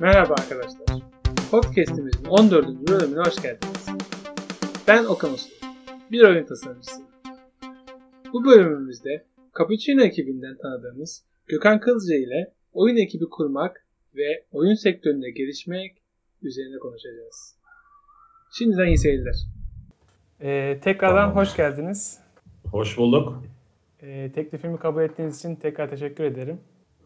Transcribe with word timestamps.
Merhaba 0.00 0.34
arkadaşlar. 0.38 1.02
Podcast'imizin 1.50 2.24
14. 2.24 2.66
bölümüne 2.88 3.20
hoş 3.20 3.42
geldiniz. 3.42 3.88
Ben 4.88 5.04
Okan 5.04 5.32
Uslu, 5.32 5.50
bir 6.12 6.22
oyun 6.22 6.44
tasarımcısıyım. 6.46 7.10
Bu 8.32 8.44
bölümümüzde 8.44 9.24
Cappuccino 9.58 10.02
ekibinden 10.02 10.56
tanıdığımız 10.56 11.24
Gökhan 11.46 11.80
Kılca 11.80 12.16
ile 12.16 12.52
oyun 12.72 12.96
ekibi 12.96 13.24
kurmak 13.28 13.86
ve 14.16 14.44
oyun 14.52 14.74
sektöründe 14.74 15.30
gelişmek 15.30 15.96
üzerine 16.42 16.78
konuşacağız. 16.78 17.56
Şimdiden 18.58 18.86
iyi 18.86 18.98
seyirler. 18.98 19.36
Ee, 20.40 20.78
tekrardan 20.82 21.28
Tamam. 21.28 21.36
hoş 21.36 21.56
geldiniz. 21.56 22.20
Hoş 22.70 22.98
bulduk. 22.98 23.42
Ee, 24.02 24.32
teklifimi 24.34 24.78
kabul 24.78 25.02
ettiğiniz 25.02 25.38
için 25.38 25.54
tekrar 25.56 25.90
teşekkür 25.90 26.24
ederim. 26.24 26.60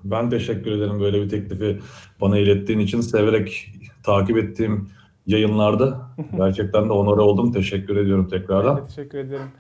Ben 0.04 0.30
teşekkür 0.30 0.72
ederim 0.72 1.00
böyle 1.00 1.22
bir 1.22 1.28
teklifi 1.28 1.78
bana 2.20 2.38
ilettiğin 2.38 2.78
için. 2.78 3.00
Severek 3.00 3.74
takip 4.02 4.38
ettiğim 4.38 4.88
yayınlarda 5.26 6.00
gerçekten 6.36 6.88
de 6.88 6.92
onore 6.92 7.20
oldum. 7.20 7.52
Teşekkür 7.52 7.96
ediyorum 7.96 8.28
tekrardan. 8.28 8.86
teşekkür 8.86 9.18
ederim. 9.18 9.50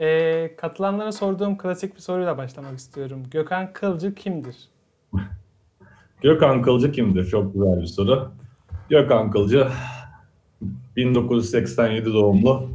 Ee, 0.00 0.56
katılanlara 0.56 1.12
sorduğum 1.12 1.58
klasik 1.58 1.94
bir 1.96 2.00
soruyla 2.00 2.38
başlamak 2.38 2.78
istiyorum. 2.78 3.22
Gökhan 3.30 3.72
Kılcı 3.72 4.14
kimdir? 4.14 4.56
Gökhan 6.22 6.62
Kılcı 6.62 6.92
kimdir? 6.92 7.24
Çok 7.24 7.54
güzel 7.54 7.80
bir 7.80 7.86
soru. 7.86 8.30
Gökhan 8.88 9.30
Kılcı 9.30 9.68
1987 10.96 12.12
doğumlu 12.12 12.68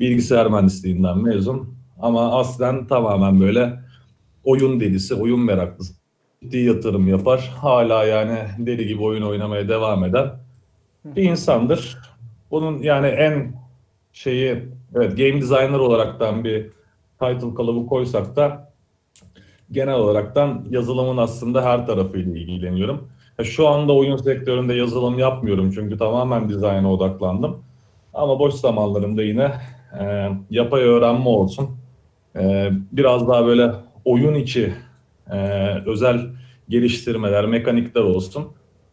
bilgisayar 0.00 0.46
mühendisliğinden 0.46 1.18
mezun. 1.18 1.74
Ama 1.98 2.38
aslen 2.38 2.86
tamamen 2.86 3.40
böyle 3.40 3.80
oyun 4.44 4.80
delisi, 4.80 5.14
oyun 5.14 5.40
meraklısı. 5.40 5.97
Ciddi 6.42 6.58
yatırım 6.58 7.08
yapar. 7.08 7.52
Hala 7.56 8.04
yani 8.04 8.38
deli 8.58 8.86
gibi 8.86 9.02
oyun 9.02 9.22
oynamaya 9.22 9.68
devam 9.68 10.04
eden 10.04 10.30
bir 11.04 11.22
insandır. 11.22 11.98
Bunun 12.50 12.82
yani 12.82 13.06
en 13.06 13.52
şeyi 14.12 14.64
evet 14.94 15.16
game 15.16 15.40
designer 15.40 15.78
olaraktan 15.78 16.44
bir 16.44 16.70
title 17.20 17.54
kalıbı 17.54 17.86
koysak 17.86 18.36
da 18.36 18.72
genel 19.72 19.94
olaraktan 19.94 20.66
yazılımın 20.70 21.16
aslında 21.16 21.64
her 21.64 21.86
tarafıyla 21.86 22.38
ilgileniyorum. 22.38 23.08
Şu 23.42 23.68
anda 23.68 23.92
oyun 23.92 24.16
sektöründe 24.16 24.74
yazılım 24.74 25.18
yapmıyorum 25.18 25.70
çünkü 25.74 25.98
tamamen 25.98 26.48
dizayna 26.48 26.92
odaklandım. 26.92 27.62
Ama 28.14 28.38
boş 28.38 28.54
zamanlarımda 28.54 29.22
yine 29.22 29.52
e, 30.00 30.28
yapay 30.50 30.82
öğrenme 30.82 31.28
olsun. 31.28 31.70
E, 32.36 32.70
biraz 32.92 33.28
daha 33.28 33.46
böyle 33.46 33.72
oyun 34.04 34.34
içi 34.34 34.74
e, 35.32 35.38
özel 35.86 36.20
geliştirmeler, 36.68 37.46
mekanikler 37.46 38.00
olsun. 38.00 38.52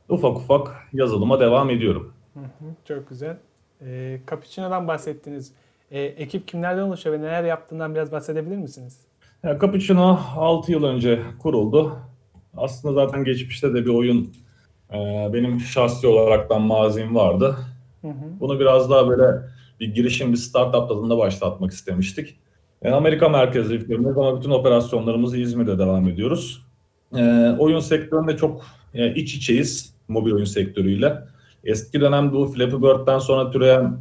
Ufak 0.09 0.37
ufak 0.37 0.87
yazılıma 0.93 1.39
devam 1.39 1.69
ediyorum. 1.69 2.13
Hı 2.33 2.39
hı, 2.39 2.75
çok 2.87 3.09
güzel. 3.09 3.37
Ee, 3.81 4.19
Cappuccino'dan 4.29 4.87
bahsettiniz. 4.87 5.53
Ee, 5.91 6.01
ekip 6.01 6.47
kimlerden 6.47 6.81
oluşuyor 6.81 7.19
ve 7.19 7.21
neler 7.21 7.43
yaptığından 7.43 7.95
biraz 7.95 8.11
bahsedebilir 8.11 8.57
misiniz? 8.57 8.99
Ya 9.43 9.59
Cappuccino 9.59 10.19
6 10.35 10.71
yıl 10.71 10.83
önce 10.83 11.21
kuruldu. 11.41 11.97
Aslında 12.57 12.93
zaten 12.93 13.23
geçmişte 13.23 13.73
de 13.73 13.85
bir 13.85 13.89
oyun 13.89 14.33
e, 14.93 14.97
benim 15.33 15.59
şahsi 15.59 16.07
olaraktan 16.07 16.61
mazim 16.61 17.15
vardı. 17.15 17.57
Hı 18.01 18.07
hı. 18.07 18.39
Bunu 18.39 18.59
biraz 18.59 18.89
daha 18.89 19.09
böyle 19.09 19.41
bir 19.79 19.93
girişim, 19.93 20.31
bir 20.31 20.37
startup 20.37 20.89
tadında 20.89 21.17
başlatmak 21.17 21.71
istemiştik. 21.71 22.39
E, 22.85 22.91
Amerika 22.91 23.29
merkezli 23.29 23.73
bir 23.73 23.85
firmayız 23.85 24.17
ama 24.17 24.37
bütün 24.37 24.49
operasyonlarımızı 24.49 25.37
İzmir'de 25.37 25.79
devam 25.79 26.07
ediyoruz. 26.07 26.65
E, 27.17 27.55
oyun 27.59 27.79
sektöründe 27.79 28.37
çok 28.37 28.65
e, 28.93 29.13
iç 29.13 29.35
içeyiz 29.35 29.93
mobil 30.07 30.31
oyun 30.31 30.45
sektörüyle. 30.45 31.13
Eski 31.63 32.01
dönemde 32.01 32.33
bu 32.33 32.45
Flappy 32.45 32.75
Bird'den 32.75 33.19
sonra 33.19 33.51
türeyen 33.51 33.97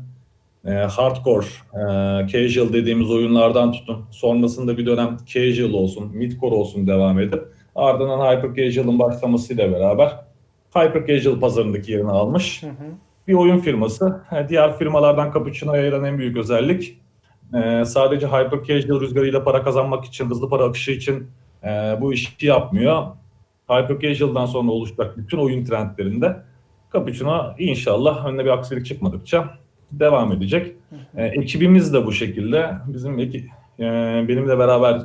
e, 0.67 0.71
hardcore, 0.71 1.47
e, 1.75 1.81
casual 2.29 2.73
dediğimiz 2.73 3.11
oyunlardan 3.11 3.73
tutun. 3.73 4.05
Sonrasında 4.11 4.79
bir 4.79 4.87
dönem 4.87 5.17
casual 5.27 5.73
olsun, 5.73 6.17
midcore 6.17 6.55
olsun 6.55 6.87
devam 6.87 7.21
edip 7.21 7.45
ardından 7.75 8.37
hyper 8.37 8.55
casual'ın 8.55 8.99
başlamasıyla 8.99 9.73
beraber 9.73 10.21
hyper 10.75 11.07
casual 11.07 11.41
pazarındaki 11.41 11.93
yerini 11.93 12.11
almış 12.11 12.63
Hı 12.63 12.67
hı. 12.67 12.85
bir 13.29 13.35
oyun 13.35 13.59
firması. 13.59 14.21
Ha, 14.27 14.49
Diğer 14.49 14.79
firmalardan 14.79 15.33
Cappuccino'ya 15.33 15.83
ayıran 15.83 16.05
en 16.05 16.19
büyük 16.19 16.37
özellik 16.37 17.04
e, 17.55 17.85
sadece 17.85 18.27
hyper 18.27 18.65
casual 18.65 19.01
rüzgarıyla 19.01 19.45
para 19.45 19.63
kazanmak 19.63 20.05
için, 20.05 20.31
hızlı 20.31 20.49
para 20.49 20.65
akışı 20.65 20.91
için 20.91 21.31
e, 21.65 21.69
bu 22.01 22.13
işi 22.13 22.47
yapmıyor. 22.47 23.07
Hyper 23.69 24.01
casual'dan 24.01 24.47
sonra 24.47 24.71
oluşacak 24.71 25.19
bütün 25.19 25.39
oyun 25.39 25.65
trendlerinde 25.65 26.37
Cappuccino 26.93 27.55
inşallah 27.59 28.27
önüne 28.27 28.45
bir 28.45 28.51
aksilik 28.51 28.87
çıkmadıkça 28.87 29.59
devam 29.93 30.33
edecek. 30.33 30.77
E, 31.17 31.27
ekibimiz 31.27 31.95
de 31.95 32.07
bu 32.07 32.13
şekilde. 32.13 32.71
Bizim 32.87 33.19
eki, 33.19 33.47
e, 33.79 33.85
benimle 34.29 34.59
beraber 34.59 35.01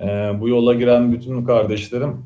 e, 0.00 0.40
bu 0.40 0.48
yola 0.48 0.74
giren 0.74 1.12
bütün 1.12 1.44
kardeşlerim 1.44 2.24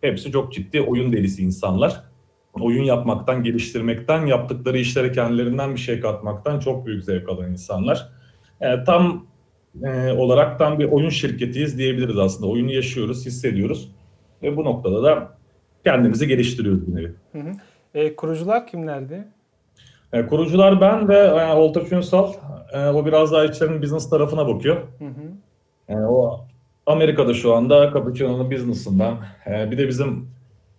hepsi 0.00 0.32
çok 0.32 0.52
ciddi 0.52 0.80
oyun 0.80 1.12
delisi 1.12 1.42
insanlar 1.42 2.12
oyun 2.60 2.84
yapmaktan, 2.84 3.42
geliştirmekten, 3.42 4.26
yaptıkları 4.26 4.78
işlere 4.78 5.12
kendilerinden 5.12 5.74
bir 5.74 5.80
şey 5.80 6.00
katmaktan 6.00 6.60
çok 6.60 6.86
büyük 6.86 7.04
zevk 7.04 7.28
alan 7.28 7.50
insanlar. 7.50 8.08
E, 8.62 8.84
tam 8.84 9.26
e, 9.84 10.12
olarak 10.12 10.58
tam 10.58 10.78
bir 10.78 10.84
oyun 10.84 11.08
şirketiyiz 11.08 11.78
diyebiliriz 11.78 12.18
aslında. 12.18 12.50
Oyunu 12.50 12.72
yaşıyoruz, 12.72 13.26
hissediyoruz 13.26 13.90
ve 14.42 14.56
bu 14.56 14.64
noktada 14.64 15.02
da 15.02 15.32
kendimizi 15.84 16.28
geliştiriyoruz 16.28 16.86
bir 16.86 16.94
nevi. 16.94 17.12
Hı 17.32 17.38
hı. 17.38 17.52
Ee, 17.94 18.16
kurucular 18.16 18.66
kimlerdi? 18.66 19.24
E, 20.12 20.26
kurucular 20.26 20.80
ben 20.80 21.08
ve 21.08 21.18
e, 21.18 21.52
Oltaç 21.52 21.92
Ünsal. 21.92 22.32
E, 22.72 22.88
o 22.88 23.06
biraz 23.06 23.32
daha 23.32 23.44
işlerin 23.44 23.82
business 23.82 24.10
tarafına 24.10 24.48
bakıyor. 24.48 24.76
Hı 24.98 25.04
hı. 25.04 25.32
E, 25.88 25.96
o 25.96 26.46
Amerika'da 26.86 27.34
şu 27.34 27.54
anda 27.54 27.90
Cappuccino'nun 27.94 28.50
business'ından. 28.50 29.18
E, 29.46 29.70
bir 29.70 29.78
de 29.78 29.88
bizim 29.88 30.28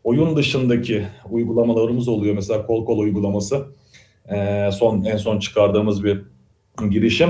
oyun 0.03 0.35
dışındaki 0.35 1.05
uygulamalarımız 1.29 2.07
oluyor. 2.07 2.35
Mesela 2.35 2.65
kol 2.65 2.85
kol 2.85 2.99
uygulaması. 2.99 3.65
E, 4.29 4.69
son 4.71 5.03
en 5.03 5.17
son 5.17 5.39
çıkardığımız 5.39 6.03
bir 6.03 6.21
girişim. 6.89 7.29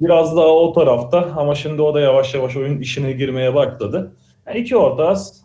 Biraz 0.00 0.36
daha 0.36 0.46
o 0.46 0.72
tarafta 0.72 1.32
ama 1.36 1.54
şimdi 1.54 1.82
o 1.82 1.94
da 1.94 2.00
yavaş 2.00 2.34
yavaş 2.34 2.56
oyun 2.56 2.80
işine 2.80 3.12
girmeye 3.12 3.54
başladı. 3.54 4.12
Yani 4.46 4.58
iki 4.58 4.76
ortağız, 4.76 5.44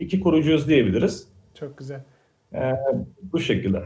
iki 0.00 0.20
kurucuyuz 0.20 0.68
diyebiliriz. 0.68 1.28
Çok 1.54 1.78
güzel. 1.78 2.00
E, 2.54 2.60
bu 3.32 3.40
şekilde. 3.40 3.82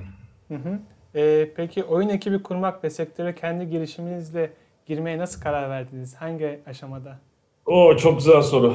Hı 0.48 0.54
hı. 0.54 0.78
Ee, 1.14 1.48
peki 1.56 1.84
oyun 1.84 2.08
ekibi 2.08 2.42
kurmak 2.42 2.84
ve 2.84 2.90
sektöre 2.90 3.34
kendi 3.34 3.68
girişiminizle 3.70 4.50
girmeye 4.86 5.18
nasıl 5.18 5.40
karar 5.40 5.70
verdiniz? 5.70 6.14
Hangi 6.14 6.60
aşamada? 6.66 7.18
O 7.66 7.96
çok 7.96 8.18
güzel 8.18 8.42
soru. 8.42 8.74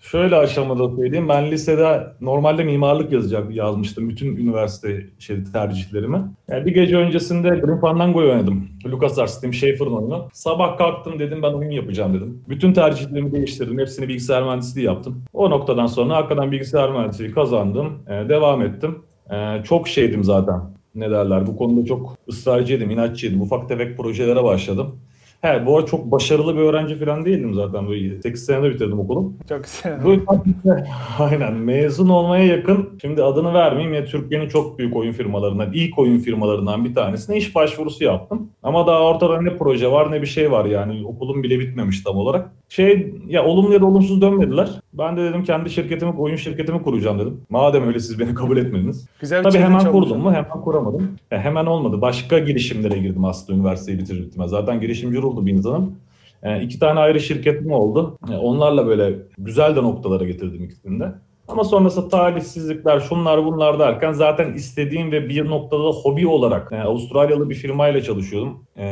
Şöyle 0.00 0.36
aşamada 0.36 0.96
söyleyeyim. 0.96 1.28
Ben 1.28 1.50
lisede 1.50 2.06
normalde 2.20 2.64
mimarlık 2.64 3.12
yazacak 3.12 3.54
yazmıştım 3.56 4.08
bütün 4.08 4.36
üniversite 4.36 5.06
şey, 5.18 5.44
tercihlerimi. 5.52 6.18
Yani 6.48 6.66
bir 6.66 6.74
gece 6.74 6.96
öncesinde 6.96 7.48
Grim 7.48 7.80
Fandango'yu 7.80 8.30
oynadım. 8.30 8.68
LucasArts 8.86 9.40
Tim 9.40 9.54
Schafer'ın 9.54 9.92
oyunu. 9.92 10.28
Sabah 10.32 10.78
kalktım 10.78 11.18
dedim 11.18 11.42
ben 11.42 11.52
oyun 11.52 11.70
yapacağım 11.70 12.14
dedim. 12.14 12.44
Bütün 12.48 12.72
tercihlerimi 12.72 13.32
değiştirdim. 13.32 13.78
Hepsini 13.78 14.08
bilgisayar 14.08 14.42
mühendisliği 14.42 14.86
yaptım. 14.86 15.22
O 15.32 15.50
noktadan 15.50 15.86
sonra 15.86 16.16
hakikaten 16.16 16.52
bilgisayar 16.52 16.90
mühendisliği 16.90 17.32
kazandım. 17.32 17.92
Ee, 18.08 18.28
devam 18.28 18.62
ettim. 18.62 18.98
Ee, 19.32 19.62
çok 19.64 19.88
şeydim 19.88 20.24
zaten. 20.24 20.60
Ne 20.94 21.10
derler? 21.10 21.46
Bu 21.46 21.56
konuda 21.56 21.86
çok 21.86 22.16
ısrarcıydım, 22.28 22.90
inatçıydım. 22.90 23.40
Ufak 23.42 23.68
tefek 23.68 23.96
projelere 23.96 24.44
başladım. 24.44 25.00
He, 25.42 25.66
bu 25.66 25.76
arada 25.76 25.86
çok 25.86 26.10
başarılı 26.10 26.56
bir 26.56 26.60
öğrenci 26.60 26.98
falan 26.98 27.24
değildim 27.24 27.54
zaten. 27.54 27.88
Böyle 27.88 28.22
8 28.22 28.44
senede 28.44 28.70
bitirdim 28.70 29.00
okulu. 29.00 29.32
Çok 29.48 29.64
güzel. 29.64 30.86
Aynen 31.18 31.54
mezun 31.54 32.08
olmaya 32.08 32.44
yakın. 32.44 32.88
Şimdi 33.00 33.22
adını 33.22 33.54
vermeyeyim 33.54 33.94
ya 33.94 34.04
Türkiye'nin 34.04 34.48
çok 34.48 34.78
büyük 34.78 34.96
oyun 34.96 35.12
firmalarından, 35.12 35.72
ilk 35.72 35.98
oyun 35.98 36.18
firmalarından 36.18 36.84
bir 36.84 36.94
tanesine 36.94 37.36
iş 37.36 37.54
başvurusu 37.54 38.04
yaptım. 38.04 38.50
Ama 38.62 38.86
daha 38.86 39.02
ortada 39.02 39.42
ne 39.42 39.56
proje 39.56 39.92
var 39.92 40.12
ne 40.12 40.22
bir 40.22 40.26
şey 40.26 40.52
var 40.52 40.64
yani 40.64 41.06
okulum 41.06 41.42
bile 41.42 41.60
bitmemiş 41.60 42.02
tam 42.02 42.16
olarak. 42.16 42.52
Şey 42.68 43.14
ya 43.28 43.44
olumlu 43.44 43.72
ya 43.72 43.80
da 43.80 43.86
olumsuz 43.86 44.20
dönmediler. 44.20 44.68
Ben 44.92 45.16
de 45.16 45.24
dedim 45.24 45.44
kendi 45.44 45.70
şirketimi, 45.70 46.12
oyun 46.12 46.36
şirketimi 46.36 46.82
kuracağım 46.82 47.18
dedim. 47.18 47.40
Madem 47.50 47.86
öyle 47.86 48.00
siz 48.00 48.18
beni 48.18 48.34
kabul 48.34 48.56
etmediniz. 48.56 49.06
Güzel 49.20 49.42
Tabii 49.42 49.58
hemen 49.58 49.92
kurdum 49.92 50.20
mu? 50.20 50.32
Hemen 50.32 50.60
kuramadım. 50.64 51.10
Ya 51.30 51.38
hemen 51.38 51.66
olmadı. 51.66 52.00
Başka 52.00 52.38
girişimlere 52.38 52.98
girdim 52.98 53.24
aslında 53.24 53.58
üniversiteyi 53.58 53.98
bitirir 53.98 54.22
bitmez. 54.22 54.50
Zaten 54.50 54.80
girişimci 54.80 55.22
oldu 55.28 55.46
bir. 55.46 55.98
E, 56.42 56.62
iki 56.62 56.78
tane 56.78 57.00
ayrı 57.00 57.20
şirketim 57.20 57.72
oldu. 57.72 58.18
E, 58.32 58.36
onlarla 58.36 58.86
böyle 58.86 59.18
güzel 59.38 59.76
de 59.76 59.82
noktalara 59.82 60.24
getirdim 60.24 60.64
ikisini 60.64 61.00
de. 61.00 61.12
Ama 61.48 61.64
sonrasında 61.64 62.08
talihsizlikler, 62.08 63.00
şunlar 63.00 63.44
bunlar 63.44 63.78
derken 63.78 64.12
zaten 64.12 64.52
istediğim 64.52 65.12
ve 65.12 65.28
bir 65.28 65.46
noktada 65.48 65.84
da 65.84 65.88
hobi 65.88 66.26
olarak 66.26 66.72
e, 66.72 66.80
Avustralyalı 66.80 67.50
bir 67.50 67.54
firmayla 67.54 68.02
çalışıyordum. 68.02 68.64
E, 68.78 68.86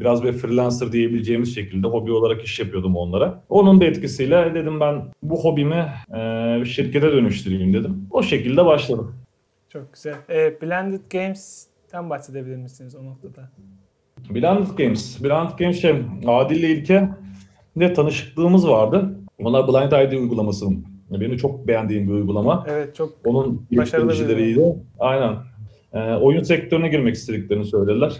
biraz 0.00 0.24
bir 0.24 0.32
freelancer 0.32 0.92
diyebileceğimiz 0.92 1.54
şekilde 1.54 1.86
hobi 1.86 2.12
olarak 2.12 2.42
iş 2.42 2.58
yapıyordum 2.58 2.96
onlara. 2.96 3.42
Onun 3.48 3.80
da 3.80 3.84
etkisiyle 3.84 4.54
dedim 4.54 4.80
ben 4.80 5.02
bu 5.22 5.44
hobimi 5.44 5.86
e, 6.16 6.64
şirkete 6.64 7.12
dönüştüreyim 7.12 7.72
dedim. 7.72 8.06
O 8.10 8.22
şekilde 8.22 8.64
başladım. 8.64 9.14
Çok 9.68 9.92
güzel. 9.92 10.14
E, 10.30 10.60
Blended 10.62 11.00
Games'ten 11.12 12.10
bahsedebilir 12.10 12.56
misiniz 12.56 12.96
o 12.96 13.04
noktada? 13.04 13.50
Blended 14.30 14.78
Games. 14.78 15.24
Blended 15.24 15.58
Games 15.58 15.80
şey, 15.80 15.94
Adil 16.26 16.56
ile 16.56 16.70
İlke 16.70 17.08
ne 17.76 17.92
tanışıklığımız 17.92 18.68
vardı. 18.68 19.18
Onlar 19.38 19.68
Blind 19.68 20.08
ID 20.08 20.12
uygulaması. 20.12 20.66
Benim 21.10 21.36
çok 21.36 21.68
beğendiğim 21.68 22.08
bir 22.08 22.12
uygulama. 22.12 22.66
Evet 22.68 22.96
çok 22.96 23.12
Onun 23.24 23.66
geliştiricileriydi. 23.70 24.76
Aynen. 24.98 25.36
Ee, 25.92 26.14
oyun 26.14 26.42
sektörüne 26.42 26.88
girmek 26.88 27.14
istediklerini 27.14 27.64
söylediler. 27.64 28.12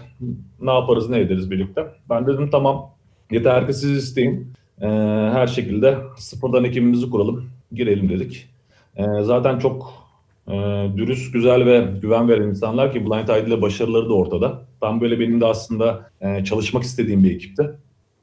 Ne 0.61 0.71
yaparız 0.73 1.09
ne 1.09 1.19
ederiz 1.19 1.51
birlikte. 1.51 1.85
Ben 2.09 2.27
dedim 2.27 2.49
tamam 2.51 2.89
yeter 3.31 3.67
ki 3.67 3.73
siz 3.73 3.91
isteyin. 3.91 4.53
Ee, 4.81 4.87
her 5.33 5.47
şekilde 5.47 5.97
sıfırdan 6.17 6.63
ekibimizi 6.63 7.09
kuralım. 7.09 7.49
Girelim 7.71 8.09
dedik. 8.09 8.49
Ee, 8.95 9.03
zaten 9.21 9.59
çok 9.59 10.02
e, 10.47 10.53
dürüst, 10.97 11.33
güzel 11.33 11.65
ve 11.65 11.87
güven 12.01 12.29
veren 12.29 12.47
insanlar 12.47 12.93
ki 12.93 13.05
Blind 13.05 13.27
ID 13.27 13.47
ile 13.47 13.61
başarıları 13.61 14.09
da 14.09 14.13
ortada. 14.13 14.61
Tam 14.81 15.01
böyle 15.01 15.19
benim 15.19 15.41
de 15.41 15.45
aslında 15.45 16.09
e, 16.21 16.43
çalışmak 16.43 16.83
istediğim 16.83 17.23
bir 17.23 17.35
ekipti 17.35 17.63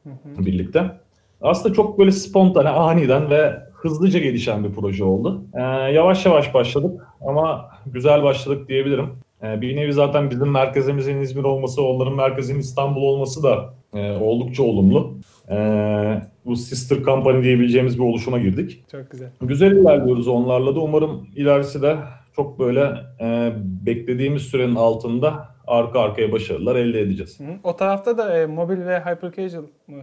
Hı 0.04 0.10
hı. 0.10 0.46
birlikte. 0.46 1.00
Aslında 1.42 1.74
çok 1.74 1.98
böyle 1.98 2.12
spontane, 2.12 2.68
aniden 2.68 3.30
ve 3.30 3.70
hızlıca 3.72 4.18
gelişen 4.18 4.64
bir 4.64 4.72
proje 4.72 5.04
oldu. 5.04 5.42
Ee, 5.54 5.60
yavaş 5.92 6.26
yavaş 6.26 6.54
başladık 6.54 7.06
ama 7.26 7.70
güzel 7.86 8.22
başladık 8.22 8.68
diyebilirim. 8.68 9.06
Ee, 9.42 9.60
bir 9.60 9.76
nevi 9.76 9.92
zaten 9.92 10.30
bizim 10.30 10.50
merkezimizin 10.50 11.20
İzmir 11.20 11.44
olması, 11.44 11.82
onların 11.82 12.14
merkezinin 12.14 12.60
İstanbul 12.60 13.02
olması 13.02 13.42
da 13.42 13.74
e, 13.94 14.12
oldukça 14.12 14.62
olumlu. 14.62 15.14
Ee, 15.50 16.22
bu 16.44 16.56
sister 16.56 17.02
company 17.02 17.42
diyebileceğimiz 17.42 17.98
bir 17.98 18.04
oluşuma 18.04 18.38
girdik. 18.38 18.84
çok 18.90 19.10
güzel. 19.10 19.28
Güzel 19.40 19.72
ilerliyoruz 19.72 20.28
onlarla 20.28 20.74
da. 20.74 20.80
Umarım 20.80 21.26
ilerisi 21.36 21.82
de 21.82 21.96
çok 22.36 22.58
böyle 22.58 22.92
e, 23.20 23.52
beklediğimiz 23.86 24.42
sürenin 24.42 24.74
altında 24.74 25.48
arka 25.66 26.00
arkaya 26.00 26.32
başarılar 26.32 26.76
elde 26.76 27.00
edeceğiz. 27.00 27.40
Hı. 27.40 27.44
O 27.64 27.76
tarafta 27.76 28.18
da 28.18 28.38
e, 28.38 28.46
mobil 28.46 28.86
ve 28.86 29.00
hyper 29.00 29.32
casual 29.32 29.64
mı 29.86 30.02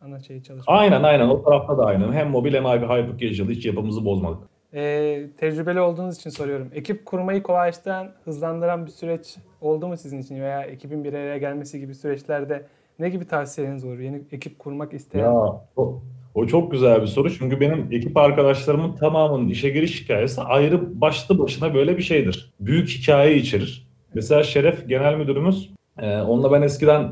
ana 0.00 0.20
şeyi 0.20 0.42
çalışıyor? 0.42 0.78
Aynen 0.78 1.02
aynen 1.02 1.28
o 1.28 1.42
tarafta 1.42 1.78
da 1.78 1.84
aynen. 1.84 2.12
Hem 2.12 2.30
mobil 2.30 2.54
hem 2.54 2.64
hyper 2.64 3.18
casual 3.18 3.48
hiç 3.48 3.66
yapımızı 3.66 4.04
bozmadık. 4.04 4.38
E, 4.74 5.22
tecrübeli 5.36 5.80
olduğunuz 5.80 6.16
için 6.16 6.30
soruyorum. 6.30 6.70
Ekip 6.74 7.06
kurmayı 7.06 7.42
kolaylaştıran, 7.42 8.12
hızlandıran 8.24 8.86
bir 8.86 8.90
süreç 8.90 9.36
oldu 9.60 9.88
mu 9.88 9.96
sizin 9.96 10.18
için 10.18 10.40
veya 10.40 10.62
ekibin 10.62 11.04
bir 11.04 11.12
araya 11.12 11.38
gelmesi 11.38 11.80
gibi 11.80 11.94
süreçlerde 11.94 12.66
ne 12.98 13.08
gibi 13.08 13.26
tavsiyeleriniz 13.26 13.84
olur? 13.84 13.98
Yeni 13.98 14.22
ekip 14.32 14.58
kurmak 14.58 14.92
isteyen. 14.92 15.24
Ya 15.24 15.32
o, 15.76 16.02
o 16.34 16.46
çok 16.46 16.72
güzel 16.72 17.02
bir 17.02 17.06
soru 17.06 17.30
çünkü 17.30 17.60
benim 17.60 17.88
ekip 17.90 18.16
arkadaşlarımın 18.16 18.92
tamamının 18.92 19.48
işe 19.48 19.70
giriş 19.70 20.04
hikayesi 20.04 20.40
ayrı 20.40 21.00
başlı 21.00 21.38
başına 21.38 21.74
böyle 21.74 21.96
bir 21.96 22.02
şeydir. 22.02 22.52
Büyük 22.60 22.88
hikaye 22.88 23.36
içerir. 23.36 23.86
Mesela 24.14 24.42
Şeref 24.42 24.88
genel 24.88 25.16
müdürümüz, 25.16 25.70
e, 25.98 26.20
onunla 26.20 26.52
ben 26.52 26.62
eskiden 26.62 27.02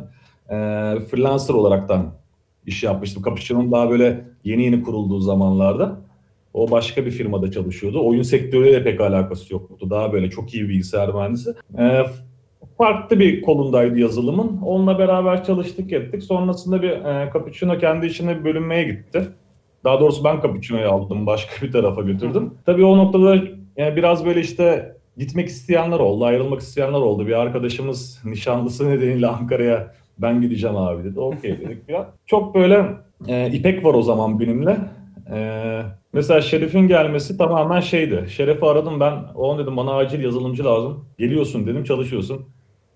e, 0.48 0.56
freelancer 1.10 1.54
olaraktan 1.54 2.14
iş 2.66 2.82
yapmıştım. 2.82 3.22
Cappuccino'nun 3.22 3.72
daha 3.72 3.90
böyle 3.90 4.24
yeni 4.44 4.64
yeni 4.64 4.82
kurulduğu 4.82 5.20
zamanlarda. 5.20 6.00
O 6.54 6.70
başka 6.70 7.06
bir 7.06 7.10
firmada 7.10 7.50
çalışıyordu. 7.50 8.06
Oyun 8.06 8.22
sektörüyle 8.22 8.84
pek 8.84 9.00
alakası 9.00 9.52
yoktu. 9.52 9.90
Daha 9.90 10.12
böyle 10.12 10.30
çok 10.30 10.54
iyi 10.54 10.68
bilgisayar 10.68 11.14
mühendisi. 11.14 11.54
E, 11.78 12.02
farklı 12.78 13.18
bir 13.18 13.42
kolundaydı 13.42 13.98
yazılımın. 13.98 14.60
Onunla 14.62 14.98
beraber 14.98 15.44
çalıştık 15.44 15.92
ettik. 15.92 16.22
Sonrasında 16.22 16.82
bir 16.82 16.90
e, 16.90 17.30
Cappuccino 17.32 17.78
kendi 17.78 18.06
içine 18.06 18.38
bir 18.38 18.44
bölünmeye 18.44 18.84
gitti. 18.84 19.28
Daha 19.84 20.00
doğrusu 20.00 20.24
ben 20.24 20.40
Cappuccino'yu 20.42 20.90
aldım, 20.90 21.26
başka 21.26 21.66
bir 21.66 21.72
tarafa 21.72 22.02
götürdüm. 22.02 22.54
Tabii 22.66 22.84
o 22.84 22.98
noktada 22.98 23.36
yani 23.76 23.96
biraz 23.96 24.24
böyle 24.24 24.40
işte 24.40 24.96
gitmek 25.16 25.48
isteyenler 25.48 25.98
oldu, 25.98 26.24
ayrılmak 26.24 26.60
isteyenler 26.60 27.00
oldu. 27.00 27.26
Bir 27.26 27.40
arkadaşımız 27.40 28.22
nişanlısı 28.24 28.90
nedeniyle 28.90 29.26
Ankara'ya 29.26 29.94
ben 30.18 30.40
gideceğim 30.40 30.76
abi 30.76 31.04
dedi. 31.04 31.20
Okey 31.20 31.50
dedik 31.60 31.88
ya. 31.88 32.10
Çok 32.26 32.54
böyle 32.54 32.86
e, 33.28 33.50
İpek 33.52 33.84
var 33.84 33.94
o 33.94 34.02
zaman 34.02 34.40
benimle. 34.40 34.78
E, 35.32 35.82
mesela 36.12 36.40
Şerif'in 36.40 36.88
gelmesi 36.88 37.38
tamamen 37.38 37.80
şeydi. 37.80 38.26
Şerif'i 38.28 38.66
aradım 38.66 39.00
ben. 39.00 39.14
Oğlum 39.34 39.58
dedim 39.58 39.76
bana 39.76 39.94
acil 39.96 40.24
yazılımcı 40.24 40.64
lazım. 40.64 41.04
Geliyorsun 41.18 41.66
dedim 41.66 41.84
çalışıyorsun. 41.84 42.46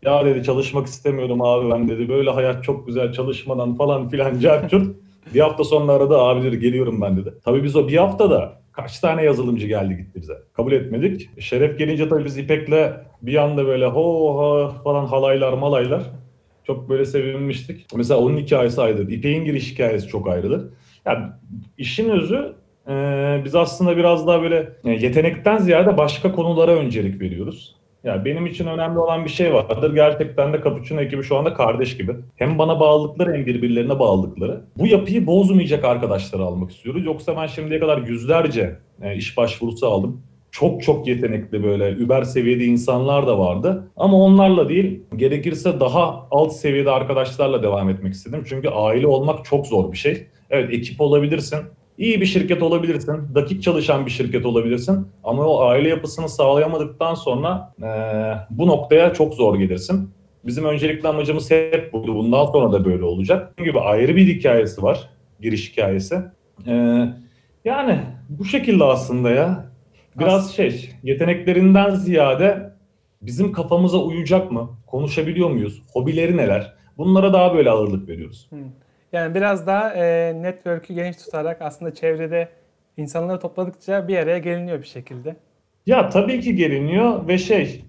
Ya 0.03 0.25
dedi 0.27 0.43
çalışmak 0.43 0.87
istemiyorum 0.87 1.43
abi 1.43 1.71
ben 1.71 1.89
dedi. 1.89 2.09
Böyle 2.09 2.31
hayat 2.31 2.65
çok 2.65 2.87
güzel 2.87 3.13
çalışmadan 3.13 3.75
falan 3.75 4.09
filan 4.09 4.39
carçurt. 4.41 4.97
bir 5.35 5.41
hafta 5.41 5.65
sonra 5.65 5.93
aradı 5.93 6.19
abi 6.19 6.45
dedi 6.45 6.59
geliyorum 6.59 7.01
ben 7.01 7.17
dedi. 7.17 7.35
Tabii 7.45 7.65
biz 7.65 7.77
o 7.77 7.89
bir 7.89 7.97
haftada 7.97 8.61
kaç 8.73 8.99
tane 9.01 9.25
yazılımcı 9.25 9.67
geldi 9.67 9.97
gitti 9.97 10.21
bize. 10.21 10.35
Kabul 10.53 10.73
etmedik. 10.73 11.41
Şeref 11.41 11.79
gelince 11.79 12.09
tabii 12.09 12.25
biz 12.25 12.39
İpek'le 12.39 12.93
bir 13.23 13.37
anda 13.37 13.67
böyle 13.67 13.87
ho 13.87 14.39
ha 14.39 14.83
falan 14.85 15.07
halaylar 15.07 15.53
malaylar. 15.53 16.03
Çok 16.65 16.89
böyle 16.89 17.05
sevinmiştik. 17.05 17.87
Mesela 17.97 18.21
onun 18.21 18.37
hikayesi 18.37 18.81
ayrıdır. 18.83 19.13
İpek'in 19.13 19.45
giriş 19.45 19.73
hikayesi 19.73 20.09
çok 20.09 20.29
ayrıdır. 20.29 20.63
Yani 21.07 21.27
işin 21.79 22.09
özü 22.09 22.53
e, 22.89 22.93
biz 23.45 23.55
aslında 23.55 23.97
biraz 23.97 24.27
daha 24.27 24.43
böyle 24.43 24.73
e, 24.85 24.91
yetenekten 24.91 25.59
ziyade 25.59 25.97
başka 25.99 26.33
konulara 26.33 26.71
öncelik 26.73 27.21
veriyoruz. 27.21 27.78
Ya 28.05 28.25
benim 28.25 28.47
için 28.47 28.67
önemli 28.67 28.99
olan 28.99 29.25
bir 29.25 29.31
şey 29.31 29.55
vardır. 29.55 29.95
Gerçekten 29.95 30.53
de 30.53 30.61
Cappuccino 30.65 31.01
ekibi 31.01 31.23
şu 31.23 31.37
anda 31.37 31.55
kardeş 31.55 31.97
gibi. 31.97 32.17
Hem 32.37 32.59
bana 32.59 32.81
bağlılıkları 32.81 33.33
hem 33.33 33.47
birbirlerine 33.47 33.99
bağlılıkları. 33.99 34.61
Bu 34.79 34.87
yapıyı 34.87 35.27
bozmayacak 35.27 35.85
arkadaşları 35.85 36.43
almak 36.43 36.71
istiyoruz. 36.71 37.07
Yoksa 37.07 37.37
ben 37.37 37.47
şimdiye 37.47 37.81
kadar 37.81 37.99
yüzlerce 37.99 38.79
e, 39.03 39.17
iş 39.17 39.37
başvurusu 39.37 39.87
aldım. 39.87 40.23
Çok 40.51 40.83
çok 40.83 41.07
yetenekli 41.09 41.65
böyle 41.65 41.91
über 41.91 42.23
seviyede 42.23 42.65
insanlar 42.65 43.27
da 43.27 43.39
vardı. 43.39 43.91
Ama 43.97 44.17
onlarla 44.17 44.69
değil, 44.69 45.03
gerekirse 45.17 45.81
daha 45.81 46.27
alt 46.31 46.53
seviyede 46.53 46.91
arkadaşlarla 46.91 47.63
devam 47.63 47.91
etmek 47.91 48.15
istedim. 48.15 48.45
Çünkü 48.49 48.69
aile 48.69 49.07
olmak 49.07 49.45
çok 49.45 49.67
zor 49.67 49.93
bir 49.93 49.97
şey. 49.97 50.27
Evet 50.51 50.75
ekip 50.75 51.01
olabilirsin, 51.01 51.59
İyi 51.99 52.21
bir 52.21 52.27
şirket 52.27 52.63
olabilirsin, 52.63 53.35
dakik 53.35 53.63
çalışan 53.63 54.07
bir 54.07 54.11
şirket 54.11 54.47
olabilirsin 54.47 55.07
ama 55.25 55.47
o 55.47 55.61
aile 55.63 55.89
yapısını 55.89 56.29
sağlayamadıktan 56.29 57.15
sonra 57.15 57.75
e, 57.83 57.89
bu 58.51 58.67
noktaya 58.67 59.13
çok 59.13 59.35
zor 59.35 59.59
gelirsin. 59.59 60.11
Bizim 60.45 60.65
öncelikli 60.65 61.09
amacımız 61.09 61.51
hep 61.51 61.93
buydu. 61.93 62.15
Bundan 62.15 62.47
sonra 62.47 62.73
da 62.73 62.85
böyle 62.85 63.05
olacak. 63.05 63.55
Bunun 63.59 63.69
gibi 63.69 63.81
ayrı 63.81 64.17
bir 64.17 64.27
hikayesi 64.27 64.83
var, 64.83 65.11
giriş 65.41 65.73
hikayesi. 65.73 66.23
E, 66.67 67.05
yani 67.65 68.01
bu 68.29 68.45
şekilde 68.45 68.85
aslında 68.85 69.31
ya. 69.31 69.65
Biraz 70.19 70.55
şey, 70.55 70.91
yeteneklerinden 71.03 71.95
ziyade 71.95 72.73
bizim 73.23 73.53
kafamıza 73.53 73.99
uyacak 73.99 74.53
mı? 74.53 74.71
Konuşabiliyor 74.87 75.51
muyuz? 75.51 75.83
Hobileri 75.93 76.37
neler? 76.37 76.73
Bunlara 76.99 77.33
daha 77.33 77.55
böyle 77.55 77.71
ağırlık 77.71 78.09
veriyoruz. 78.09 78.47
Hı. 78.51 78.57
Yani 79.13 79.35
biraz 79.35 79.67
daha 79.67 79.95
e, 79.95 80.35
network'ü 80.43 80.95
geniş 80.95 81.17
tutarak 81.17 81.63
aslında 81.63 81.95
çevrede 81.95 82.49
insanları 82.97 83.41
topladıkça 83.41 84.09
bir 84.09 84.17
araya 84.19 84.39
geliniyor 84.39 84.79
bir 84.79 84.87
şekilde. 84.87 85.37
Ya 85.87 86.09
tabii 86.09 86.41
ki 86.41 86.57
geliniyor 86.57 87.29
ve 87.29 87.39
şey 87.39 87.85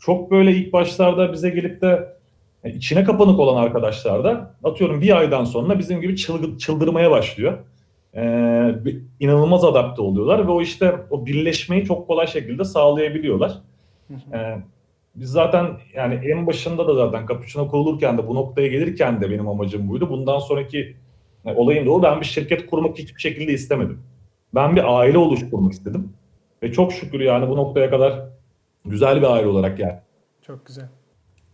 çok 0.00 0.30
böyle 0.30 0.52
ilk 0.52 0.72
başlarda 0.72 1.32
bize 1.32 1.50
gelip 1.50 1.80
de 1.80 2.16
e, 2.64 2.70
içine 2.70 3.04
kapanık 3.04 3.38
olan 3.38 3.62
arkadaşlar 3.62 4.24
da 4.24 4.54
atıyorum 4.64 5.00
bir 5.00 5.16
aydan 5.16 5.44
sonra 5.44 5.78
bizim 5.78 6.00
gibi 6.00 6.16
çılgı, 6.16 6.58
çıldırmaya 6.58 7.10
başlıyor. 7.10 7.58
Ee, 8.16 8.74
inanılmaz 9.20 9.64
adapte 9.64 10.02
oluyorlar 10.02 10.46
ve 10.46 10.50
o 10.50 10.62
işte 10.62 10.94
o 11.10 11.26
birleşmeyi 11.26 11.84
çok 11.84 12.06
kolay 12.06 12.26
şekilde 12.26 12.64
sağlayabiliyorlar. 12.64 13.52
Ee, 14.32 14.56
biz 15.14 15.30
zaten 15.30 15.66
yani 15.94 16.14
en 16.14 16.46
başında 16.46 16.88
da 16.88 16.94
zaten 16.94 17.26
Cappuccino 17.26 17.68
kurulurken 17.68 18.18
de 18.18 18.28
bu 18.28 18.34
noktaya 18.34 18.68
gelirken 18.68 19.20
de 19.20 19.30
benim 19.30 19.48
amacım 19.48 19.88
buydu. 19.88 20.10
Bundan 20.10 20.38
sonraki 20.38 20.96
e, 21.44 21.54
olayım 21.54 21.86
da 21.86 21.90
o. 21.90 22.02
Ben 22.02 22.20
bir 22.20 22.26
şirket 22.26 22.66
kurmak 22.66 22.98
hiçbir 22.98 23.20
şekilde 23.20 23.52
istemedim. 23.52 24.02
Ben 24.54 24.76
bir 24.76 24.98
aile 24.98 25.18
oluşturmak 25.18 25.72
istedim. 25.72 26.12
Ve 26.62 26.72
çok 26.72 26.92
şükür 26.92 27.20
yani 27.20 27.48
bu 27.48 27.56
noktaya 27.56 27.90
kadar 27.90 28.20
güzel 28.84 29.16
bir 29.22 29.26
aile 29.26 29.46
olarak 29.46 29.76
geldi. 29.78 30.02
Çok 30.42 30.66
güzel. 30.66 30.88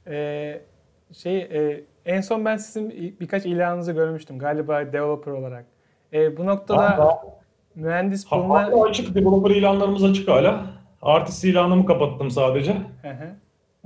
Ee, 0.07 0.61
şey 1.13 1.39
e, 1.39 1.85
en 2.07 2.21
son 2.21 2.45
ben 2.45 2.57
sizin 2.57 2.91
bir- 2.91 3.21
birkaç 3.21 3.47
ilanınızı 3.47 3.93
görmüştüm 3.93 4.39
galiba 4.39 4.93
developer 4.93 5.33
olarak. 5.33 5.67
Ee, 6.13 6.37
bu 6.37 6.47
noktada 6.47 6.99
Hala, 6.99 7.23
mühendis 7.75 8.31
bulma... 8.31 8.63
hala 8.63 8.85
açık, 8.85 9.15
developer 9.15 9.51
ilanlarımız 9.51 10.05
açık 10.05 10.29
hala. 10.29 10.67
Artist 11.03 11.45
ilanımı 11.45 11.87
kapattım 11.87 12.31
sadece. 12.31 12.73
Hı 13.03 13.09
hı. 13.09 13.37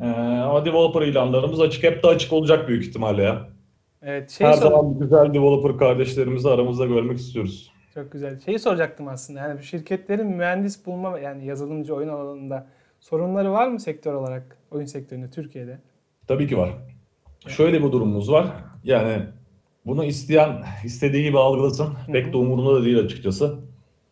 Ee, 0.01 0.07
ama 0.41 0.65
developer 0.65 1.03
ilanlarımız 1.03 1.61
açık. 1.61 1.83
Hep 1.85 2.03
de 2.03 2.07
açık 2.09 2.33
olacak 2.33 2.69
büyük 2.69 2.85
ihtimalle 2.85 3.23
ya. 3.23 3.49
Evet, 4.03 4.31
şey 4.31 4.47
Her 4.47 4.53
sor- 4.53 4.63
zaman 4.63 4.99
güzel 4.99 5.35
developer 5.35 5.77
kardeşlerimizi 5.79 6.49
aramızda 6.49 6.87
görmek 6.87 7.19
istiyoruz. 7.19 7.73
Çok 7.95 8.13
güzel. 8.13 8.41
Şeyi 8.41 8.59
soracaktım 8.59 9.09
aslında. 9.09 9.41
Yani 9.41 9.59
bu 9.59 9.63
şirketlerin 9.63 10.27
mühendis 10.27 10.87
bulma 10.87 11.19
yani 11.19 11.47
yazılımcı 11.47 11.95
oyun 11.95 12.09
alanında 12.09 12.67
sorunları 13.01 13.53
var 13.53 13.69
mı 13.69 13.81
sektör 13.81 14.15
olarak 14.15 14.57
oyun 14.71 14.87
sektöründe 14.87 15.31
Türkiye'de? 15.31 15.79
Tabii 16.27 16.47
ki 16.47 16.59
var. 16.59 16.71
Şöyle 17.49 17.83
bir 17.85 17.93
durumumuz 17.93 18.33
var. 18.33 18.47
Yani 18.85 19.23
bunu 19.87 20.05
isteyen 20.05 20.65
istediği 20.85 21.23
gibi 21.23 21.39
algılasın. 21.39 21.89
Pek 22.13 22.33
de 22.33 22.37
umurunda 22.37 22.75
da 22.75 22.85
değil 22.85 22.99
açıkçası. 22.99 23.59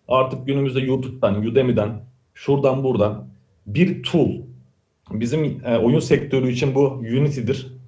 Artık 0.08 0.46
günümüzde 0.46 0.80
YouTube'dan, 0.80 1.34
Udemy'den, 1.46 2.00
şuradan 2.34 2.84
buradan 2.84 3.26
bir 3.66 4.02
tool 4.02 4.30
bizim 5.10 5.60
e, 5.64 5.78
oyun 5.78 5.98
sektörü 5.98 6.50
için 6.50 6.74
bu 6.74 6.86
Unity'dir. 6.90 7.78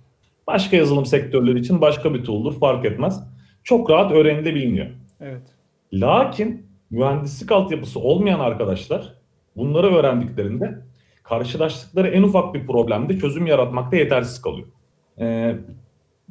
Başka 0.46 0.76
yazılım 0.76 1.06
sektörleri 1.06 1.58
için 1.58 1.80
başka 1.80 2.14
bir 2.14 2.24
tool'dur 2.24 2.58
fark 2.58 2.84
etmez. 2.84 3.22
Çok 3.64 3.90
rahat 3.90 4.12
öğrenilebiliyor. 4.12 4.86
Evet. 5.20 5.42
Lakin 5.92 6.66
mühendislik 6.90 7.52
altyapısı 7.52 8.00
olmayan 8.00 8.40
arkadaşlar 8.40 9.14
bunları 9.56 9.94
öğrendiklerinde 9.94 10.78
karşılaştıkları 11.22 12.08
en 12.08 12.22
ufak 12.22 12.54
bir 12.54 12.66
problemde 12.66 13.18
çözüm 13.18 13.46
yaratmakta 13.46 13.96
yetersiz 13.96 14.42
kalıyor. 14.42 14.68
Ee, 15.20 15.56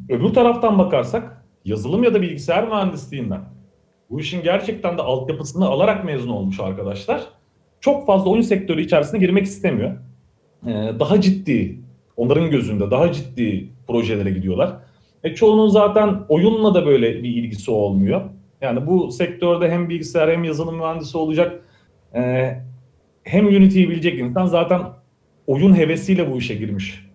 öbür 0.09 0.29
taraftan 0.33 0.79
bakarsak 0.79 1.45
yazılım 1.65 2.03
ya 2.03 2.13
da 2.13 2.21
bilgisayar 2.21 2.67
mühendisliğinden 2.67 3.41
bu 4.09 4.19
işin 4.19 4.43
gerçekten 4.43 4.97
de 4.97 5.01
altyapısını 5.01 5.65
alarak 5.65 6.05
mezun 6.05 6.29
olmuş 6.29 6.59
arkadaşlar 6.59 7.21
çok 7.79 8.05
fazla 8.05 8.29
oyun 8.29 8.41
sektörü 8.41 8.81
içerisine 8.81 9.19
girmek 9.19 9.45
istemiyor. 9.45 9.97
Ee, 10.67 10.93
daha 10.99 11.21
ciddi, 11.21 11.79
onların 12.17 12.51
gözünde 12.51 12.91
daha 12.91 13.11
ciddi 13.11 13.69
projelere 13.87 14.29
gidiyorlar. 14.29 14.75
E 15.23 15.35
çoğunun 15.35 15.69
zaten 15.69 16.19
oyunla 16.29 16.73
da 16.73 16.85
böyle 16.85 17.23
bir 17.23 17.29
ilgisi 17.29 17.71
olmuyor. 17.71 18.21
Yani 18.61 18.87
bu 18.87 19.11
sektörde 19.11 19.71
hem 19.71 19.89
bilgisayar 19.89 20.31
hem 20.31 20.43
yazılım 20.43 20.75
mühendisi 20.75 21.17
olacak 21.17 21.61
e, 22.15 22.53
hem 23.23 23.47
Unity'yi 23.47 23.89
bilecek 23.89 24.19
insan 24.19 24.45
zaten 24.45 24.81
oyun 25.47 25.75
hevesiyle 25.75 26.31
bu 26.31 26.37
işe 26.37 26.55
girmiş 26.55 27.05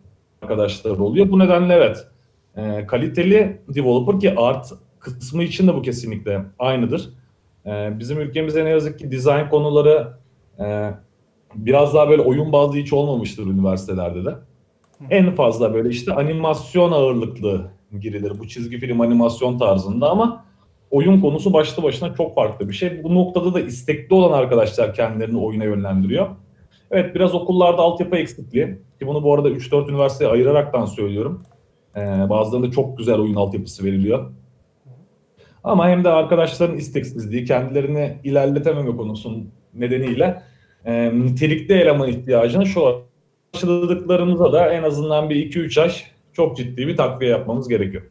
arkadaşlar 0.43 0.91
oluyor. 0.91 1.31
Bu 1.31 1.39
nedenle 1.39 1.75
evet 1.75 2.07
e, 2.57 2.87
kaliteli 2.87 3.61
developer 3.69 4.21
ki 4.21 4.35
art 4.37 4.73
kısmı 4.99 5.43
için 5.43 5.69
de 5.69 5.75
bu 5.75 5.83
kesinlikle 5.83 6.41
aynıdır. 6.59 7.11
E, 7.67 7.99
bizim 7.99 8.21
ülkemizde 8.21 8.65
ne 8.65 8.69
yazık 8.69 8.99
ki 8.99 9.11
dizayn 9.11 9.49
konuları 9.49 10.13
e, 10.61 10.91
biraz 11.57 11.95
daha 11.95 12.09
böyle 12.09 12.23
oyun 12.23 12.53
bazlı 12.53 12.77
hiç 12.77 12.93
olmamıştır 12.93 13.47
üniversitelerde 13.47 14.25
de. 14.25 14.35
En 15.11 15.35
fazla 15.35 15.75
böyle 15.75 15.89
işte 15.89 16.15
animasyon 16.15 16.93
ağırlıklı 16.93 17.71
girilir 18.01 18.33
bu 18.39 18.49
çizgi 18.49 18.79
film 18.79 19.01
animasyon 19.01 19.59
tarzında 19.59 20.11
ama 20.11 20.45
oyun 20.91 21.21
konusu 21.21 21.53
başlı 21.53 21.83
başına 21.83 22.15
çok 22.15 22.35
farklı 22.35 22.69
bir 22.69 22.75
şey. 22.75 23.05
Bu 23.05 23.15
noktada 23.15 23.55
da 23.55 23.61
istekli 23.61 24.15
olan 24.15 24.39
arkadaşlar 24.39 24.95
kendilerini 24.95 25.39
oyuna 25.39 25.65
yönlendiriyor. 25.65 26.29
Evet 26.91 27.15
biraz 27.15 27.35
okullarda 27.35 27.83
altyapı 27.83 28.17
eksikliği 28.17 28.67
ki 28.99 29.07
bunu 29.07 29.23
bu 29.23 29.35
arada 29.35 29.51
3-4 29.51 29.91
üniversiteye 29.91 30.31
ayıraraktan 30.31 30.85
söylüyorum. 30.85 31.43
Ee, 31.97 32.01
bazılarında 32.31 32.71
çok 32.71 32.99
güzel 32.99 33.19
oyun 33.19 33.35
altyapısı 33.35 33.85
veriliyor. 33.85 34.31
Ama 35.65 35.89
hem 35.89 36.05
de 36.05 36.09
arkadaşların 36.09 36.77
isteksizliği, 36.77 37.45
kendilerini 37.45 38.19
ilerletememe 38.25 38.97
konusunun 38.97 39.51
nedeniyle 39.75 40.43
e, 40.85 41.19
nitelikli 41.19 41.75
eleman 41.75 42.09
ihtiyacını 42.09 42.67
şu 42.67 43.03
karşıladıklarımıza 43.53 44.53
da 44.53 44.73
en 44.73 44.83
azından 44.83 45.31
bir 45.31 45.51
2-3 45.51 45.83
ay 45.83 45.91
çok 46.33 46.57
ciddi 46.57 46.87
bir 46.87 46.97
takviye 46.97 47.31
yapmamız 47.31 47.69
gerekiyor. 47.69 48.03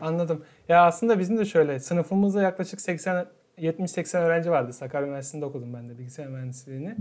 Anladım. 0.00 0.42
Ya 0.68 0.84
aslında 0.84 1.18
bizim 1.18 1.38
de 1.38 1.44
şöyle 1.44 1.78
sınıfımızda 1.78 2.42
yaklaşık 2.42 2.80
80 2.80 3.26
70-80 3.58 4.18
öğrenci 4.18 4.50
vardı. 4.50 4.72
Sakarya 4.72 5.06
Üniversitesi'nde 5.06 5.44
okudum 5.44 5.74
ben 5.74 5.88
de 5.88 5.98
bilgisayar 5.98 6.26
mühendisliğini. 6.26 6.96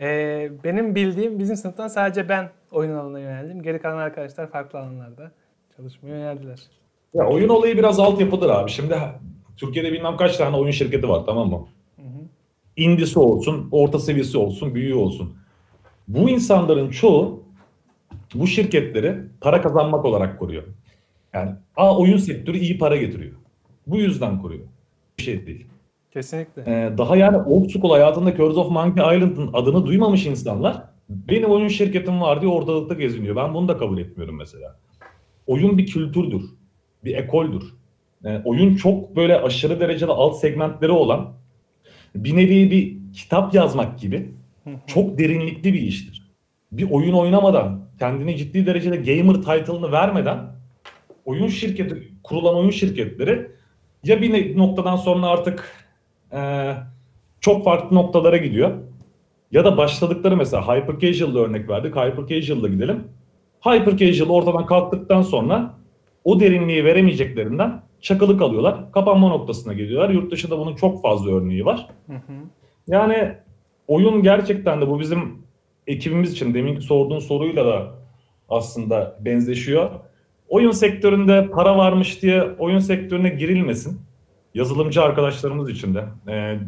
Ee, 0.00 0.50
benim 0.64 0.94
bildiğim 0.94 1.38
bizim 1.38 1.56
sınıftan 1.56 1.88
sadece 1.88 2.28
ben 2.28 2.50
oyun 2.70 2.94
alanına 2.94 3.20
yöneldim. 3.20 3.62
Geri 3.62 3.78
kalan 3.78 3.98
arkadaşlar 3.98 4.50
farklı 4.50 4.78
alanlarda 4.78 5.30
çalışmaya 5.76 6.16
yöneldiler. 6.16 6.58
Ya 7.14 7.26
oyun 7.26 7.48
olayı 7.48 7.76
biraz 7.76 7.98
altyapıdır 7.98 8.50
abi. 8.50 8.70
Şimdi 8.70 8.94
Türkiye'de 9.56 9.92
bilmem 9.92 10.16
kaç 10.16 10.36
tane 10.36 10.56
oyun 10.56 10.70
şirketi 10.70 11.08
var 11.08 11.22
tamam 11.26 11.50
mı? 11.50 11.66
Indisi 12.76 13.18
olsun, 13.18 13.68
orta 13.70 13.98
seviyesi 13.98 14.38
olsun, 14.38 14.74
büyüğü 14.74 14.94
olsun. 14.94 15.36
Bu 16.08 16.30
insanların 16.30 16.90
çoğu 16.90 17.42
bu 18.34 18.46
şirketleri 18.46 19.16
para 19.40 19.62
kazanmak 19.62 20.04
olarak 20.04 20.38
kuruyor. 20.38 20.62
Yani 21.34 21.50
a 21.76 21.98
oyun 21.98 22.16
sektörü 22.16 22.58
iyi 22.58 22.78
para 22.78 22.96
getiriyor. 22.96 23.34
Bu 23.86 23.96
yüzden 23.96 24.42
kuruyor. 24.42 24.64
Bir 25.18 25.22
şey 25.22 25.46
değil. 25.46 25.66
Kesinlikle. 26.10 26.62
Ee, 26.62 26.98
daha 26.98 27.16
yani 27.16 27.36
old 27.36 27.68
school 27.68 27.90
hayatında 27.90 28.36
Curse 28.36 28.60
of 28.60 28.70
Monkey 28.70 29.16
Island'ın 29.16 29.50
adını 29.52 29.86
duymamış 29.86 30.26
insanlar 30.26 30.82
benim 31.08 31.50
oyun 31.50 31.68
şirketim 31.68 32.20
var 32.20 32.40
diye 32.40 32.50
ortalıkta 32.50 32.94
geziniyor. 32.94 33.36
Ben 33.36 33.54
bunu 33.54 33.68
da 33.68 33.78
kabul 33.78 33.98
etmiyorum 33.98 34.38
mesela. 34.38 34.76
Oyun 35.46 35.78
bir 35.78 35.86
kültürdür. 35.86 36.42
Bir 37.04 37.14
ekoldür. 37.14 37.74
Yani 38.24 38.42
oyun 38.44 38.76
çok 38.76 39.16
böyle 39.16 39.40
aşırı 39.40 39.80
derecede 39.80 40.12
alt 40.12 40.36
segmentleri 40.36 40.92
olan 40.92 41.32
bir 42.14 42.36
nevi 42.36 42.70
bir 42.70 43.12
kitap 43.12 43.54
yazmak 43.54 43.98
gibi 43.98 44.30
çok 44.86 45.18
derinlikli 45.18 45.74
bir 45.74 45.80
iştir. 45.80 46.30
Bir 46.72 46.90
oyun 46.90 47.12
oynamadan, 47.12 47.84
kendini 47.98 48.36
ciddi 48.36 48.66
derecede 48.66 48.96
gamer 48.96 49.34
title'ını 49.34 49.92
vermeden 49.92 50.38
oyun 51.24 51.48
şirketi, 51.48 52.12
kurulan 52.22 52.56
oyun 52.56 52.70
şirketleri 52.70 53.50
ya 54.04 54.22
bir 54.22 54.58
noktadan 54.58 54.96
sonra 54.96 55.26
artık 55.26 55.86
e, 56.32 56.72
çok 57.40 57.64
farklı 57.64 57.96
noktalara 57.96 58.36
gidiyor. 58.36 58.70
Ya 59.52 59.64
da 59.64 59.76
başladıkları 59.76 60.36
mesela 60.36 60.62
Hyper 60.62 60.98
Casual'da 60.98 61.38
örnek 61.38 61.68
verdik. 61.68 61.96
Hyper 61.96 62.26
Casual'da 62.26 62.68
gidelim. 62.68 63.04
Hyper 63.60 63.96
Casual 63.96 64.28
ortadan 64.28 64.66
kalktıktan 64.66 65.22
sonra 65.22 65.74
o 66.24 66.40
derinliği 66.40 66.84
veremeyeceklerinden 66.84 67.82
çakılı 68.04 68.38
kalıyorlar. 68.38 68.92
Kapanma 68.92 69.28
noktasına 69.28 69.72
geliyorlar. 69.72 70.10
Yurt 70.10 70.32
dışında 70.32 70.58
bunun 70.58 70.76
çok 70.76 71.02
fazla 71.02 71.30
örneği 71.30 71.64
var. 71.64 71.88
Hı 72.06 72.12
hı. 72.12 72.32
Yani 72.86 73.34
oyun 73.88 74.22
gerçekten 74.22 74.80
de 74.80 74.88
bu 74.88 75.00
bizim 75.00 75.44
ekibimiz 75.86 76.32
için 76.32 76.54
deminki 76.54 76.82
sorduğun 76.82 77.18
soruyla 77.18 77.66
da 77.66 77.94
aslında 78.48 79.16
benzeşiyor. 79.20 79.90
Oyun 80.48 80.70
sektöründe 80.70 81.50
para 81.50 81.76
varmış 81.76 82.22
diye 82.22 82.42
oyun 82.58 82.78
sektörüne 82.78 83.28
girilmesin. 83.28 84.00
Yazılımcı 84.54 85.02
arkadaşlarımız 85.02 85.70
için 85.70 85.94
de, 85.94 86.04
e, 86.28 86.58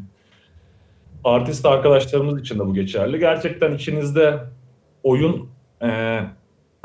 artist 1.24 1.66
arkadaşlarımız 1.66 2.40
için 2.40 2.58
de 2.58 2.66
bu 2.66 2.74
geçerli. 2.74 3.18
Gerçekten 3.18 3.72
içinizde 3.72 4.40
oyun 5.02 5.48
e, 5.82 6.20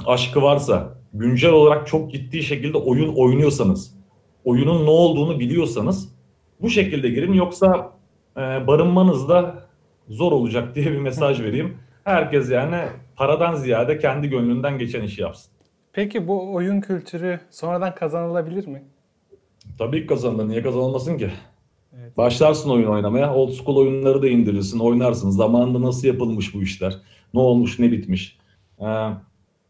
aşkı 0.05 0.41
varsa, 0.41 0.93
güncel 1.13 1.51
olarak 1.51 1.87
çok 1.87 2.11
ciddi 2.11 2.43
şekilde 2.43 2.77
oyun 2.77 3.15
oynuyorsanız, 3.15 4.00
oyunun 4.45 4.85
ne 4.85 4.89
olduğunu 4.89 5.39
biliyorsanız 5.39 6.15
bu 6.61 6.69
şekilde 6.69 7.09
girin. 7.09 7.33
Yoksa 7.33 7.93
e, 8.37 8.41
barınmanız 8.41 9.29
da 9.29 9.65
zor 10.09 10.31
olacak 10.31 10.75
diye 10.75 10.85
bir 10.85 10.99
mesaj 10.99 11.41
vereyim. 11.41 11.77
Herkes 12.03 12.51
yani 12.51 12.77
paradan 13.15 13.55
ziyade 13.55 13.99
kendi 13.99 14.29
gönlünden 14.29 14.77
geçen 14.77 15.01
işi 15.01 15.21
yapsın. 15.21 15.51
Peki 15.93 16.27
bu 16.27 16.53
oyun 16.53 16.81
kültürü 16.81 17.39
sonradan 17.49 17.95
kazanılabilir 17.95 18.67
mi? 18.67 18.83
Tabii 19.77 20.01
ki 20.01 20.07
kazanılır. 20.07 20.49
Niye 20.49 20.63
kazanılmasın 20.63 21.17
ki? 21.17 21.29
Evet. 21.99 22.17
Başlarsın 22.17 22.69
oyun 22.69 22.87
oynamaya. 22.87 23.35
Old 23.35 23.51
school 23.51 23.77
oyunları 23.77 24.21
da 24.21 24.27
indirirsin. 24.27 24.79
Oynarsın. 24.79 25.29
Zamanında 25.29 25.81
nasıl 25.81 26.07
yapılmış 26.07 26.53
bu 26.53 26.61
işler? 26.61 26.93
Ne 27.33 27.39
olmuş, 27.39 27.79
ne 27.79 27.91
bitmiş? 27.91 28.37
Ee, 28.79 28.85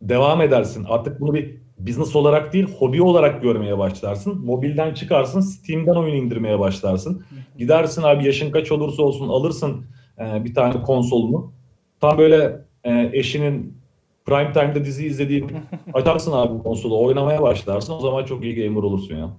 devam 0.01 0.41
edersin. 0.41 0.85
Artık 0.89 1.21
bunu 1.21 1.33
bir 1.33 1.57
business 1.87 2.15
olarak 2.15 2.53
değil, 2.53 2.67
hobi 2.79 3.01
olarak 3.01 3.41
görmeye 3.41 3.77
başlarsın. 3.77 4.45
Mobilden 4.45 4.93
çıkarsın, 4.93 5.41
Steam'den 5.41 5.95
oyun 5.95 6.15
indirmeye 6.15 6.59
başlarsın. 6.59 7.25
Gidersin 7.57 8.03
abi 8.03 8.25
yaşın 8.25 8.51
kaç 8.51 8.71
olursa 8.71 9.03
olsun 9.03 9.29
alırsın 9.29 9.85
e, 10.19 10.45
bir 10.45 10.53
tane 10.53 10.81
konsolunu. 10.81 11.51
Tam 12.01 12.17
böyle 12.17 12.61
e, 12.83 13.09
eşinin 13.13 13.77
prime 14.25 14.53
time'da 14.53 14.85
dizi 14.85 15.05
izlediğin 15.05 15.51
açarsın 15.93 16.31
abi 16.31 16.63
konsolu 16.63 17.05
oynamaya 17.05 17.41
başlarsın. 17.41 17.93
O 17.93 17.99
zaman 17.99 18.25
çok 18.25 18.43
iyi 18.43 18.55
gamer 18.55 18.83
olursun 18.83 19.15
ya. 19.15 19.29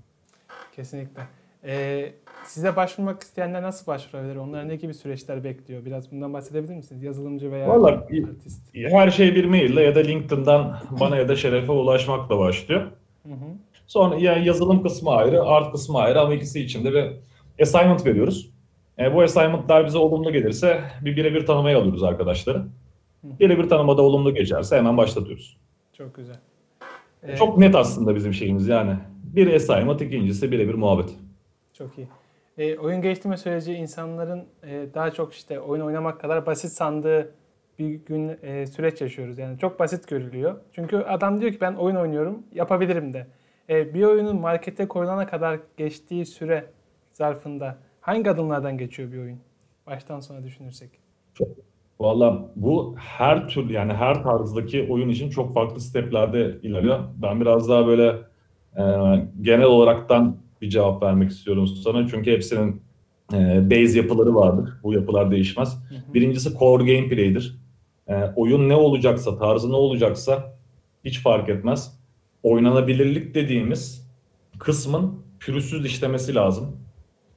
Kesinlikle. 0.77 1.23
Ee, 1.65 2.13
size 2.45 2.77
başvurmak 2.77 3.23
isteyenler 3.23 3.63
nasıl 3.63 3.87
başvurabilir? 3.87 4.37
Onlara 4.37 4.63
ne 4.63 4.77
gibi 4.77 4.95
süreçler 4.95 5.45
bekliyor? 5.45 5.85
Biraz 5.85 6.13
bundan 6.13 6.33
bahsedebilir 6.33 6.75
misiniz? 6.75 7.03
Yazılımcı 7.03 7.53
veya 7.53 7.69
Vallahi, 7.69 7.95
artist. 7.95 8.75
Her 8.75 9.11
şey 9.11 9.35
bir 9.35 9.45
maille 9.45 9.83
ya 9.83 9.95
da 9.95 10.01
LinkedIn'dan 10.01 10.79
bana 11.01 11.17
ya 11.17 11.29
da 11.29 11.37
Şeref'e 11.37 11.73
ulaşmakla 11.73 12.39
başlıyor. 12.39 12.81
Hı 13.27 13.33
hı. 13.33 13.47
Sonra 13.87 14.17
ya 14.17 14.37
yazılım 14.37 14.83
kısmı 14.83 15.11
ayrı, 15.11 15.43
art 15.43 15.73
kısmı 15.73 15.99
ayrı 15.99 16.21
ama 16.21 16.35
ikisi 16.35 16.61
için 16.61 16.85
de 16.85 16.93
bir 16.93 17.13
assignment 17.63 18.07
veriyoruz. 18.07 18.51
E, 18.99 19.15
bu 19.15 19.23
assignment'lar 19.23 19.87
bize 19.87 19.99
olumlu 19.99 20.33
gelirse 20.33 20.81
bir 21.01 21.17
birebir 21.17 21.47
tanımaya 21.47 21.79
alıyoruz 21.79 22.03
arkadaşları. 22.03 22.63
Birebir 23.23 23.69
tanımada 23.69 24.03
olumlu 24.03 24.35
geçerse 24.35 24.77
hemen 24.77 24.97
başlatıyoruz. 24.97 25.57
Çok 25.93 26.15
güzel. 26.15 26.37
Ee, 27.23 27.37
Çok 27.37 27.59
net 27.59 27.75
aslında 27.75 28.15
bizim 28.15 28.35
şeyimiz 28.35 28.69
yani. 28.69 28.97
Bir 29.25 29.55
assignment, 29.55 30.03
ikincisi 30.03 30.53
birebir 30.53 30.75
muhabbet. 30.75 31.11
Çok 31.83 31.99
iyi. 31.99 32.09
E, 32.59 32.79
oyun 32.79 33.03
geliştirme 33.03 33.37
süreci 33.37 33.75
insanların 33.75 34.45
e, 34.63 34.87
daha 34.95 35.11
çok 35.11 35.33
işte 35.33 35.61
oyun 35.61 35.83
oynamak 35.83 36.21
kadar 36.21 36.47
basit 36.47 36.73
sandığı 36.73 37.35
bir 37.79 37.95
gün 37.95 38.39
e, 38.43 38.67
süreç 38.67 39.01
yaşıyoruz. 39.01 39.39
Yani 39.39 39.59
çok 39.59 39.81
basit 39.81 40.09
görülüyor. 40.09 40.57
Çünkü 40.73 40.97
adam 40.97 41.41
diyor 41.41 41.53
ki 41.53 41.61
ben 41.61 41.75
oyun 41.75 41.97
oynuyorum, 41.97 42.43
yapabilirim 42.53 43.13
de. 43.13 43.27
E, 43.69 43.95
bir 43.95 44.03
oyunun 44.03 44.41
markete 44.41 44.89
koyulana 44.89 45.27
kadar 45.27 45.61
geçtiği 45.77 46.27
süre 46.27 46.65
zarfında 47.13 47.79
hangi 48.01 48.31
adımlardan 48.31 48.79
geçiyor 48.79 49.13
bir 49.13 49.19
oyun? 49.19 49.39
Baştan 49.87 50.21
sona 50.21 50.45
düşünürsek. 50.45 50.91
Valla 52.01 52.51
bu 52.57 52.95
her 52.99 53.49
tür 53.49 53.71
yani 53.71 53.93
her 53.93 54.23
tarzdaki 54.23 54.87
oyun 54.91 55.09
için 55.09 55.31
çok 55.31 55.55
farklı 55.55 55.81
steplerde 55.81 56.59
ilerliyor. 56.63 56.99
Ben 57.23 57.41
biraz 57.41 57.69
daha 57.69 57.87
böyle 57.87 58.09
e, 58.77 58.83
genel 59.41 59.67
olaraktan 59.67 60.43
bir 60.63 60.69
cevap 60.69 61.03
vermek 61.03 61.31
istiyorum 61.31 61.67
sana. 61.67 62.09
Çünkü 62.09 62.33
hepsinin 62.33 62.83
e, 63.33 63.71
base 63.71 63.99
yapıları 63.99 64.35
vardır. 64.35 64.71
Bu 64.83 64.93
yapılar 64.93 65.31
değişmez. 65.31 65.79
Hı 65.89 65.95
hı. 65.95 66.15
Birincisi 66.15 66.59
core 66.59 66.95
gameplay'dir. 66.95 67.59
E, 68.09 68.15
oyun 68.37 68.69
ne 68.69 68.75
olacaksa, 68.75 69.39
tarzı 69.39 69.71
ne 69.71 69.77
olacaksa 69.77 70.57
hiç 71.05 71.21
fark 71.21 71.49
etmez. 71.49 71.99
Oynanabilirlik 72.43 73.35
dediğimiz 73.35 74.09
kısmın 74.59 75.15
pürüzsüz 75.41 75.87
işlemesi 75.87 76.35
lazım. 76.35 76.77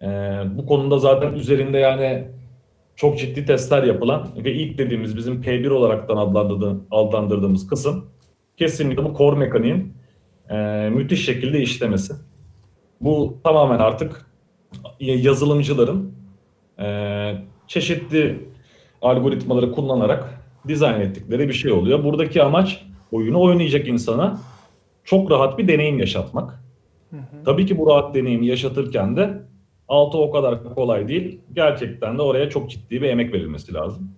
E, 0.01 0.08
bu 0.58 0.65
konuda 0.65 1.00
zaten 1.00 1.34
üzerinde 1.34 1.77
yani 1.77 2.27
çok 2.96 3.20
ciddi 3.20 3.46
testler 3.46 3.84
yapılan 3.84 4.29
ve 4.44 4.53
ilk 4.53 4.77
dediğimiz 4.77 5.17
bizim 5.17 5.41
P1 5.41 5.70
olaraktan 5.70 6.17
adlandırdığımız, 6.17 6.82
adlandırdığımız 6.91 7.67
kısım 7.67 8.05
kesinlikle 8.58 9.03
bu 9.03 9.17
core 9.17 9.36
mekaniğin 9.36 9.94
e, 10.50 10.89
müthiş 10.94 11.25
şekilde 11.25 11.62
işlemesi. 11.62 12.13
Bu 13.02 13.38
tamamen 13.44 13.80
artık 13.80 14.25
yazılımcıların 15.00 16.14
e, 16.80 16.88
çeşitli 17.68 18.50
algoritmaları 19.02 19.72
kullanarak 19.72 20.42
dizayn 20.68 21.02
ettikleri 21.02 21.48
bir 21.48 21.54
şey 21.54 21.72
oluyor. 21.72 22.04
Buradaki 22.04 22.44
amaç 22.44 22.86
oyunu 23.12 23.42
oynayacak 23.42 23.88
insana 23.88 24.40
çok 25.04 25.32
rahat 25.32 25.58
bir 25.58 25.68
deneyim 25.68 26.00
yaşatmak. 26.00 26.64
Hı 27.10 27.18
hı. 27.18 27.44
Tabii 27.46 27.66
ki 27.66 27.78
bu 27.78 27.88
rahat 27.88 28.16
deneyimi 28.16 28.48
yaşatırken 28.48 29.18
de 29.18 29.42
altı 29.88 30.18
o 30.18 30.32
kadar 30.32 30.64
kolay 30.64 31.08
değil. 31.08 31.40
Gerçekten 31.54 32.18
de 32.18 32.22
oraya 32.22 32.50
çok 32.50 32.70
ciddi 32.70 33.02
bir 33.02 33.10
emek 33.10 33.34
verilmesi 33.34 33.74
lazım. 33.74 34.12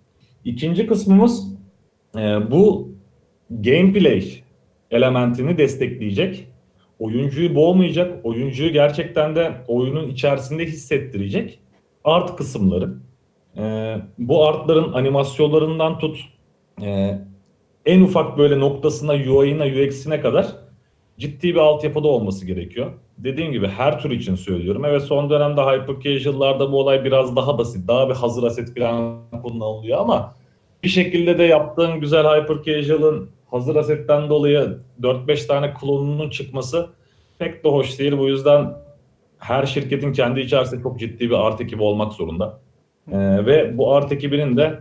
İkinci 0.46 0.88
kısmımız 0.88 1.54
e, 2.16 2.20
bu 2.52 2.92
gameplay 3.50 4.44
elementini 4.92 5.58
destekleyecek. 5.58 6.48
Oyuncuyu 7.00 7.56
boğmayacak, 7.56 8.26
oyuncuyu 8.26 8.74
gerçekten 8.74 9.36
de 9.36 9.52
oyunun 9.68 10.08
içerisinde 10.08 10.66
hissettirecek 10.66 11.60
art 12.04 12.36
kısımları. 12.36 12.94
E, 13.58 13.96
bu 14.18 14.48
artların 14.48 14.94
animasyonlarından 14.94 16.00
tut, 16.00 16.18
e, 16.82 17.20
en 17.86 18.02
ufak 18.02 18.38
böyle 18.38 18.60
noktasına, 18.60 19.14
UI'ına, 19.14 19.66
UX'ine 19.66 20.22
kadar 20.22 20.48
ciddi 21.20 21.48
bir 21.48 21.60
altyapıda 21.60 22.08
olması 22.08 22.46
gerekiyor. 22.46 22.92
Dediğim 23.18 23.52
gibi 23.52 23.68
her 23.68 24.02
tür 24.02 24.12
için 24.12 24.36
söylüyorum. 24.36 24.86
Evet 24.86 25.02
son 25.02 25.30
dönemde 25.30 25.62
hyper 25.62 26.02
bu 26.72 26.80
olay 26.80 27.06
biraz 27.06 27.36
daha 27.36 27.58
basit. 27.58 27.88
Daha 27.88 28.10
bir 28.10 28.14
hazır 28.14 28.44
aset 28.44 28.80
falan 28.80 29.20
kullanılıyor 29.44 30.00
ama 30.00 30.36
bir 30.84 30.90
şekilde 30.90 31.38
de 31.38 31.44
yaptığın 31.44 32.00
güzel 32.00 32.26
hyper 32.26 32.64
hazır 33.52 33.76
asetten 33.76 34.30
dolayı 34.30 34.78
4-5 35.02 35.48
tane 35.48 35.74
klonunun 35.74 36.30
çıkması 36.30 36.90
pek 37.40 37.64
de 37.64 37.70
hoş 37.70 38.00
değil. 38.00 38.18
Bu 38.18 38.28
yüzden 38.28 38.74
her 39.40 39.66
şirketin 39.66 40.14
kendi 40.14 40.40
içerisinde 40.40 40.84
çok 40.84 41.00
ciddi 41.00 41.30
bir 41.30 41.48
art 41.48 41.62
ekibi 41.62 41.84
olmak 41.84 42.14
zorunda. 42.14 42.60
Ee, 43.12 43.46
ve 43.46 43.78
bu 43.78 43.94
art 43.94 44.12
ekibinin 44.12 44.58
de 44.58 44.80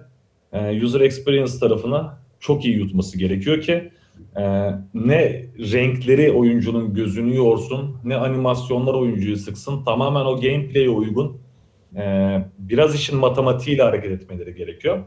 e, 0.53 0.83
user 0.85 1.01
experience 1.01 1.59
tarafını 1.61 2.11
çok 2.41 2.65
iyi 2.65 2.77
yutması 2.77 3.19
gerekiyor 3.19 3.61
ki 3.61 3.91
e, 4.37 4.71
ne 4.95 5.47
renkleri 5.73 6.33
oyuncunun 6.33 6.95
gözünü 6.95 7.37
yorsun, 7.37 7.97
ne 8.05 8.17
animasyonlar 8.17 8.95
oyuncuyu 8.95 9.37
sıksın. 9.37 9.85
Tamamen 9.85 10.25
o 10.25 10.41
gameplay'e 10.41 10.89
uygun. 10.89 11.39
e, 11.97 12.39
biraz 12.59 12.95
işin 12.95 13.19
matematiğiyle 13.19 13.83
hareket 13.83 14.11
etmeleri 14.11 14.55
gerekiyor. 14.55 14.99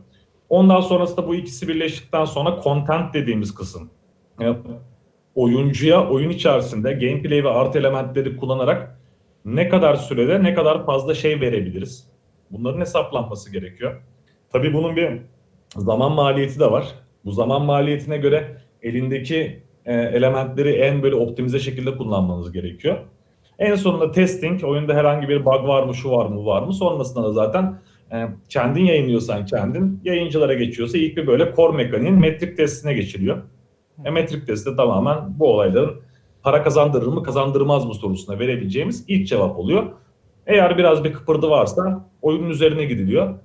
Ondan 0.50 0.82
sonrasında 0.82 1.28
bu 1.28 1.36
ikisi 1.36 1.68
birleştikten 1.68 2.26
sonra 2.26 2.62
content 2.64 3.14
dediğimiz 3.14 3.56
kısım. 3.56 3.90
Oyuncuya 5.36 6.10
oyun 6.10 6.30
içerisinde 6.30 6.94
gameplay 6.94 7.44
ve 7.44 7.50
art 7.50 7.76
elementleri 7.76 8.38
kullanarak 8.38 9.00
ne 9.46 9.70
kadar 9.70 9.96
sürede 9.96 10.44
ne 10.44 10.54
kadar 10.54 10.86
fazla 10.86 11.16
şey 11.16 11.42
verebiliriz. 11.42 12.10
Bunların 12.52 12.80
hesaplanması 12.82 13.52
gerekiyor. 13.52 14.02
Tabii 14.52 14.74
bunun 14.74 14.96
bir 14.96 15.22
zaman 15.76 16.12
maliyeti 16.12 16.60
de 16.60 16.72
var. 16.72 16.88
Bu 17.26 17.32
zaman 17.32 17.62
maliyetine 17.62 18.18
göre 18.18 18.58
elindeki 18.82 19.64
e, 19.86 19.94
elementleri 19.94 20.72
en 20.72 21.04
böyle 21.04 21.16
optimize 21.16 21.60
şekilde 21.60 21.98
kullanmanız 21.98 22.52
gerekiyor. 22.52 22.98
En 23.60 23.76
sonunda 23.76 24.12
testing, 24.12 24.64
oyunda 24.64 24.94
herhangi 24.94 25.30
bir 25.30 25.46
bug 25.46 25.68
var 25.68 25.84
mı, 25.84 25.94
şu 25.96 26.12
var 26.12 26.26
mı, 26.26 26.46
var 26.46 26.62
mı? 26.62 26.74
Sonrasında 26.74 27.24
da 27.24 27.32
zaten 27.32 27.80
e, 28.12 28.28
kendin 28.50 28.86
yayınlıyorsan 28.86 29.46
kendin, 29.46 30.02
yayıncılara 30.04 30.54
geçiyorsa 30.54 30.98
ilk 30.98 31.18
bir 31.18 31.28
böyle 31.28 31.54
core 31.56 31.78
mekaniğin 31.78 32.16
metrik 32.16 32.58
testine 32.58 32.94
geçiliyor. 32.94 33.38
E, 34.06 34.10
metrik 34.10 34.48
testi 34.48 34.76
tamamen 34.76 35.40
bu 35.40 35.54
olayların 35.54 36.02
para 36.44 36.64
kazandırır 36.64 37.08
mı, 37.08 37.24
kazandırmaz 37.24 37.86
mı 37.86 37.94
sorusuna 37.94 38.40
verebileceğimiz 38.40 39.06
ilk 39.08 39.28
cevap 39.28 39.60
oluyor. 39.60 39.84
Eğer 40.48 40.78
biraz 40.78 41.04
bir 41.04 41.14
kıpırdı 41.14 41.50
varsa 41.50 42.10
oyunun 42.22 42.50
üzerine 42.50 42.86
gidiliyor. 42.86 43.36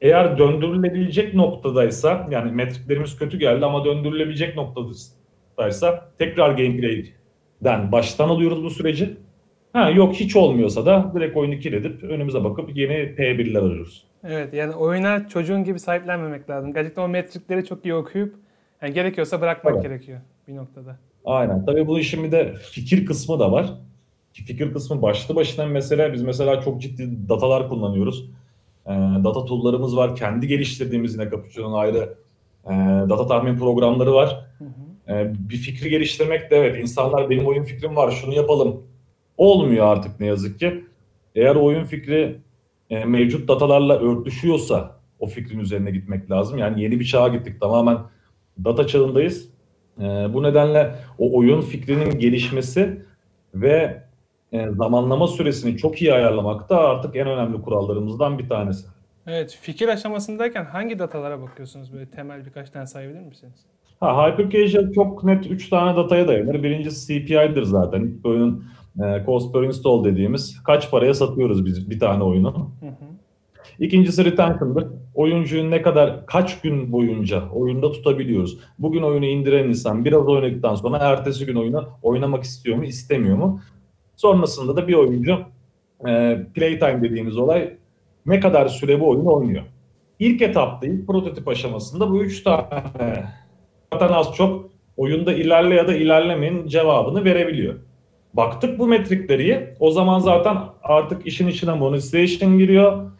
Eğer 0.00 0.38
döndürülebilecek 0.38 1.34
noktadaysa 1.34 2.28
yani 2.30 2.52
metriklerimiz 2.52 3.18
kötü 3.18 3.38
geldi 3.38 3.66
ama 3.66 3.84
döndürülebilecek 3.84 4.56
noktadaysa 4.56 6.10
tekrar 6.18 6.50
gameplay'den 6.50 7.92
baştan 7.92 8.28
alıyoruz 8.28 8.64
bu 8.64 8.70
süreci. 8.70 9.16
Ha 9.72 9.90
yok 9.90 10.14
hiç 10.14 10.36
olmuyorsa 10.36 10.86
da 10.86 11.12
direkt 11.14 11.36
oyunu 11.36 11.58
kilredip 11.58 12.02
önümüze 12.02 12.44
bakıp 12.44 12.76
yeni 12.76 12.92
P1'ler 12.92 13.58
arıyoruz. 13.58 14.07
Evet 14.24 14.54
yani 14.54 14.74
oyuna 14.74 15.28
çocuğun 15.28 15.64
gibi 15.64 15.80
sahiplenmemek 15.80 16.50
lazım. 16.50 16.72
Gerçekten 16.74 17.02
o 17.02 17.08
metrikleri 17.08 17.64
çok 17.64 17.84
iyi 17.84 17.94
okuyup 17.94 18.34
yani 18.82 18.94
gerekiyorsa 18.94 19.40
bırakmak 19.40 19.74
Evet. 19.74 19.82
gerekiyor 19.82 20.20
bir 20.48 20.56
noktada. 20.56 20.96
Aynen. 21.24 21.64
Tabii 21.66 21.86
bu 21.86 21.98
işin 21.98 22.24
bir 22.24 22.32
de 22.32 22.54
fikir 22.72 23.06
kısmı 23.06 23.38
da 23.40 23.52
var. 23.52 23.66
Ki 24.34 24.44
Fikir 24.44 24.72
kısmı 24.72 25.02
başlı 25.02 25.34
başına 25.36 25.66
bir 25.66 25.70
mesele. 25.70 26.12
Biz 26.12 26.22
mesela 26.22 26.60
çok 26.60 26.80
ciddi 26.82 27.28
datalar 27.28 27.68
kullanıyoruz. 27.68 28.30
Ee, 28.86 28.90
data 29.24 29.44
tool'larımız 29.44 29.96
var. 29.96 30.16
Kendi 30.16 30.46
geliştirdiğimiz 30.46 31.14
yine 31.14 31.30
Capuchino'nun 31.30 31.74
ayrı 31.78 32.14
e, 32.66 32.70
data 33.08 33.26
tahmin 33.26 33.58
programları 33.58 34.14
var. 34.14 34.46
Hı 34.58 34.64
hı. 34.64 35.12
Ee, 35.12 35.32
bir 35.50 35.56
fikri 35.56 35.90
geliştirmek 35.90 36.50
de 36.50 36.56
evet 36.56 36.82
insanlar 36.82 37.30
benim 37.30 37.46
oyun 37.46 37.64
fikrim 37.64 37.96
var 37.96 38.10
şunu 38.10 38.34
yapalım. 38.34 38.82
Olmuyor 39.36 39.86
artık 39.86 40.20
ne 40.20 40.26
yazık 40.26 40.58
ki. 40.58 40.84
Eğer 41.34 41.56
oyun 41.56 41.84
fikri 41.84 42.36
e, 42.90 43.04
mevcut 43.04 43.48
datalarla 43.48 43.98
örtüşüyorsa 43.98 44.98
o 45.18 45.26
fikrin 45.26 45.58
üzerine 45.58 45.90
gitmek 45.90 46.30
lazım. 46.30 46.58
Yani 46.58 46.82
yeni 46.82 47.00
bir 47.00 47.04
çağa 47.04 47.28
gittik 47.28 47.60
tamamen 47.60 47.98
data 48.64 48.86
çağındayız. 48.86 49.48
Ee, 50.00 50.04
bu 50.04 50.42
nedenle 50.42 50.94
o 51.18 51.38
oyun 51.38 51.60
fikrinin 51.60 52.18
gelişmesi 52.18 53.02
ve 53.54 54.02
e, 54.52 54.70
zamanlama 54.70 55.26
süresini 55.26 55.76
çok 55.76 56.02
iyi 56.02 56.12
ayarlamak 56.14 56.70
da 56.70 56.78
artık 56.88 57.16
en 57.16 57.26
önemli 57.28 57.62
kurallarımızdan 57.62 58.38
bir 58.38 58.48
tanesi. 58.48 58.86
Evet 59.26 59.58
fikir 59.62 59.88
aşamasındayken 59.88 60.64
hangi 60.64 60.98
datalara 60.98 61.42
bakıyorsunuz 61.42 61.92
böyle 61.92 62.06
temel 62.06 62.46
birkaç 62.46 62.70
tane 62.70 62.86
sayabilir 62.86 63.20
misiniz? 63.20 63.54
Ha, 64.00 64.26
Hypercasual 64.26 64.92
çok 64.92 65.24
net 65.24 65.50
3 65.50 65.68
tane 65.68 65.96
dataya 65.96 66.28
dayanır. 66.28 66.62
Birincisi 66.62 67.06
CPI'dir 67.06 67.62
zaten. 67.62 68.00
İlk 68.00 68.26
oyunun 68.26 68.64
e, 69.04 69.24
cost 69.26 69.52
per 69.52 69.62
install 69.62 70.04
dediğimiz 70.04 70.62
kaç 70.62 70.90
paraya 70.90 71.14
satıyoruz 71.14 71.64
biz 71.64 71.90
bir 71.90 71.98
tane 71.98 72.24
oyunu. 72.24 72.70
Hı 72.80 72.86
hı. 72.86 73.08
İkincisi 73.78 74.24
retention'dır. 74.24 74.86
Oyuncuyu 75.14 75.70
ne 75.70 75.82
kadar 75.82 76.26
kaç 76.26 76.60
gün 76.60 76.92
boyunca 76.92 77.50
oyunda 77.50 77.92
tutabiliyoruz. 77.92 78.58
Bugün 78.78 79.02
oyunu 79.02 79.26
indiren 79.26 79.68
insan 79.68 80.04
biraz 80.04 80.28
oynadıktan 80.28 80.74
sonra 80.74 80.98
ertesi 80.98 81.46
gün 81.46 81.56
oyunu 81.56 81.88
oynamak 82.02 82.44
istiyor 82.44 82.76
mu 82.76 82.84
istemiyor 82.84 83.36
mu? 83.36 83.60
Sonrasında 84.16 84.76
da 84.76 84.88
bir 84.88 84.94
oyuncu 84.94 85.38
e, 86.08 86.38
playtime 86.54 87.02
dediğimiz 87.02 87.36
olay 87.36 87.76
ne 88.26 88.40
kadar 88.40 88.68
süre 88.68 89.00
bu 89.00 89.08
oyunu 89.08 89.32
oynuyor. 89.34 89.62
İlk 90.18 90.42
etapta, 90.42 90.86
ilk 90.86 91.06
prototip 91.06 91.48
aşamasında 91.48 92.10
bu 92.10 92.22
üç 92.24 92.42
tane 92.42 92.66
zaten 93.92 94.08
az 94.08 94.34
çok 94.34 94.70
oyunda 94.96 95.32
ilerle 95.32 95.74
ya 95.74 95.88
da 95.88 95.94
ilerlemeyin 95.94 96.66
cevabını 96.66 97.24
verebiliyor. 97.24 97.74
Baktık 98.34 98.78
bu 98.78 98.86
metrikleri 98.86 99.74
o 99.80 99.90
zaman 99.90 100.18
zaten 100.18 100.58
artık 100.82 101.26
işin 101.26 101.46
içine 101.46 101.72
monetization 101.72 102.58
giriyor. 102.58 103.10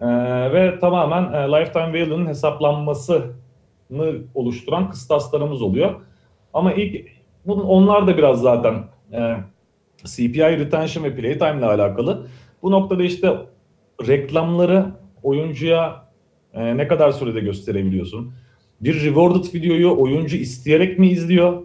Ee, 0.00 0.06
ve 0.52 0.78
tamamen 0.80 1.32
e, 1.32 1.48
lifetime 1.48 1.92
value'nun 1.92 2.26
hesaplanmasını 2.26 3.22
oluşturan 4.34 4.90
kıstaslarımız 4.90 5.62
oluyor. 5.62 5.94
Ama 6.54 6.72
ilk 6.72 7.06
bunun, 7.46 7.64
onlar 7.64 8.06
da 8.06 8.16
biraz 8.16 8.40
zaten 8.40 8.74
e, 9.12 9.36
CPI 10.04 10.58
retention 10.58 11.04
ve 11.04 11.16
playtime 11.16 11.58
ile 11.58 11.66
alakalı. 11.66 12.26
Bu 12.62 12.70
noktada 12.70 13.02
işte 13.04 13.36
reklamları 14.06 14.86
oyuncuya 15.22 16.04
e, 16.54 16.76
ne 16.76 16.88
kadar 16.88 17.10
sürede 17.10 17.40
gösterebiliyorsun? 17.40 18.32
Bir 18.80 19.04
rewarded 19.04 19.54
videoyu 19.54 19.96
oyuncu 19.98 20.36
isteyerek 20.36 20.98
mi 20.98 21.08
izliyor? 21.08 21.62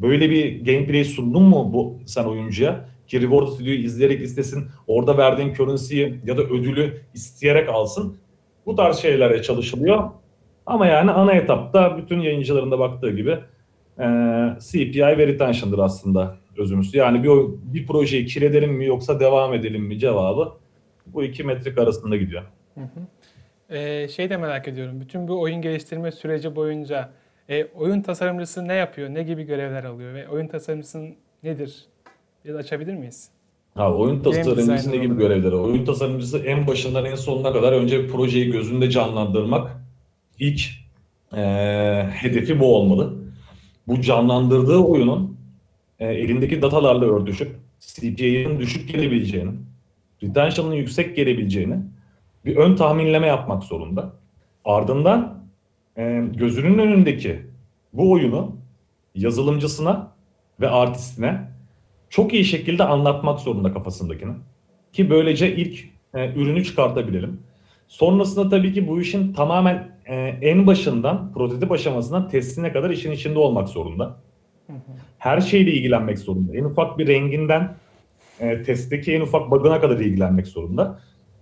Böyle 0.00 0.30
bir 0.30 0.64
gameplay 0.64 1.04
sundun 1.04 1.42
mu 1.42 1.70
bu 1.72 1.98
sen 2.06 2.24
oyuncuya? 2.24 2.88
Ki 3.08 3.22
rewarded 3.22 3.60
videoyu 3.60 3.78
izleyerek 3.78 4.22
istesin. 4.22 4.64
Orada 4.86 5.18
verdiğin 5.18 5.54
currency'yi 5.54 6.20
ya 6.26 6.36
da 6.36 6.42
ödülü 6.42 7.00
isteyerek 7.14 7.68
alsın. 7.68 8.16
Bu 8.66 8.76
tarz 8.76 8.96
şeylere 8.96 9.42
çalışılıyor. 9.42 10.10
Ama 10.66 10.86
yani 10.86 11.10
ana 11.10 11.32
etapta 11.32 11.98
bütün 11.98 12.20
yayıncıların 12.20 12.70
da 12.70 12.78
baktığı 12.78 13.10
gibi 13.10 13.38
e, 13.98 14.06
CPI 14.60 15.00
ve 15.00 15.26
retention'dır 15.26 15.78
aslında 15.78 16.36
özümüz. 16.58 16.94
Yani 16.94 17.22
bir, 17.22 17.30
bir 17.74 17.86
projeyi 17.86 18.26
kiredelim 18.26 18.72
mi 18.72 18.86
yoksa 18.86 19.20
devam 19.20 19.54
edelim 19.54 19.82
mi 19.82 19.98
cevabı 19.98 20.52
bu 21.06 21.22
iki 21.22 21.44
metrik 21.44 21.78
arasında 21.78 22.16
gidiyor. 22.16 22.42
Hı 22.74 22.80
hı. 22.80 23.06
Ee, 23.76 24.08
şey 24.08 24.30
de 24.30 24.36
merak 24.36 24.68
ediyorum. 24.68 25.00
Bütün 25.00 25.28
bu 25.28 25.40
oyun 25.40 25.62
geliştirme 25.62 26.12
süreci 26.12 26.56
boyunca 26.56 27.10
e, 27.48 27.64
oyun 27.64 28.00
tasarımcısı 28.02 28.68
ne 28.68 28.74
yapıyor? 28.74 29.08
Ne 29.14 29.22
gibi 29.22 29.42
görevler 29.42 29.84
alıyor? 29.84 30.14
Ve 30.14 30.28
oyun 30.28 30.46
tasarımcısının 30.46 31.14
nedir? 31.42 31.84
Biraz 32.44 32.56
açabilir 32.56 32.94
miyiz? 32.94 33.28
Abi 33.76 33.94
oyun 33.96 34.22
tasarımcısı 34.22 34.90
ne 34.92 34.96
gibi 34.96 35.06
olarak. 35.06 35.18
görevleri? 35.18 35.54
Oyun 35.54 35.84
tasarımcısı 35.84 36.38
en 36.38 36.66
başından 36.66 37.04
en 37.04 37.14
sonuna 37.14 37.52
kadar 37.52 37.72
önce 37.72 38.06
projeyi 38.06 38.50
gözünde 38.50 38.90
canlandırmak 38.90 39.70
ilk 40.38 40.60
eee, 41.36 42.10
hedefi 42.12 42.60
bu 42.60 42.76
olmalı. 42.76 43.14
Bu 43.88 44.00
canlandırdığı 44.00 44.78
oyunun 44.78 45.36
e, 45.98 46.06
elindeki 46.06 46.62
datalarla 46.62 47.04
örtüşüp 47.04 47.56
CPI'nin 47.80 48.60
düşük 48.60 48.92
gelebileceğini, 48.92 49.50
retention'ın 50.22 50.74
yüksek 50.74 51.16
gelebileceğini 51.16 51.76
bir 52.44 52.56
ön 52.56 52.76
tahminleme 52.76 53.26
yapmak 53.26 53.62
zorunda. 53.64 54.12
Ardından 54.64 55.45
e, 55.98 56.24
gözünün 56.36 56.78
önündeki 56.78 57.42
bu 57.92 58.12
oyunu 58.12 58.56
yazılımcısına 59.14 60.12
ve 60.60 60.68
artistine 60.68 61.40
çok 62.10 62.34
iyi 62.34 62.44
şekilde 62.44 62.84
anlatmak 62.84 63.40
zorunda 63.40 63.72
kafasındakini. 63.72 64.32
Ki 64.92 65.10
böylece 65.10 65.56
ilk 65.56 65.84
e, 66.14 66.32
ürünü 66.34 66.64
çıkartabilelim. 66.64 67.40
Sonrasında 67.88 68.48
tabii 68.48 68.72
ki 68.72 68.88
bu 68.88 69.00
işin 69.00 69.32
tamamen 69.32 69.88
e, 70.06 70.14
en 70.42 70.66
başından, 70.66 71.32
prototip 71.32 71.72
aşamasından 71.72 72.28
testine 72.28 72.72
kadar 72.72 72.90
işin 72.90 73.12
içinde 73.12 73.38
olmak 73.38 73.68
zorunda. 73.68 74.16
Her 75.18 75.40
şeyle 75.40 75.72
ilgilenmek 75.72 76.18
zorunda. 76.18 76.56
En 76.56 76.64
ufak 76.64 76.98
bir 76.98 77.06
renginden 77.06 77.76
e, 78.40 78.62
testteki 78.62 79.14
en 79.14 79.20
ufak 79.20 79.50
bug'ına 79.50 79.80
kadar 79.80 79.96
ilgilenmek 79.96 80.46
zorunda. 80.46 81.00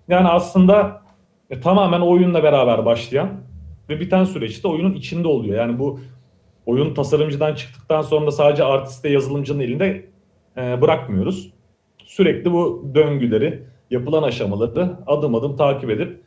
Yani 0.09 0.29
aslında 0.29 1.03
e, 1.51 1.61
tamamen 1.61 2.01
oyunla 2.01 2.43
beraber 2.43 2.85
başlayan 2.85 3.29
ve 3.89 4.01
biten 4.01 4.25
süreçte 4.25 4.69
oyunun 4.69 4.93
içinde 4.93 5.29
oluyor. 5.29 5.59
Yani 5.59 5.79
bu 5.79 6.01
oyun 6.67 6.95
tasarımcıdan 6.95 7.55
çıktıktan 7.55 8.03
sonra 8.03 8.31
sadece 8.31 8.65
artiste 8.65 9.09
yazılımcının 9.09 9.61
elinde 9.61 10.07
e, 10.57 10.81
bırakmıyoruz. 10.81 11.53
Sürekli 12.05 12.53
bu 12.53 12.91
döngüleri, 12.95 13.63
yapılan 13.91 14.23
aşamaları 14.23 14.97
adım 15.07 15.35
adım 15.35 15.57
takip 15.57 15.91
edip 15.91 16.21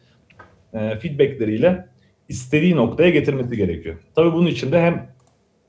e, 0.74 0.96
feedbackleriyle 0.96 1.88
istediği 2.30 2.76
noktaya 2.76 3.10
getirmesi 3.10 3.58
gerekiyor. 3.58 3.96
Tabii 4.16 4.34
bunun 4.34 4.48
için 4.48 4.72
de 4.72 4.82
hem 4.82 5.10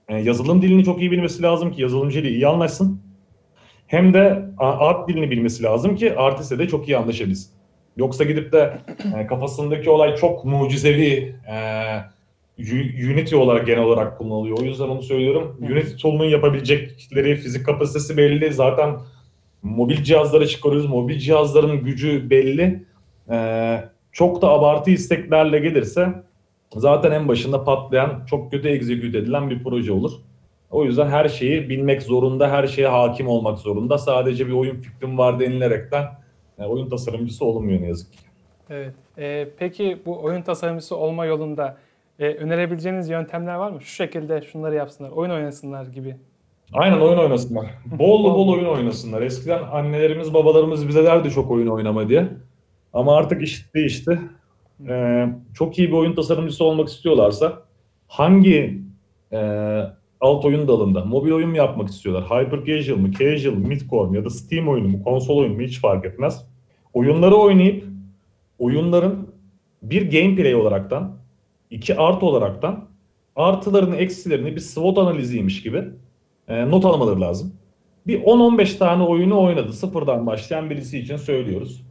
e, 0.09 0.16
yazılım 0.16 0.62
dilini 0.62 0.85
çok 0.85 1.01
iyi 1.01 1.11
bilmesi 1.11 1.42
lazım 1.42 1.72
ki 1.72 1.83
yazılımcıyla 1.83 2.31
iyi 2.31 2.46
anlaşsın. 2.46 3.03
Hem 3.87 4.14
de 4.14 4.51
art 4.59 5.09
dilini 5.09 5.31
bilmesi 5.31 5.62
lazım 5.62 5.96
ki 5.96 6.16
artiste 6.16 6.59
de 6.59 6.68
çok 6.68 6.88
iyi 6.88 6.96
anlaşabilsin. 6.96 7.58
Yoksa 7.99 8.25
gidip 8.25 8.53
de 8.53 8.79
e, 9.17 9.27
kafasındaki 9.27 9.91
olay 9.91 10.17
çok 10.17 10.45
mucizevi 10.45 11.37
e, 11.49 11.59
Unity 13.13 13.37
olarak 13.37 13.67
genel 13.67 13.83
olarak 13.83 14.19
kullanılıyor. 14.19 14.59
O 14.59 14.63
yüzden 14.63 14.89
onu 14.89 15.03
söylüyorum. 15.03 15.57
Hı. 15.61 15.73
Unity 15.73 15.97
tool'un 16.03 16.25
yapabilecekleri 16.25 17.37
fizik 17.37 17.67
kapasitesi 17.67 18.17
belli. 18.17 18.53
Zaten 18.53 18.97
mobil 19.63 20.03
cihazlara 20.03 20.47
çıkarıyoruz. 20.47 20.91
Mobil 20.91 21.19
cihazların 21.19 21.85
gücü 21.85 22.31
belli. 22.31 22.85
E, 23.31 23.79
çok 24.13 24.43
da 24.43 24.49
abartı 24.49 24.91
isteklerle 24.91 25.59
gelirse 25.59 26.09
zaten 26.77 27.13
en 27.13 27.29
başında 27.29 27.65
patlayan, 27.65 28.25
çok 28.31 28.51
kötü 28.51 28.69
execute 28.69 29.19
edilen 29.19 29.51
bir 29.51 29.65
proje 29.65 29.93
olur. 29.93 30.13
O 30.71 30.85
yüzden 30.85 31.09
her 31.09 31.29
şeyi 31.29 31.69
bilmek 31.69 32.03
zorunda, 32.03 32.51
her 32.51 32.67
şeye 32.67 32.89
hakim 32.89 33.29
olmak 33.29 33.59
zorunda. 33.59 33.99
Sadece 33.99 34.47
bir 34.47 34.53
oyun 34.53 34.77
fikrim 34.77 35.19
var 35.19 35.41
denilerekten 35.41 36.05
e, 36.59 36.64
oyun 36.64 36.88
tasarımcısı 36.88 37.44
olunmuyor 37.44 37.81
ne 37.81 37.87
yazık 37.87 38.12
ki. 38.12 38.18
Evet. 38.71 38.94
Ee, 39.18 39.49
peki 39.59 39.99
bu 40.07 40.23
oyun 40.23 40.42
tasarımcısı 40.42 40.97
olma 40.97 41.27
yolunda 41.27 41.77
e, 42.18 42.29
önerebileceğiniz 42.29 43.09
yöntemler 43.09 43.55
var 43.55 43.71
mı? 43.71 43.81
Şu 43.81 43.94
şekilde 43.94 44.42
şunları 44.42 44.75
yapsınlar, 44.75 45.11
oyun 45.11 45.31
oynasınlar 45.31 45.87
gibi. 45.87 46.16
Aynen 46.73 47.01
oyun 47.01 47.18
oynasınlar. 47.18 47.66
Bol 47.99 48.25
bol 48.25 48.49
oyun 48.49 48.64
oynasınlar. 48.64 49.23
Eskiden 49.23 49.62
annelerimiz, 49.62 50.35
babalarımız 50.35 50.88
bize 50.88 51.05
derdi 51.05 51.31
çok 51.31 51.51
oyun 51.51 51.66
oynama 51.66 52.09
diye. 52.09 52.29
Ama 52.92 53.16
artık 53.16 53.42
iş 53.42 53.75
değişti. 53.75 54.21
Ee, 54.88 55.27
çok 55.55 55.79
iyi 55.79 55.88
bir 55.88 55.92
oyun 55.92 56.14
tasarımcısı 56.14 56.64
olmak 56.64 56.88
istiyorlarsa 56.88 57.62
hangi 58.09 58.83
e, 59.33 59.38
alt 60.21 60.45
oyun 60.45 60.69
dalında, 60.69 61.05
mobil 61.05 61.33
oyun 61.33 61.51
mu 61.51 61.57
yapmak 61.57 61.89
istiyorlar? 61.89 62.25
Hyper 62.25 62.65
casual 62.65 62.99
mı, 62.99 63.13
casual 63.13 63.55
mı, 63.55 63.69
midcore 63.69 64.09
mu 64.09 64.17
ya 64.17 64.25
da 64.25 64.31
Steam 64.31 64.69
oyunu 64.69 64.89
mu, 64.89 65.05
konsol 65.05 65.37
oyunu 65.37 65.55
mu 65.55 65.61
hiç 65.61 65.81
fark 65.81 66.05
etmez. 66.05 66.45
Oyunları 66.95 67.35
oynayıp 67.37 67.85
oyunların 68.59 69.29
bir 69.83 70.11
gameplay 70.11 70.55
olaraktan, 70.55 71.17
iki 71.71 71.97
art 71.97 72.23
olaraktan 72.23 72.89
artılarını, 73.37 73.97
eksilerini 73.97 74.57
bir 74.57 74.61
SWOT 74.61 74.99
analiziymiş 74.99 75.63
gibi 75.63 75.85
e, 76.49 76.71
not 76.71 76.85
almaları 76.85 77.21
lazım. 77.21 77.53
Bir 78.07 78.23
10-15 78.23 78.79
tane 78.79 79.03
oyunu 79.03 79.43
oynadı. 79.43 79.73
Sıfırdan 79.73 80.27
başlayan 80.27 80.71
birisi 80.71 80.99
için 80.99 81.17
söylüyoruz. 81.17 81.85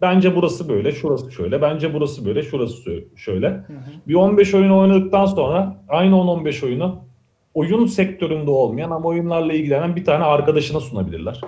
Bence 0.00 0.36
burası 0.36 0.68
böyle, 0.68 0.92
şurası 0.92 1.32
şöyle. 1.32 1.62
Bence 1.62 1.94
burası 1.94 2.26
böyle, 2.26 2.42
şurası 2.42 3.04
şöyle. 3.16 3.48
Hı 3.48 3.54
hı. 3.54 4.08
Bir 4.08 4.14
15 4.14 4.54
oyunu 4.54 4.78
oynadıktan 4.78 5.26
sonra 5.26 5.84
aynı 5.88 6.14
10-15 6.14 6.66
oyunu 6.66 7.09
oyun 7.54 7.86
sektöründe 7.86 8.50
olmayan 8.50 8.90
ama 8.90 9.08
oyunlarla 9.08 9.52
ilgilenen 9.52 9.96
bir 9.96 10.04
tane 10.04 10.24
arkadaşına 10.24 10.80
sunabilirler. 10.80 11.40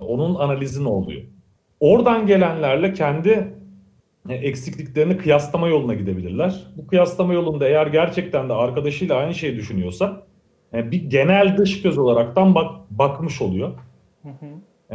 Onun 0.00 0.34
analizi 0.34 0.84
ne 0.84 0.88
oluyor? 0.88 1.22
Oradan 1.80 2.26
gelenlerle 2.26 2.92
kendi 2.92 3.54
e, 4.28 4.34
eksikliklerini 4.34 5.16
kıyaslama 5.16 5.68
yoluna 5.68 5.94
gidebilirler. 5.94 6.66
Bu 6.76 6.86
kıyaslama 6.86 7.34
yolunda 7.34 7.68
eğer 7.68 7.86
gerçekten 7.86 8.48
de 8.48 8.52
arkadaşıyla 8.52 9.16
aynı 9.16 9.34
şeyi 9.34 9.56
düşünüyorsa 9.56 10.22
e, 10.74 10.90
bir 10.90 11.10
genel 11.10 11.56
dış 11.58 11.82
göz 11.82 11.98
olaraktan 11.98 12.54
bak, 12.54 12.70
bakmış 12.90 13.42
oluyor. 13.42 13.70
Hı 14.22 14.28
hı. 14.28 14.46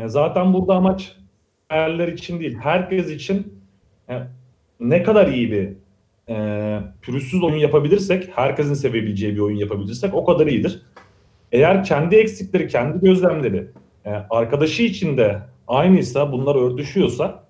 E, 0.02 0.08
Zaten 0.08 0.54
burada 0.54 0.76
amaç 0.76 1.16
hayaller 1.70 2.08
için 2.08 2.40
değil, 2.40 2.58
herkes 2.58 3.12
için 3.12 3.62
ne 4.80 5.04
kadar 5.04 5.28
iyi 5.28 5.52
bir 5.52 5.74
e, 6.30 6.80
pürüzsüz 7.02 7.44
oyun 7.44 7.58
yapabilirsek, 7.58 8.30
herkesin 8.38 8.74
sevebileceği 8.74 9.36
bir 9.36 9.40
oyun 9.40 9.58
yapabilirsek 9.58 10.14
o 10.14 10.26
kadar 10.26 10.48
iyidir. 10.48 10.82
Eğer 11.52 11.84
kendi 11.84 12.16
eksikleri, 12.16 12.68
kendi 12.68 13.00
gözlemleri 13.00 13.68
e, 14.06 14.10
arkadaşı 14.30 14.84
için 14.84 15.18
de 15.18 15.42
aynıysa, 15.68 16.32
bunlar 16.32 16.56
örtüşüyorsa 16.56 17.44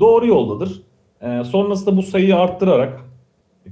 doğru 0.00 0.26
yoldadır. 0.26 0.82
E, 1.20 1.44
sonrasında 1.44 1.96
bu 1.96 2.02
sayıyı 2.02 2.36
arttırarak 2.36 3.00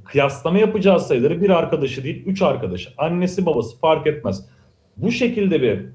kıyaslama 0.04 0.58
yapacağı 0.58 1.00
sayıları 1.00 1.42
bir 1.42 1.50
arkadaşı 1.50 2.04
değil, 2.04 2.22
üç 2.26 2.42
arkadaşı, 2.42 2.90
annesi 2.98 3.46
babası 3.46 3.78
fark 3.78 4.06
etmez. 4.06 4.46
Bu 4.96 5.10
şekilde 5.10 5.62
bir 5.62 5.86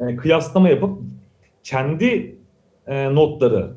e, 0.00 0.16
kıyaslama 0.16 0.68
yapıp 0.68 0.98
kendi 1.64 2.36
e, 2.86 3.14
notları 3.14 3.70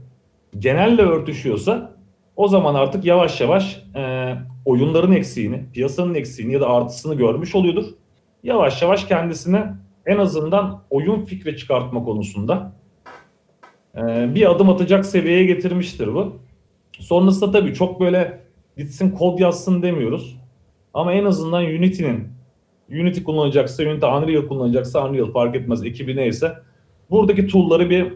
genelle 0.60 1.01
örtüşüyorsa 1.01 1.81
o 2.41 2.47
zaman 2.47 2.75
artık 2.75 3.06
yavaş 3.06 3.41
yavaş 3.41 3.84
e, 3.95 4.36
oyunların 4.65 5.12
eksiğini, 5.12 5.63
piyasanın 5.73 6.13
eksiğini 6.13 6.54
ya 6.54 6.62
da 6.62 6.69
artısını 6.69 7.15
görmüş 7.15 7.56
oluyordur. 7.56 7.86
Yavaş 8.43 8.82
yavaş 8.82 9.06
kendisine 9.06 9.73
en 10.06 10.17
azından 10.17 10.82
oyun 10.89 11.25
fikri 11.25 11.58
çıkartma 11.58 12.04
konusunda 12.04 12.73
e, 13.97 14.36
bir 14.36 14.51
adım 14.51 14.69
atacak 14.69 15.06
seviyeye 15.06 15.45
getirmiştir 15.45 16.13
bu. 16.13 16.36
Sonrasında 16.99 17.51
tabii 17.51 17.73
çok 17.73 17.99
böyle 17.99 18.39
gitsin 18.77 19.12
kod 19.12 19.39
yazsın 19.39 19.82
demiyoruz. 19.82 20.38
Ama 20.93 21.13
en 21.13 21.25
azından 21.25 21.63
Unity'nin 21.63 22.27
Unity 22.89 23.23
kullanacaksa 23.23 23.84
Unity, 23.84 24.06
Unreal 24.06 24.47
kullanacaksa 24.47 25.10
Unreal 25.10 25.32
fark 25.32 25.56
etmez 25.56 25.84
ekibi 25.84 26.15
neyse 26.15 26.54
buradaki 27.10 27.47
tool'ları 27.47 27.89
bir 27.89 28.13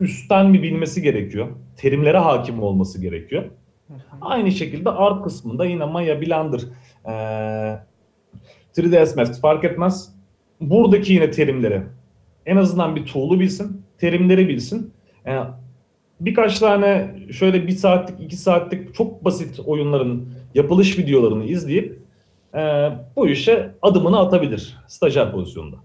üstten 0.00 0.54
bir 0.54 0.62
bilmesi 0.62 1.02
gerekiyor. 1.02 1.48
Terimlere 1.76 2.18
hakim 2.18 2.62
olması 2.62 3.00
gerekiyor. 3.00 3.44
Hı 3.90 3.94
hı. 3.94 4.00
Aynı 4.20 4.50
şekilde 4.52 4.90
art 4.90 5.24
kısmında 5.24 5.64
yine 5.64 5.84
Maya, 5.84 6.20
Blender, 6.20 6.60
eee 7.06 7.80
3ds 8.76 9.16
Max 9.16 9.40
fark 9.40 9.64
etmez. 9.64 10.14
Buradaki 10.60 11.12
yine 11.12 11.30
terimleri 11.30 11.82
en 12.46 12.56
azından 12.56 12.96
bir 12.96 13.06
tool'u 13.06 13.40
bilsin, 13.40 13.82
terimleri 13.98 14.48
bilsin. 14.48 14.92
Yani 15.26 15.50
birkaç 16.20 16.58
tane 16.58 17.16
şöyle 17.32 17.66
bir 17.66 17.72
saatlik, 17.72 18.20
iki 18.20 18.36
saatlik 18.36 18.94
çok 18.94 19.24
basit 19.24 19.60
oyunların 19.60 20.28
yapılış 20.54 20.98
videolarını 20.98 21.44
izleyip 21.44 22.00
eee, 22.54 22.92
bu 23.16 23.28
işe 23.28 23.70
adımını 23.82 24.18
atabilir 24.18 24.78
stajyer 24.86 25.32
pozisyonunda. 25.32 25.76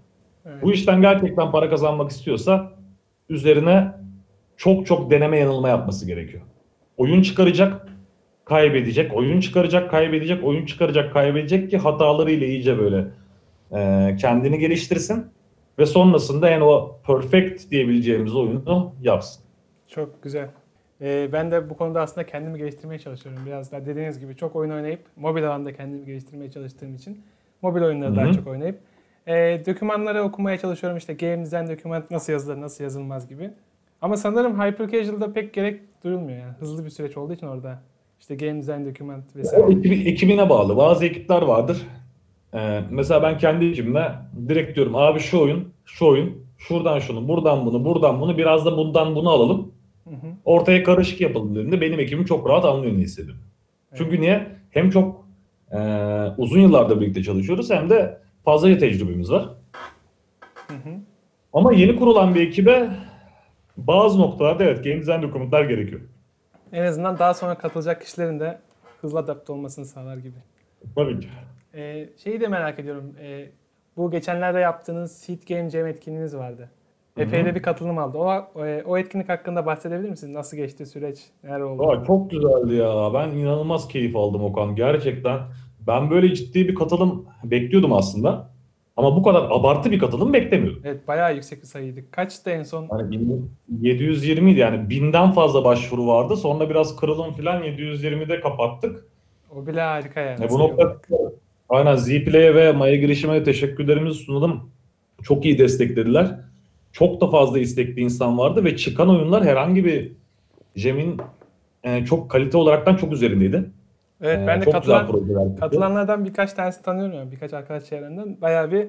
Evet. 0.46 0.62
Bu 0.62 0.72
işten 0.72 1.00
gerçekten 1.00 1.50
para 1.50 1.70
kazanmak 1.70 2.10
istiyorsa 2.10 2.72
üzerine 3.28 3.92
çok 4.56 4.86
çok 4.86 5.10
deneme 5.10 5.38
yanılma 5.38 5.68
yapması 5.68 6.06
gerekiyor. 6.06 6.42
Oyun 6.96 7.22
çıkaracak, 7.22 7.85
kaybedecek, 8.46 9.14
oyun 9.14 9.40
çıkaracak, 9.40 9.90
kaybedecek, 9.90 10.44
oyun 10.44 10.66
çıkaracak, 10.66 11.12
kaybedecek 11.12 11.70
ki 11.70 11.78
hatalarıyla 11.78 12.46
iyice 12.46 12.78
böyle 12.78 13.04
e, 13.72 14.16
kendini 14.16 14.58
geliştirsin 14.58 15.26
ve 15.78 15.86
sonrasında 15.86 16.50
en 16.50 16.60
o 16.60 16.96
perfect 17.06 17.70
diyebileceğimiz 17.70 18.36
oyunu 18.36 18.94
yapsın. 19.02 19.42
Çok 19.88 20.22
güzel. 20.22 20.48
Ee, 21.00 21.28
ben 21.32 21.50
de 21.50 21.70
bu 21.70 21.76
konuda 21.76 22.00
aslında 22.00 22.26
kendimi 22.26 22.58
geliştirmeye 22.58 22.98
çalışıyorum. 22.98 23.42
Biraz 23.46 23.72
daha 23.72 23.86
dediğiniz 23.86 24.20
gibi 24.20 24.36
çok 24.36 24.56
oyun 24.56 24.70
oynayıp 24.70 25.00
mobil 25.16 25.48
alanda 25.48 25.72
kendimi 25.72 26.06
geliştirmeye 26.06 26.50
çalıştığım 26.50 26.94
için 26.94 27.22
mobil 27.62 27.82
oyunları 27.82 28.12
Hı 28.12 28.16
daha 28.16 28.32
çok 28.32 28.46
oynayıp 28.46 28.78
e, 29.26 29.62
dokümanları 29.66 30.22
okumaya 30.22 30.58
çalışıyorum. 30.58 30.98
İşte 30.98 31.14
game 31.14 31.40
design 31.44 31.68
doküman 31.68 32.04
nasıl 32.10 32.32
yazılır, 32.32 32.60
nasıl 32.60 32.84
yazılmaz 32.84 33.28
gibi. 33.28 33.50
Ama 34.02 34.16
sanırım 34.16 34.60
hyper 34.60 34.88
casual'da 34.88 35.32
pek 35.32 35.54
gerek 35.54 35.80
duyulmuyor 36.04 36.38
yani. 36.38 36.52
Hızlı 36.60 36.84
bir 36.84 36.90
süreç 36.90 37.16
olduğu 37.16 37.32
için 37.32 37.46
orada. 37.46 37.82
İşte 38.20 38.34
game 38.34 38.58
design 38.58 38.84
doküman 38.86 39.22
O 39.34 39.38
vesaire. 39.38 39.62
ekibi- 39.72 40.08
ekibine 40.08 40.48
bağlı. 40.50 40.76
Bazı 40.76 41.04
ekipler 41.06 41.42
vardır. 41.42 41.82
Ee, 42.54 42.80
mesela 42.90 43.22
ben 43.22 43.38
kendi 43.38 43.64
ekibimde 43.64 44.12
direkt 44.48 44.76
diyorum 44.76 44.96
abi 44.96 45.18
şu 45.20 45.40
oyun, 45.40 45.68
şu 45.84 46.06
oyun, 46.06 46.36
şuradan 46.58 46.98
şunu, 46.98 47.28
buradan 47.28 47.66
bunu, 47.66 47.84
buradan 47.84 48.20
bunu, 48.20 48.38
biraz 48.38 48.66
da 48.66 48.76
bundan 48.76 49.14
bunu 49.16 49.30
alalım. 49.30 49.72
Hı 50.04 50.10
hı. 50.14 50.26
Ortaya 50.44 50.82
karışık 50.82 51.20
yapalım 51.20 51.50
dediğimde 51.50 51.80
benim 51.80 52.00
ekibim 52.00 52.24
çok 52.24 52.48
rahat 52.48 52.64
anlıyor 52.64 52.92
ne 52.92 52.98
hissediyorum. 52.98 53.42
Çünkü 53.94 54.20
niye? 54.20 54.46
Hem 54.70 54.90
çok 54.90 55.26
e, 55.72 55.78
uzun 56.38 56.60
yıllardır 56.60 57.00
birlikte 57.00 57.22
çalışıyoruz 57.22 57.70
hem 57.70 57.90
de 57.90 58.18
fazlaca 58.44 58.78
tecrübemiz 58.78 59.30
var. 59.32 59.48
Hı 60.68 60.74
hı. 60.74 60.90
Ama 61.52 61.72
yeni 61.72 61.96
kurulan 61.96 62.34
bir 62.34 62.40
ekibe 62.40 62.90
bazı 63.76 64.18
noktalarda 64.20 64.64
evet 64.64 64.84
game 64.84 64.96
design 64.98 65.22
dokümanlar 65.22 65.64
gerekiyor. 65.64 66.00
En 66.72 66.84
azından 66.84 67.18
daha 67.18 67.34
sonra 67.34 67.54
katılacak 67.54 68.02
kişilerin 68.02 68.40
de 68.40 68.58
hızlı 69.00 69.18
adapte 69.18 69.52
olmasını 69.52 69.86
sağlar 69.86 70.16
gibi. 70.16 70.36
Tabii 70.94 71.20
ki. 71.20 71.28
Ee, 71.74 72.08
şeyi 72.24 72.40
de 72.40 72.48
merak 72.48 72.78
ediyorum. 72.78 73.14
Ee, 73.20 73.46
bu 73.96 74.10
geçenlerde 74.10 74.58
yaptığınız 74.58 75.12
Seed 75.12 75.42
Game 75.48 75.70
Jam 75.70 75.86
etkinliğiniz 75.86 76.36
vardı. 76.36 76.70
Epey 77.16 77.44
de 77.44 77.54
bir 77.54 77.62
katılım 77.62 77.98
aldı. 77.98 78.18
O, 78.18 78.24
o, 78.24 78.60
o 78.86 78.98
etkinlik 78.98 79.28
hakkında 79.28 79.66
bahsedebilir 79.66 80.10
misiniz? 80.10 80.34
Nasıl 80.34 80.56
geçti 80.56 80.86
süreç? 80.86 81.18
Neler 81.44 81.60
oldu? 81.60 81.90
Aa, 81.90 82.04
çok 82.04 82.30
güzeldi 82.30 82.74
ya. 82.74 83.10
Ben 83.14 83.28
inanılmaz 83.28 83.88
keyif 83.88 84.16
aldım 84.16 84.44
Okan. 84.44 84.76
Gerçekten. 84.76 85.40
Ben 85.86 86.10
böyle 86.10 86.34
ciddi 86.34 86.68
bir 86.68 86.74
katılım 86.74 87.26
bekliyordum 87.44 87.92
aslında. 87.92 88.50
Ama 88.96 89.16
bu 89.16 89.22
kadar 89.22 89.42
abartı 89.50 89.90
bir 89.90 89.98
katılım 89.98 90.32
beklemiyordum. 90.32 90.82
Evet 90.84 91.08
bayağı 91.08 91.34
yüksek 91.34 91.62
bir 91.62 91.66
sayıydı. 91.66 92.10
Kaçtı 92.10 92.50
en 92.50 92.62
son? 92.62 92.88
Hani 92.88 93.28
720 93.80 94.52
idi 94.52 94.60
yani 94.60 94.90
binden 94.90 95.32
fazla 95.32 95.64
başvuru 95.64 96.06
vardı. 96.06 96.36
Sonra 96.36 96.70
biraz 96.70 96.96
kırılım 96.96 97.32
falan 97.32 97.62
720'de 97.62 98.40
kapattık. 98.40 99.04
O 99.56 99.66
bile 99.66 99.80
harika 99.80 100.20
yani. 100.20 100.44
E, 100.44 100.48
bu 100.48 100.52
sayı 100.52 100.68
nokta 100.68 100.82
olarak. 100.84 101.32
aynen 101.68 101.96
Zplay'e 101.96 102.54
ve 102.54 102.72
Maya 102.72 102.96
girişime 102.96 103.44
teşekkürlerimizi 103.44 104.18
sunalım. 104.18 104.70
Çok 105.22 105.44
iyi 105.44 105.58
desteklediler. 105.58 106.40
Çok 106.92 107.20
da 107.20 107.30
fazla 107.30 107.58
istekli 107.58 108.00
insan 108.00 108.38
vardı 108.38 108.64
ve 108.64 108.76
çıkan 108.76 109.08
oyunlar 109.08 109.44
herhangi 109.44 109.84
bir 109.84 110.12
Jem'in 110.76 111.20
e, 111.84 112.04
çok 112.04 112.30
kalite 112.30 112.58
olaraktan 112.58 112.96
çok 112.96 113.12
üzerindeydi. 113.12 113.70
Evet 114.22 114.38
E, 114.38 114.46
ben 114.46 114.60
de 114.60 114.64
çok 114.64 114.82
güzel 114.82 114.98
katılan, 114.98 115.06
projeler 115.06 115.56
katılanlardan 115.56 116.24
birkaç 116.24 116.52
tanesi 116.52 116.82
tanıyorum. 116.82 117.14
Yani. 117.14 117.32
Birkaç 117.32 117.52
arkadaş 117.52 117.84
çevremden. 117.84 118.40
Bayağı 118.40 118.72
bir 118.72 118.88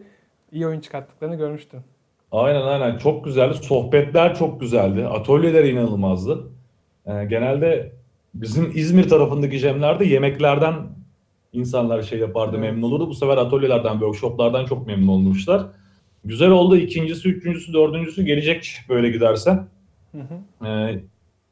iyi 0.51 0.67
oyun 0.67 0.79
çıkarttıklarını 0.79 1.35
görmüştüm. 1.35 1.83
Aynen 2.31 2.61
aynen 2.61 2.97
çok 2.97 3.25
güzeldi. 3.25 3.53
Sohbetler 3.53 4.35
çok 4.35 4.61
güzeldi. 4.61 5.07
Atölyeler 5.07 5.63
inanılmazdı. 5.63 6.43
Ee, 7.05 7.25
genelde 7.25 7.91
bizim 8.33 8.71
İzmir 8.75 9.09
tarafındaki 9.09 9.57
jemlerde 9.57 10.05
yemeklerden 10.05 10.73
insanlar 11.53 12.01
şey 12.01 12.19
yapardı 12.19 12.57
Evet. 12.57 12.71
memnun 12.71 12.87
olurdu. 12.87 13.09
Bu 13.09 13.13
sefer 13.13 13.37
atölyelerden, 13.37 13.91
workshoplardan 13.91 14.65
çok 14.65 14.87
memnun 14.87 15.07
olmuşlar. 15.07 15.65
Güzel 16.25 16.49
oldu. 16.49 16.77
İkincisi, 16.77 17.29
üçüncüsü, 17.29 17.73
dördüncüsü 17.73 18.23
gelecek 18.25 18.77
böyle 18.89 19.09
giderse. 19.09 19.59
Hı 20.11 20.17
hı. 20.17 20.67
Ee, 20.67 20.99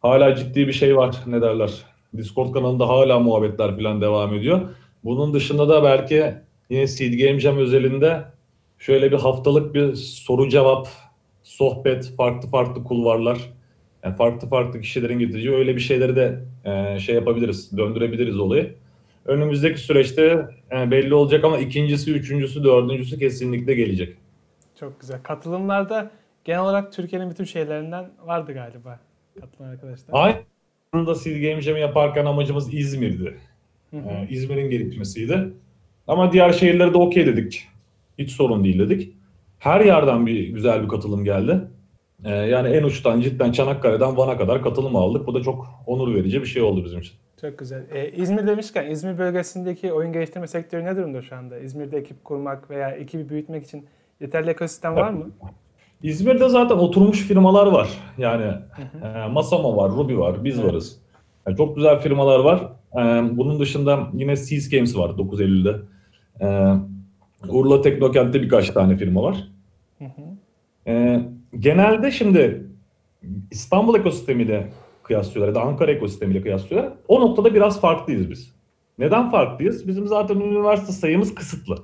hala 0.02 0.36
ciddi 0.36 0.68
bir 0.68 0.74
şey 0.74 0.98
var 0.98 1.16
ne 1.28 1.42
derler. 1.42 1.72
Discord 2.18 2.54
kanalında 2.54 2.88
hala 2.88 3.20
muhabbetler 3.20 3.76
falan 3.76 4.02
devam 4.02 4.34
ediyor. 4.34 4.62
Bunun 5.04 5.34
dışında 5.34 5.70
da 5.70 5.84
belki 5.84 6.34
yine 6.70 6.88
Seed 6.88 7.20
Game 7.20 7.40
Jam 7.40 7.58
özelinde 7.58 8.26
şöyle 8.80 9.12
bir 9.12 9.18
haftalık 9.18 9.76
bir 9.76 9.96
soru 9.96 10.50
cevap, 10.50 10.88
sohbet, 11.44 12.14
farklı 12.18 12.50
farklı 12.50 12.84
kulvarlar, 12.84 13.38
yani 14.04 14.16
farklı 14.16 14.50
farklı 14.50 14.82
kişilerin 14.82 15.20
getireceği 15.20 15.56
öyle 15.56 15.76
bir 15.76 15.82
şeyleri 15.82 16.16
de 16.16 16.40
e, 16.66 17.00
şey 17.00 17.16
yapabiliriz, 17.16 17.78
döndürebiliriz 17.78 18.40
olayı. 18.40 18.76
Önümüzdeki 19.26 19.80
süreçte 19.80 20.48
e, 20.72 20.92
belli 20.92 21.14
olacak 21.14 21.44
ama 21.44 21.58
ikincisi, 21.58 22.12
üçüncüsü, 22.12 22.64
dördüncüsü 22.64 23.20
kesinlikle 23.20 23.76
gelecek. 23.76 24.18
Çok 24.80 25.02
güzel. 25.02 25.24
Katılımlarda 25.24 26.12
genel 26.44 26.62
olarak 26.62 26.94
Türkiye'nin 26.94 27.30
bütün 27.30 27.44
şeylerinden 27.44 28.10
vardı 28.26 28.54
galiba. 28.54 29.00
Katılan 29.40 29.70
arkadaşlar. 29.70 30.14
Aynı 30.96 31.16
Seed 31.16 31.44
Game 31.44 31.62
Jam'i 31.62 31.80
yaparken 31.80 32.26
amacımız 32.26 32.74
İzmir'di. 32.74 33.38
Ee, 33.94 34.28
İzmir'in 34.30 34.70
gelişmesiydi. 34.70 35.54
Ama 36.08 36.32
diğer 36.32 36.52
şehirlere 36.52 36.94
de 36.94 36.98
okey 36.98 37.26
dedik. 37.26 37.68
Hiç 38.18 38.32
sorun 38.32 38.64
değil 38.64 38.80
dedik. 38.80 39.14
Her 39.60 39.82
yerden 39.82 40.26
bir 40.26 40.48
güzel 40.48 40.84
bir 40.84 40.88
katılım 40.88 41.24
geldi. 41.24 41.62
Ee, 42.26 42.32
yani 42.32 42.70
en 42.70 42.84
uçtan 42.84 43.22
cidden 43.22 43.52
Çanakkale'den 43.52 44.18
Van'a 44.18 44.38
kadar 44.38 44.62
katılım 44.62 44.96
aldık. 44.96 45.28
Bu 45.28 45.34
da 45.34 45.42
çok 45.42 45.68
onur 45.86 46.16
verici 46.16 46.42
bir 46.42 46.48
şey 46.48 46.62
oldu 46.62 46.86
bizim 46.86 47.00
için. 47.00 47.14
Çok 47.42 47.58
güzel. 47.58 47.84
Ee, 47.92 48.12
İzmir 48.12 48.48
demişken 48.48 48.92
İzmir 48.92 49.18
bölgesindeki 49.18 49.94
oyun 49.94 50.14
geliştirme 50.14 50.48
sektörü 50.48 50.86
ne 50.86 50.98
durumda 50.98 51.22
şu 51.22 51.36
anda? 51.36 51.60
İzmir'de 51.60 51.98
ekip 51.98 52.24
kurmak 52.24 52.70
veya 52.70 52.90
ekibi 52.90 53.30
büyütmek 53.30 53.66
için 53.66 53.86
yeterli 54.20 54.50
ekosistem 54.50 54.96
var 54.96 55.10
mı? 55.10 55.32
İzmir'de 56.10 56.50
zaten 56.50 56.76
oturmuş 56.76 57.22
firmalar 57.22 57.68
var. 57.68 57.90
Yani 58.18 58.54
e, 59.04 59.28
Masama 59.32 59.78
var, 59.78 59.92
Ruby 59.92 60.16
var, 60.18 60.44
biz 60.44 60.60
Evet. 60.60 60.70
varız. 60.70 61.00
Yani 61.48 61.58
çok 61.58 61.76
güzel 61.76 62.00
firmalar 62.02 62.40
var. 62.40 62.60
E, 62.94 63.38
bunun 63.38 63.60
dışında 63.60 64.08
yine 64.14 64.36
Seas 64.36 64.70
Games 64.70 64.98
var 64.98 65.18
9 65.18 65.42
Eylül'de. 65.42 65.76
E, 66.42 66.74
Urla 67.50 67.82
Teknokent'te 67.82 68.42
birkaç 68.42 68.70
tane 68.70 68.98
firma 68.98 69.24
var. 69.24 69.48
Hı 70.00 70.06
hı. 70.06 70.22
Ee, 70.88 71.22
genelde 71.60 72.12
şimdi 72.12 72.68
İstanbul 73.52 73.96
ekosistemiyle 74.00 74.72
kıyaslıyorlar 75.04 75.48
ya 75.48 75.56
da 75.56 75.62
Ankara 75.62 75.92
ekosistemiyle 75.92 76.42
kıyaslıyorlar. 76.42 76.94
O 77.08 77.22
noktada 77.22 77.54
biraz 77.54 77.82
farklıyız 77.82 78.30
biz. 78.30 78.56
Neden 79.00 79.32
farklıyız? 79.32 79.88
Bizim 79.88 80.08
zaten 80.08 80.36
üniversite 80.36 80.92
sayımız 80.92 81.36
kısıtlı. 81.36 81.76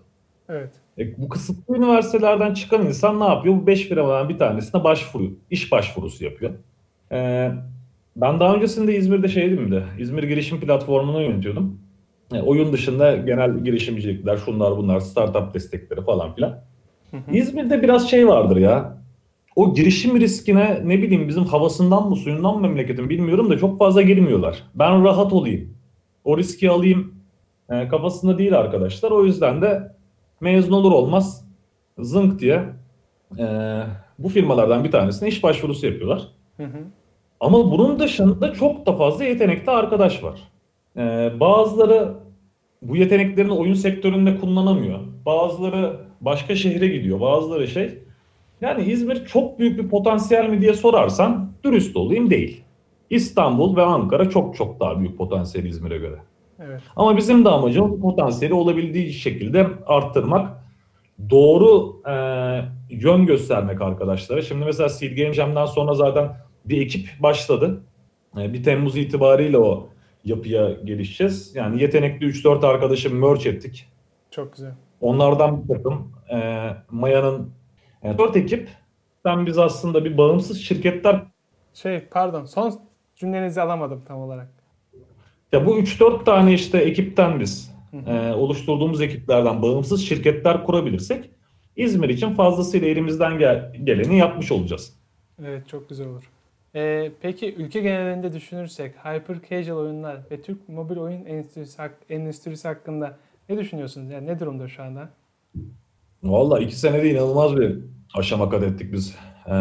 Evet. 0.51 0.69
E, 0.97 1.21
bu 1.21 1.29
kısıtlı 1.29 1.77
üniversitelerden 1.77 2.53
çıkan 2.53 2.85
insan 2.85 3.19
ne 3.19 3.23
yapıyor? 3.23 3.55
Bu 3.55 3.67
5 3.67 3.87
firmadan 3.87 4.29
bir 4.29 4.37
tanesine 4.37 4.83
başvuru, 4.83 5.33
iş 5.51 5.71
başvurusu 5.71 6.23
yapıyor. 6.23 6.51
Ee, 7.11 7.51
ben 8.15 8.39
daha 8.39 8.55
öncesinde 8.55 8.95
İzmir'de 8.95 9.27
şeydim 9.27 9.71
de, 9.71 9.83
İzmir 9.99 10.23
Girişim 10.23 10.59
Platformu'nu 10.59 11.21
yönetiyordum. 11.21 11.79
E, 12.33 12.41
oyun 12.41 12.73
dışında 12.73 13.15
genel 13.15 13.63
girişimcilikler, 13.63 14.37
şunlar 14.37 14.77
bunlar, 14.77 14.99
startup 14.99 15.53
destekleri 15.53 16.01
falan 16.01 16.35
filan. 16.35 16.59
Hı 17.11 17.17
hı. 17.17 17.31
İzmir'de 17.31 17.81
biraz 17.81 18.09
şey 18.09 18.27
vardır 18.27 18.57
ya. 18.57 18.97
O 19.55 19.73
girişim 19.73 20.19
riskine 20.19 20.81
ne 20.83 21.01
bileyim 21.01 21.27
bizim 21.27 21.43
havasından 21.43 22.09
mı 22.09 22.15
suyundan 22.15 22.55
mı 22.55 22.61
memleketin 22.61 23.09
bilmiyorum 23.09 23.49
da 23.49 23.57
çok 23.57 23.79
fazla 23.79 24.01
girmiyorlar. 24.01 24.63
Ben 24.75 25.03
rahat 25.03 25.33
olayım. 25.33 25.73
O 26.23 26.37
riski 26.37 26.69
alayım 26.69 27.15
e, 27.69 27.87
kafasında 27.87 28.37
değil 28.37 28.59
arkadaşlar. 28.59 29.11
O 29.11 29.25
yüzden 29.25 29.61
de 29.61 29.91
mezun 30.41 30.71
olur 30.71 30.91
olmaz 30.91 31.45
zınk 31.99 32.39
diye 32.39 32.63
e, 33.39 33.45
bu 34.19 34.29
firmalardan 34.29 34.83
bir 34.83 34.91
tanesine 34.91 35.29
iş 35.29 35.43
başvurusu 35.43 35.85
yapıyorlar. 35.85 36.27
Hı 36.57 36.63
hı. 36.63 36.77
Ama 37.39 37.71
bunun 37.71 37.99
dışında 37.99 38.53
çok 38.53 38.85
da 38.85 38.93
fazla 38.93 39.23
yetenekli 39.23 39.71
arkadaş 39.71 40.23
var. 40.23 40.39
Ee, 40.97 41.31
bazıları 41.39 42.13
bu 42.81 42.95
yeteneklerini 42.95 43.53
oyun 43.53 43.73
sektöründe 43.73 44.37
kullanamıyor. 44.37 44.99
Bazıları 45.25 45.99
başka 46.21 46.55
şehre 46.55 46.87
gidiyor. 46.87 47.19
Bazıları 47.21 47.67
şey. 47.67 47.99
Yani 48.61 48.83
İzmir 48.83 49.25
çok 49.25 49.59
büyük 49.59 49.79
bir 49.79 49.89
potansiyel 49.89 50.49
mi 50.49 50.61
diye 50.61 50.73
sorarsan 50.73 51.51
dürüst 51.63 51.97
olayım 51.97 52.29
değil. 52.29 52.63
İstanbul 53.09 53.75
ve 53.75 53.81
Ankara 53.81 54.29
çok 54.29 54.55
çok 54.55 54.79
daha 54.79 54.99
büyük 54.99 55.17
potansiyel 55.17 55.65
İzmir'e 55.65 55.97
göre. 55.97 56.15
Evet. 56.65 56.81
Ama 56.95 57.17
bizim 57.17 57.45
de 57.45 57.49
amacımız 57.49 58.01
potansiyeli 58.01 58.53
olabildiği 58.53 59.13
şekilde 59.13 59.67
arttırmak. 59.85 60.61
Doğru 61.29 62.01
e, 62.09 62.13
yön 62.89 63.25
göstermek 63.25 63.81
arkadaşlara. 63.81 64.41
Şimdi 64.41 64.65
mesela 64.65 64.89
Seed 64.89 65.17
Game 65.17 65.33
Jam'den 65.33 65.65
sonra 65.65 65.93
zaten 65.93 66.37
bir 66.65 66.81
ekip 66.81 67.09
başladı. 67.19 67.81
E, 68.37 68.53
1 68.53 68.63
Temmuz 68.63 68.97
itibariyle 68.97 69.57
o 69.57 69.89
yapıya 70.23 70.71
gelişeceğiz. 70.71 71.55
Yani 71.55 71.81
yetenekli 71.81 72.25
3-4 72.25 72.67
arkadaşı 72.67 73.15
merge 73.15 73.49
ettik. 73.49 73.87
Çok 74.31 74.53
güzel. 74.53 74.73
Onlardan 75.01 75.63
bir 75.63 75.67
takım 75.75 76.11
e, 76.31 76.69
Maya'nın 76.91 77.51
e, 78.03 78.17
4 78.17 78.37
ekip 78.37 78.69
ben 79.25 79.45
biz 79.45 79.57
aslında 79.57 80.05
bir 80.05 80.17
bağımsız 80.17 80.61
şirketler 80.61 81.23
Şey 81.73 81.99
pardon 81.99 82.45
son 82.45 82.79
cümlenizi 83.15 83.61
alamadım 83.61 84.01
tam 84.07 84.19
olarak. 84.19 84.60
Ya 85.51 85.65
bu 85.65 85.79
3-4 85.79 86.23
tane 86.25 86.53
işte 86.53 86.77
ekipten 86.77 87.39
biz 87.39 87.71
e, 88.07 88.31
oluşturduğumuz 88.31 89.01
ekiplerden 89.01 89.61
bağımsız 89.61 90.01
şirketler 90.05 90.63
kurabilirsek 90.63 91.29
İzmir 91.75 92.09
için 92.09 92.33
fazlasıyla 92.33 92.87
elimizden 92.87 93.39
gel- 93.39 93.73
geleni 93.83 94.17
yapmış 94.17 94.51
olacağız. 94.51 94.93
Evet 95.45 95.67
çok 95.67 95.89
güzel 95.89 96.07
olur. 96.07 96.23
Ee, 96.75 97.11
peki 97.21 97.53
ülke 97.55 97.81
genelinde 97.81 98.33
düşünürsek 98.33 98.95
hyper 99.05 99.37
casual 99.49 99.77
oyunlar 99.77 100.17
ve 100.31 100.41
Türk 100.41 100.69
mobil 100.69 100.97
oyun 100.97 101.25
endüstrisi, 101.25 101.81
endüstrisi 102.09 102.67
hakkında 102.67 103.17
ne 103.49 103.57
düşünüyorsunuz? 103.57 104.11
Yani 104.11 104.27
ne 104.27 104.39
durumda 104.39 104.67
şu 104.67 104.83
anda? 104.83 105.09
Valla 106.23 106.59
iki 106.59 106.75
senede 106.75 107.11
inanılmaz 107.11 107.57
bir 107.57 107.77
aşama 108.15 108.49
kat 108.49 108.63
ettik 108.63 108.93
biz. 108.93 109.15
E, 109.47 109.53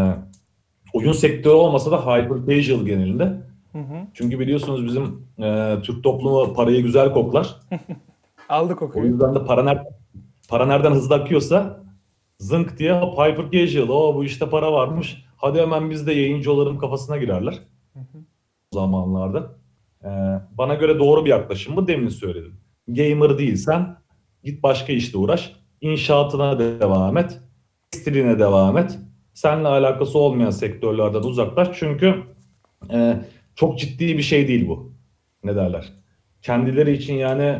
oyun 0.92 1.12
sektörü 1.12 1.54
olmasa 1.54 1.90
da 1.90 2.00
hyper 2.06 2.56
casual 2.56 2.86
genelinde. 2.86 3.32
Hı 3.72 3.78
hı. 3.78 4.06
Çünkü 4.14 4.38
biliyorsunuz 4.38 4.84
bizim 4.86 5.26
e, 5.42 5.76
Türk 5.82 6.04
toplumu 6.04 6.54
parayı 6.54 6.82
güzel 6.82 7.12
koklar. 7.12 7.56
Aldık 8.48 8.82
O 8.82 8.86
okuyu. 8.86 9.06
yüzden 9.06 9.34
de 9.34 9.44
para, 9.44 9.60
ner- 9.60 9.84
para 10.48 10.66
nereden 10.66 10.90
hızlı 10.92 11.14
akıyorsa 11.14 11.84
zınk 12.38 12.78
diye 12.78 12.94
hyper 13.00 13.50
casual. 13.50 13.88
O 13.88 14.14
bu 14.14 14.24
işte 14.24 14.50
para 14.50 14.72
varmış. 14.72 15.24
Hadi 15.36 15.60
hemen 15.60 15.90
biz 15.90 16.06
de 16.06 16.12
yayıncı 16.12 16.52
olalım 16.52 16.78
kafasına 16.78 17.16
girerler. 17.16 17.58
O 17.96 18.74
zamanlarda. 18.74 19.54
Ee, 20.04 20.08
bana 20.58 20.74
göre 20.74 20.98
doğru 20.98 21.24
bir 21.24 21.30
yaklaşım 21.30 21.76
bu. 21.76 21.88
Demin 21.88 22.08
söyledim. 22.08 22.60
Gamer 22.88 23.38
değilsen 23.38 23.96
git 24.44 24.62
başka 24.62 24.92
işte 24.92 25.18
uğraş. 25.18 25.52
İnşaatına 25.80 26.58
devam 26.58 27.16
et. 27.16 27.40
Tekstiline 27.90 28.38
devam 28.38 28.78
et. 28.78 28.98
Seninle 29.34 29.68
alakası 29.68 30.18
olmayan 30.18 30.50
sektörlerden 30.50 31.18
uzaklaş. 31.22 31.68
Çünkü 31.74 32.14
e, 32.92 33.16
çok 33.54 33.78
ciddi 33.78 34.18
bir 34.18 34.22
şey 34.22 34.48
değil 34.48 34.68
bu. 34.68 34.92
Ne 35.44 35.56
derler? 35.56 35.92
Kendileri 36.42 36.92
için 36.92 37.14
yani 37.14 37.58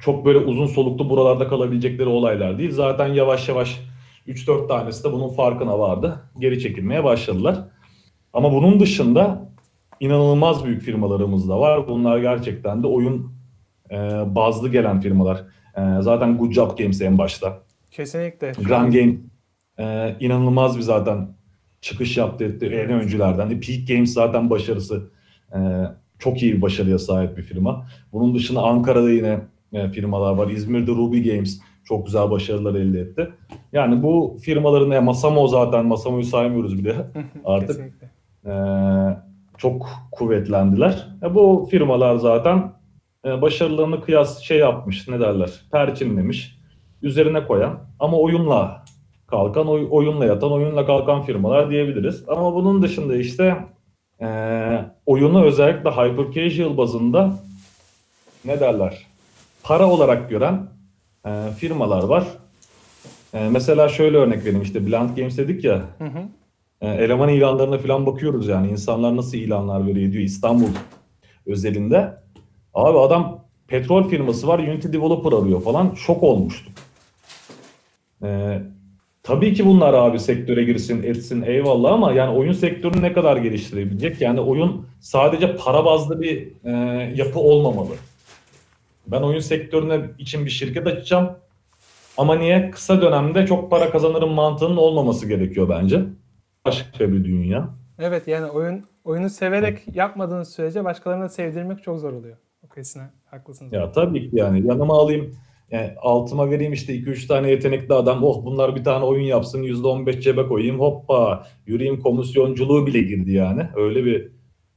çok 0.00 0.24
böyle 0.24 0.38
uzun 0.38 0.66
soluklu 0.66 1.10
buralarda 1.10 1.48
kalabilecekleri 1.48 2.08
olaylar 2.08 2.58
değil. 2.58 2.70
Zaten 2.70 3.06
yavaş 3.06 3.48
yavaş 3.48 3.80
3-4 4.28 4.68
tanesi 4.68 5.04
de 5.04 5.12
bunun 5.12 5.28
farkına 5.28 5.78
vardı. 5.78 6.30
Geri 6.38 6.60
çekilmeye 6.60 7.04
başladılar. 7.04 7.58
Ama 8.32 8.52
bunun 8.52 8.80
dışında 8.80 9.48
inanılmaz 10.00 10.64
büyük 10.64 10.82
firmalarımız 10.82 11.48
da 11.48 11.60
var. 11.60 11.88
Bunlar 11.88 12.18
gerçekten 12.18 12.82
de 12.82 12.86
oyun 12.86 13.32
e, 13.90 13.96
bazlı 14.34 14.68
gelen 14.68 15.00
firmalar. 15.00 15.44
E, 15.76 16.02
zaten 16.02 16.38
Good 16.38 16.52
Job 16.52 16.78
Games 16.78 17.00
en 17.00 17.18
başta. 17.18 17.62
Kesinlikle. 17.90 18.52
Grand 18.52 18.92
Game 18.92 19.16
e, 19.78 20.16
inanılmaz 20.20 20.76
bir 20.76 20.82
zaten 20.82 21.28
çıkış 21.80 22.16
yaptı 22.16 22.44
etti 22.44 22.66
en 22.66 22.90
öncülerden. 22.90 23.50
de. 23.50 23.60
Peak 23.60 23.88
Games 23.88 24.12
zaten 24.12 24.50
başarısı 24.50 25.10
e, 25.54 25.58
çok 26.18 26.42
iyi 26.42 26.56
bir 26.56 26.62
başarıya 26.62 26.98
sahip 26.98 27.36
bir 27.36 27.42
firma. 27.42 27.86
Bunun 28.12 28.34
dışında 28.34 28.62
Ankara'da 28.62 29.10
yine 29.10 29.38
e, 29.72 29.88
firmalar 29.88 30.34
var. 30.34 30.48
İzmir'de 30.50 30.90
Ruby 30.90 31.30
Games 31.30 31.60
çok 31.84 32.06
güzel 32.06 32.30
başarılar 32.30 32.74
elde 32.74 33.00
etti. 33.00 33.28
Yani 33.72 34.02
bu 34.02 34.36
firmaların 34.42 34.90
e, 34.90 35.00
Masamo 35.00 35.48
zaten 35.48 35.86
Masamo'yu 35.86 36.24
saymıyoruz 36.24 36.78
bile 36.78 36.94
artık. 37.44 37.80
E, 38.46 38.52
çok 39.58 39.86
kuvvetlendiler. 40.12 41.08
E, 41.22 41.34
bu 41.34 41.68
firmalar 41.70 42.16
zaten 42.16 42.72
e, 43.26 43.42
başarılarını 43.42 44.00
kıyas 44.00 44.40
şey 44.42 44.58
yapmış 44.58 45.08
ne 45.08 45.20
derler 45.20 45.50
perçinlemiş 45.72 46.58
üzerine 47.02 47.46
koyan 47.46 47.78
ama 48.00 48.16
oyunla 48.18 48.84
kalkan 49.26 49.66
oy- 49.68 49.88
oyunla 49.90 50.24
yatan 50.24 50.52
oyunla 50.52 50.86
kalkan 50.86 51.22
firmalar 51.22 51.70
diyebiliriz. 51.70 52.24
Ama 52.28 52.54
bunun 52.54 52.82
dışında 52.82 53.16
işte 53.16 53.56
e, 54.20 54.28
oyunu 55.06 55.44
özellikle 55.44 55.90
hyper 55.90 56.32
casual 56.32 56.76
bazında 56.76 57.38
ne 58.44 58.60
derler 58.60 59.06
para 59.62 59.90
olarak 59.90 60.30
gören 60.30 60.66
e, 61.26 61.50
firmalar 61.58 62.02
var. 62.02 62.24
E, 63.34 63.48
mesela 63.48 63.88
şöyle 63.88 64.16
örnek 64.16 64.44
vereyim 64.44 64.62
işte 64.62 64.86
Blunt 64.86 65.16
Games 65.16 65.38
dedik 65.38 65.64
ya 65.64 65.82
Hı 65.98 66.04
hı. 66.04 66.18
e, 66.80 66.88
eleman 66.88 67.28
ilanlarına 67.28 67.78
falan 67.78 68.06
bakıyoruz 68.06 68.48
yani 68.48 68.70
insanlar 68.70 69.16
nasıl 69.16 69.36
ilanlar 69.38 69.86
veriyor 69.86 70.12
diyor 70.12 70.24
İstanbul 70.24 70.68
özelinde. 71.46 72.14
Abi 72.74 72.98
adam 72.98 73.44
petrol 73.68 74.08
firması 74.08 74.48
var 74.48 74.58
Unity 74.58 74.88
Developer 74.88 75.32
arıyor 75.32 75.62
falan 75.62 75.94
şok 75.94 76.22
olmuştum. 76.22 76.72
E, 78.22 78.60
tabii 79.24 79.54
ki 79.54 79.66
bunlar 79.66 79.94
abi 79.94 80.18
sektöre 80.18 80.64
girsin 80.64 81.02
etsin 81.02 81.42
eyvallah 81.42 81.92
ama 81.92 82.12
yani 82.12 82.36
oyun 82.36 82.52
sektörünü 82.52 83.02
ne 83.02 83.12
kadar 83.12 83.36
geliştirebilecek? 83.36 84.20
Yani 84.20 84.40
oyun 84.40 84.86
sadece 85.00 85.56
para 85.56 85.84
bazlı 85.84 86.20
bir 86.22 86.52
e, 86.64 86.70
yapı 87.16 87.40
olmamalı. 87.40 87.94
Ben 89.06 89.22
oyun 89.22 89.40
sektörüne 89.40 90.00
için 90.18 90.44
bir 90.44 90.50
şirket 90.50 90.86
açacağım. 90.86 91.32
Ama 92.16 92.36
niye? 92.36 92.70
Kısa 92.70 93.02
dönemde 93.02 93.46
çok 93.46 93.70
para 93.70 93.90
kazanırım 93.90 94.30
mantığının 94.30 94.76
olmaması 94.76 95.28
gerekiyor 95.28 95.68
bence 95.68 96.02
başka 96.64 97.12
bir 97.12 97.24
dünya. 97.24 97.68
Evet 97.98 98.28
yani 98.28 98.46
oyun 98.46 98.84
oyunu 99.04 99.30
severek 99.30 99.78
yapmadığınız 99.94 100.52
sürece 100.52 100.84
başkalarına 100.84 101.28
sevdirmek 101.28 101.82
çok 101.82 101.98
zor 101.98 102.12
oluyor. 102.12 102.36
O 102.64 102.68
kesin 102.68 103.02
haklısınız. 103.24 103.72
Ya 103.72 103.92
tabii 103.92 104.30
ki 104.30 104.36
yani 104.36 104.66
yanıma 104.66 104.94
alayım 104.94 105.34
yani 105.74 105.90
altıma 106.02 106.50
vereyim 106.50 106.72
işte 106.72 106.96
2-3 106.96 107.26
tane 107.26 107.50
yetenekli 107.50 107.94
adam 107.94 108.24
oh 108.24 108.44
bunlar 108.44 108.76
bir 108.76 108.84
tane 108.84 109.04
oyun 109.04 109.24
yapsın 109.24 109.62
%15 109.62 110.20
cebe 110.20 110.46
koyayım 110.46 110.80
hoppa 110.80 111.46
yürüyeyim 111.66 112.00
komisyonculuğu 112.00 112.86
bile 112.86 113.00
girdi 113.00 113.32
yani 113.32 113.68
öyle 113.76 114.04
bir 114.04 114.28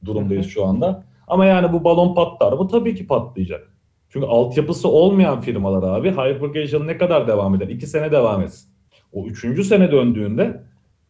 durumdayız 0.04 0.46
şu 0.46 0.64
anda. 0.64 1.04
Ama 1.26 1.46
yani 1.46 1.72
bu 1.72 1.84
balon 1.84 2.14
patlar 2.14 2.52
mı? 2.52 2.68
Tabii 2.68 2.94
ki 2.94 3.06
patlayacak. 3.06 3.72
Çünkü 4.08 4.26
altyapısı 4.26 4.88
olmayan 4.88 5.40
firmalar 5.40 5.98
abi 5.98 6.10
hyper 6.10 6.52
casual 6.54 6.84
ne 6.84 6.98
kadar 6.98 7.28
devam 7.28 7.54
eder? 7.54 7.68
2 7.68 7.86
sene 7.86 8.12
devam 8.12 8.42
etsin. 8.42 8.70
O 9.12 9.26
üçüncü 9.26 9.64
sene 9.64 9.92
döndüğünde 9.92 10.62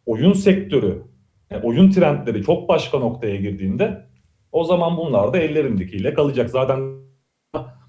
oyun 0.07 0.33
sektörü, 0.33 1.03
yani 1.51 1.63
oyun 1.65 1.91
trendleri 1.91 2.43
çok 2.43 2.69
başka 2.69 2.99
noktaya 2.99 3.37
girdiğinde 3.37 4.07
o 4.53 4.65
zaman 4.65 4.97
bunlar 4.97 5.33
da 5.33 5.39
ellerindekiyle 5.39 6.15
kalacak. 6.15 6.51
Zaten 6.51 7.08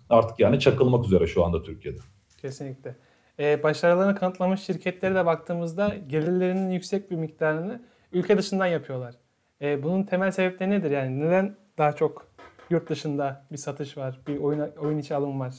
artık 0.09 0.39
yani 0.39 0.59
çakılmak 0.59 1.05
üzere 1.05 1.27
şu 1.27 1.45
anda 1.45 1.61
Türkiye'de. 1.61 1.99
Kesinlikle. 2.41 2.95
Ee, 3.39 3.63
başarılarını 3.63 4.15
kanıtlamış 4.15 4.61
şirketlere 4.61 5.15
de 5.15 5.25
baktığımızda 5.25 5.95
gelirlerinin 6.07 6.71
yüksek 6.71 7.11
bir 7.11 7.15
miktarını 7.15 7.81
ülke 8.11 8.37
dışından 8.37 8.65
yapıyorlar. 8.65 9.15
Ee, 9.61 9.83
bunun 9.83 10.03
temel 10.03 10.31
sebepleri 10.31 10.69
nedir? 10.69 10.91
Yani 10.91 11.19
neden 11.19 11.55
daha 11.77 11.93
çok 11.95 12.27
yurt 12.69 12.89
dışında 12.89 13.45
bir 13.51 13.57
satış 13.57 13.97
var, 13.97 14.19
bir 14.27 14.37
oyun, 14.37 14.59
oyun 14.59 14.97
içi 14.97 15.15
alım 15.15 15.39
var? 15.39 15.55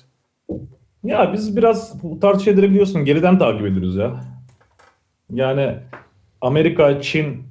Ya 1.04 1.32
biz 1.32 1.56
biraz 1.56 2.02
bu 2.02 2.20
tarz 2.20 2.44
şeyleri 2.44 2.70
biliyorsun 2.70 3.04
geriden 3.04 3.38
takip 3.38 3.66
ediyoruz 3.66 3.96
ya. 3.96 4.24
Yani 5.30 5.76
Amerika, 6.40 7.00
Çin 7.02 7.42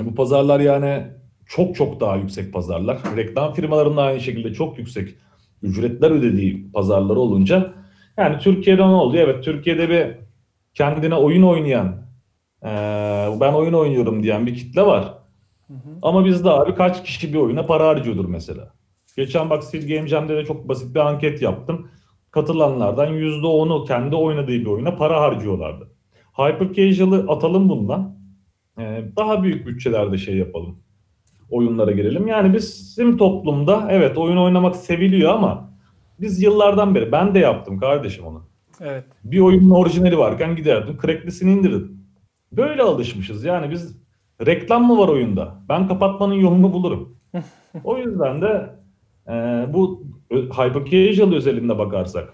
bu 0.00 0.14
pazarlar 0.14 0.60
yani 0.60 1.06
çok 1.46 1.76
çok 1.76 2.00
daha 2.00 2.16
yüksek 2.16 2.52
pazarlar. 2.52 2.98
Reklam 3.16 3.54
firmalarının 3.54 3.96
da 3.96 4.02
aynı 4.02 4.20
şekilde 4.20 4.52
çok 4.52 4.78
yüksek 4.78 5.14
ücretler 5.64 6.10
ödediği 6.10 6.72
pazarları 6.72 7.20
olunca 7.20 7.72
yani 8.18 8.38
Türkiye'de 8.38 8.82
ne 8.82 8.86
oldu? 8.86 9.16
Evet 9.16 9.44
Türkiye'de 9.44 9.88
bir 9.88 10.06
kendine 10.74 11.14
oyun 11.14 11.42
oynayan 11.42 12.04
eee, 12.64 12.70
ben 13.40 13.52
oyun 13.52 13.72
oynuyorum 13.72 14.22
diyen 14.22 14.46
bir 14.46 14.54
kitle 14.54 14.82
var. 14.82 15.14
Hı 15.66 15.74
hı. 15.74 15.98
Ama 16.02 16.24
bizde 16.24 16.50
abi 16.50 16.74
kaç 16.74 17.04
kişi 17.04 17.32
bir 17.32 17.38
oyuna 17.38 17.66
para 17.66 17.88
harcıyordur 17.88 18.24
mesela. 18.28 18.72
Geçen 19.16 19.50
bak 19.50 19.64
Sil 19.68 19.84
Game 19.88 20.08
Jam'de 20.08 20.36
de 20.36 20.44
çok 20.44 20.68
basit 20.68 20.94
bir 20.94 21.00
anket 21.00 21.42
yaptım. 21.42 21.88
Katılanlardan 22.30 23.12
%10'u 23.14 23.84
kendi 23.84 24.16
oynadığı 24.16 24.48
bir 24.48 24.66
oyuna 24.66 24.96
para 24.96 25.20
harcıyorlardı. 25.20 25.90
Hyper 26.36 26.72
Casual'ı 26.72 27.32
atalım 27.32 27.68
bundan. 27.68 28.18
Ee, 28.78 29.04
daha 29.16 29.42
büyük 29.42 29.66
bütçelerde 29.66 30.18
şey 30.18 30.36
yapalım. 30.36 30.83
Oyunlara 31.54 31.90
girelim. 31.90 32.26
Yani 32.26 32.54
bizim 32.54 33.16
toplumda 33.16 33.88
evet 33.90 34.18
oyun 34.18 34.36
oynamak 34.36 34.76
seviliyor 34.76 35.30
ama 35.32 35.70
biz 36.20 36.42
yıllardan 36.42 36.94
beri 36.94 37.12
ben 37.12 37.34
de 37.34 37.38
yaptım 37.38 37.78
kardeşim 37.78 38.26
onu. 38.26 38.42
Evet. 38.80 39.04
Bir 39.24 39.40
oyunun 39.40 39.70
orijinali 39.70 40.18
varken 40.18 40.56
giderdim 40.56 40.98
cracklisini 41.02 41.52
indirirdim. 41.52 42.00
Böyle 42.52 42.82
alışmışız. 42.82 43.44
Yani 43.44 43.70
biz 43.70 43.98
reklam 44.46 44.86
mı 44.86 44.98
var 44.98 45.08
oyunda? 45.08 45.54
Ben 45.68 45.88
kapatmanın 45.88 46.34
yolunu 46.34 46.72
bulurum. 46.72 47.16
o 47.84 47.98
yüzden 47.98 48.42
de 48.42 48.70
e, 49.28 49.32
bu 49.72 50.02
ö- 50.30 50.48
hyper 50.48 50.84
casual 50.84 51.32
özelinde 51.32 51.78
bakarsak 51.78 52.32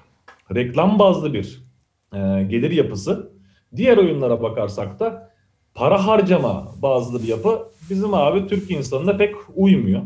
reklam 0.55 0.99
bazlı 0.99 1.35
bir 1.35 1.65
e, 2.15 2.19
gelir 2.43 2.71
yapısı. 2.71 3.33
Diğer 3.77 3.97
oyunlara 3.97 4.43
bakarsak 4.43 5.01
da 5.01 5.31
para 5.75 6.07
harcama 6.07 6.67
bazlı 6.83 7.23
bir 7.23 7.29
yapı 7.29 7.71
bizim 7.91 8.15
abi 8.15 8.47
Türk 8.47 8.71
insanına 8.71 9.17
pek 9.17 9.35
uymuyor. 9.55 10.03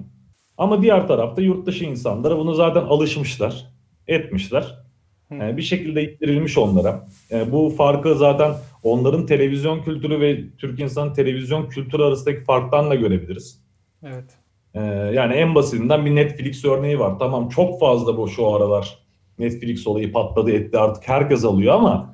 Ama 0.58 0.82
diğer 0.82 1.08
tarafta 1.08 1.42
yurt 1.42 1.66
dışı 1.66 1.84
insanlara 1.84 2.38
bunu 2.38 2.54
zaten 2.54 2.80
alışmışlar, 2.80 3.66
etmişler. 4.06 4.84
E, 5.32 5.56
bir 5.56 5.62
şekilde 5.62 6.02
ittirilmiş 6.02 6.58
onlara. 6.58 7.08
E, 7.30 7.52
bu 7.52 7.74
farkı 7.76 8.14
zaten 8.14 8.54
onların 8.82 9.26
televizyon 9.26 9.82
kültürü 9.82 10.20
ve 10.20 10.56
Türk 10.58 10.80
insanın 10.80 11.12
televizyon 11.14 11.68
kültürü 11.68 12.02
arasındaki 12.02 12.44
farktan 12.44 12.90
da 12.90 12.94
görebiliriz. 12.94 13.64
Evet. 14.02 14.38
Ee, 14.74 14.80
yani 15.14 15.34
en 15.34 15.54
basitinden 15.54 16.06
bir 16.06 16.14
Netflix 16.14 16.64
örneği 16.64 16.98
var. 16.98 17.18
Tamam 17.18 17.48
çok 17.48 17.80
fazla 17.80 18.16
bu 18.18 18.28
şu 18.28 18.48
aralar. 18.48 18.98
Netflix 19.38 19.86
olayı 19.86 20.12
patladı 20.12 20.52
etti 20.52 20.78
artık 20.78 21.08
herkes 21.08 21.44
alıyor 21.44 21.74
ama 21.74 22.13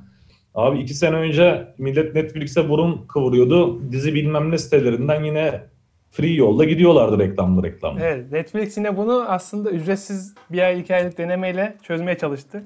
abi 0.54 0.78
iki 0.78 0.94
sene 0.94 1.16
önce 1.16 1.74
millet 1.78 2.14
Netflix'e 2.14 2.68
burun 2.68 3.04
kıvırıyordu. 3.08 3.92
Dizi 3.92 4.14
bilmem 4.14 4.50
ne 4.50 4.58
sitelerinden 4.58 5.24
yine 5.24 5.62
free 6.10 6.34
yolda 6.34 6.64
gidiyorlardı 6.64 7.18
reklamlı 7.18 7.62
reklamlı. 7.62 8.00
Evet, 8.00 8.32
Netflix 8.32 8.76
yine 8.76 8.96
bunu 8.96 9.24
aslında 9.28 9.70
ücretsiz 9.70 10.34
bir 10.50 10.62
ay 10.62 10.80
iki 10.80 10.94
aylık 10.94 11.18
denemeyle 11.18 11.76
çözmeye 11.82 12.18
çalıştı. 12.18 12.62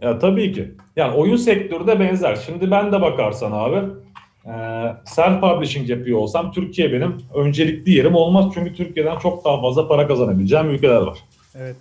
Ya 0.00 0.18
tabii 0.18 0.52
ki. 0.52 0.74
Yani 0.96 1.14
oyun 1.14 1.36
sektörü 1.36 1.86
de 1.86 2.00
benzer. 2.00 2.36
Şimdi 2.36 2.70
ben 2.70 2.92
de 2.92 3.00
bakarsan 3.00 3.52
abi 3.52 3.76
e, 4.46 4.52
self 5.04 5.40
publishing 5.40 5.90
yapıyor 5.90 6.18
olsam 6.18 6.52
Türkiye 6.52 6.92
benim 6.92 7.16
öncelikli 7.34 7.92
yerim 7.92 8.14
olmaz. 8.14 8.50
Çünkü 8.54 8.74
Türkiye'den 8.74 9.18
çok 9.18 9.44
daha 9.44 9.60
fazla 9.60 9.88
para 9.88 10.06
kazanabileceğim 10.06 10.70
ülkeler 10.70 11.00
var. 11.02 11.18
Evet. 11.54 11.76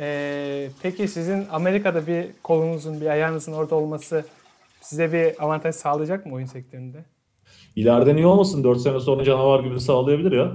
Ee, 0.00 0.68
peki 0.82 1.08
sizin 1.08 1.46
Amerika'da 1.50 2.06
bir 2.06 2.26
kolunuzun, 2.42 3.00
bir 3.00 3.06
ayağınızın 3.06 3.52
orada 3.52 3.74
olması 3.74 4.24
size 4.80 5.12
bir 5.12 5.44
avantaj 5.44 5.74
sağlayacak 5.74 6.26
mı 6.26 6.34
oyun 6.34 6.46
sektöründe? 6.46 7.04
İleride 7.76 8.16
niye 8.16 8.26
olmasın? 8.26 8.64
4 8.64 8.80
sene 8.80 9.00
sonra 9.00 9.24
canavar 9.24 9.64
gibi 9.64 9.80
sağlayabilir 9.80 10.32
ya. 10.32 10.52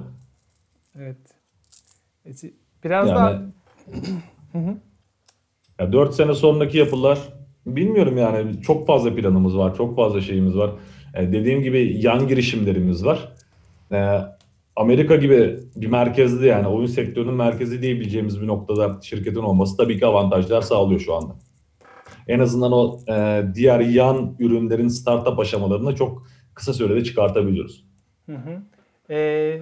Evet. 0.99 1.17
E, 2.25 2.31
Biraz 2.83 3.09
Yani- 3.09 3.17
da 3.17 3.41
Ya 5.79 5.93
4 5.93 6.13
sene 6.15 6.33
sonraki 6.33 6.77
yapılar 6.77 7.19
bilmiyorum 7.65 8.17
yani 8.17 8.61
çok 8.61 8.87
fazla 8.87 9.15
planımız 9.15 9.57
var, 9.57 9.75
çok 9.75 9.95
fazla 9.95 10.21
şeyimiz 10.21 10.57
var. 10.57 10.71
E, 11.15 11.31
dediğim 11.31 11.61
gibi 11.63 11.97
yan 12.01 12.27
girişimlerimiz 12.27 13.05
var. 13.05 13.33
E, 13.91 14.19
Amerika 14.75 15.15
gibi 15.15 15.59
bir 15.75 15.87
merkezde 15.87 16.47
yani 16.47 16.67
oyun 16.67 16.85
sektörünün 16.85 17.33
merkezi 17.33 17.81
diyebileceğimiz 17.81 18.41
bir 18.41 18.47
noktada 18.47 19.01
şirketin 19.01 19.39
olması 19.39 19.77
tabii 19.77 19.99
ki 19.99 20.05
avantajlar 20.05 20.61
sağlıyor 20.61 20.99
şu 20.99 21.15
anda. 21.15 21.35
En 22.27 22.39
azından 22.39 22.71
o 22.71 22.99
e, 23.09 23.43
diğer 23.55 23.79
yan 23.79 24.35
ürünlerin 24.39 24.87
startup 24.87 25.39
aşamalarını 25.39 25.95
çok 25.95 26.27
kısa 26.53 26.73
sürede 26.73 27.03
çıkartabiliyoruz. 27.03 27.85
Hı 28.25 28.35
hı. 28.35 28.61
Ee, 29.09 29.61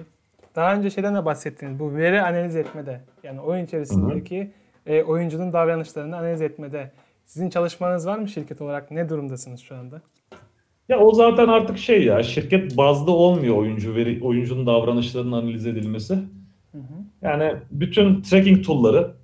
daha 0.56 0.74
önce 0.74 0.90
şeyden 0.90 1.14
de 1.14 1.24
bahsettiniz. 1.24 1.78
Bu 1.78 1.94
veri 1.94 2.22
analiz 2.22 2.56
etmede. 2.56 3.00
Yani 3.22 3.40
oyun 3.40 3.64
içerisindeki 3.64 4.52
e, 4.86 5.02
oyuncunun 5.02 5.52
davranışlarını 5.52 6.16
analiz 6.16 6.42
etmede. 6.42 6.92
Sizin 7.26 7.50
çalışmanız 7.50 8.06
var 8.06 8.18
mı 8.18 8.28
şirket 8.28 8.60
olarak? 8.60 8.90
Ne 8.90 9.08
durumdasınız 9.08 9.60
şu 9.60 9.76
anda? 9.76 10.02
Ya 10.88 10.98
o 10.98 11.14
zaten 11.14 11.48
artık 11.48 11.78
şey 11.78 12.04
ya 12.04 12.22
şirket 12.22 12.76
bazlı 12.76 13.12
olmuyor 13.12 13.56
oyuncu 13.56 13.94
veri 13.94 14.20
oyuncunun 14.22 14.66
davranışlarının 14.66 15.32
analiz 15.32 15.66
edilmesi. 15.66 16.18
Yani 17.22 17.52
bütün 17.70 18.22
tracking 18.22 18.64
tool'ları 18.66 19.14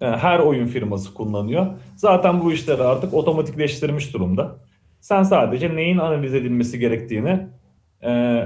yani 0.00 0.16
her 0.16 0.38
oyun 0.38 0.66
firması 0.66 1.14
kullanıyor. 1.14 1.66
Zaten 1.96 2.40
bu 2.40 2.52
işleri 2.52 2.82
artık 2.82 3.14
otomatikleştirmiş 3.14 4.14
durumda. 4.14 4.56
Sen 5.00 5.22
sadece 5.22 5.76
neyin 5.76 5.98
analiz 5.98 6.34
edilmesi 6.34 6.78
gerektiğini 6.78 7.46
e, 8.04 8.44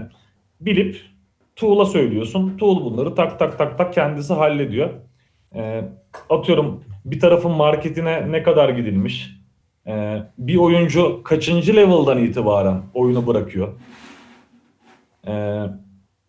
bilip 0.61 0.97
tool'a 1.57 1.85
söylüyorsun. 1.85 2.57
Tool 2.59 2.85
bunları 2.85 3.15
tak 3.15 3.39
tak 3.39 3.59
tak 3.59 3.79
tak 3.79 3.95
kendisi 3.95 4.33
hallediyor. 4.35 4.91
E, 5.55 5.85
atıyorum 6.31 6.85
bir 7.05 7.21
tarafın 7.21 7.51
marketine 7.53 8.33
ne 8.33 8.43
kadar 8.43 8.69
gidilmiş, 8.69 9.42
ee, 9.87 10.23
bir 10.39 10.57
oyuncu 10.57 11.23
kaçıncı 11.23 11.77
level'dan 11.77 12.19
itibaren 12.19 12.83
oyunu 12.95 13.27
bırakıyor? 13.27 13.69
Ee, 15.27 15.63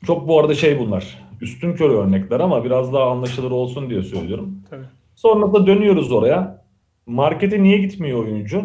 çok 0.05 0.27
bu 0.27 0.39
arada 0.39 0.55
şey 0.55 0.79
bunlar. 0.79 1.23
Üstün 1.41 1.73
körü 1.73 1.93
örnekler 1.93 2.39
ama 2.39 2.63
biraz 2.63 2.93
daha 2.93 3.11
anlaşılır 3.11 3.51
olsun 3.51 3.89
diye 3.89 4.03
söylüyorum. 4.03 4.63
Tabii. 4.69 4.85
Sonra 5.15 5.53
da 5.53 5.67
dönüyoruz 5.67 6.11
oraya. 6.11 6.63
Markete 7.05 7.63
niye 7.63 7.77
gitmiyor 7.77 8.19
oyuncu? 8.19 8.63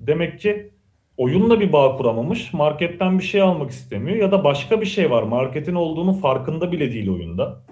Demek 0.00 0.40
ki 0.40 0.70
oyunla 1.16 1.60
bir 1.60 1.72
bağ 1.72 1.96
kuramamış. 1.96 2.52
Marketten 2.52 3.18
bir 3.18 3.24
şey 3.24 3.42
almak 3.42 3.70
istemiyor 3.70 4.16
ya 4.16 4.32
da 4.32 4.44
başka 4.44 4.80
bir 4.80 4.86
şey 4.86 5.10
var. 5.10 5.22
Marketin 5.22 5.74
olduğunu 5.74 6.12
farkında 6.12 6.72
bile 6.72 6.92
değil 6.92 7.10
oyunda. 7.10 7.62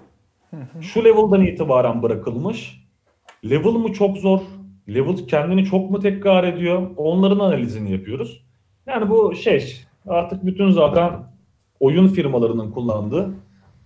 Şu 0.81 1.03
level'dan 1.03 1.45
itibaren 1.45 2.03
bırakılmış. 2.03 2.85
Level 3.45 3.71
mı 3.71 3.93
çok 3.93 4.17
zor? 4.17 4.39
Level 4.89 5.27
kendini 5.27 5.65
çok 5.65 5.91
mu 5.91 5.99
tekrar 5.99 6.43
ediyor? 6.43 6.89
Onların 6.97 7.39
analizini 7.39 7.91
yapıyoruz. 7.91 8.45
Yani 8.87 9.09
bu 9.09 9.35
şey 9.35 9.81
artık 10.07 10.45
bütün 10.45 10.71
zaten 10.71 11.11
oyun 11.79 12.07
firmalarının 12.07 12.71
kullandığı 12.71 13.33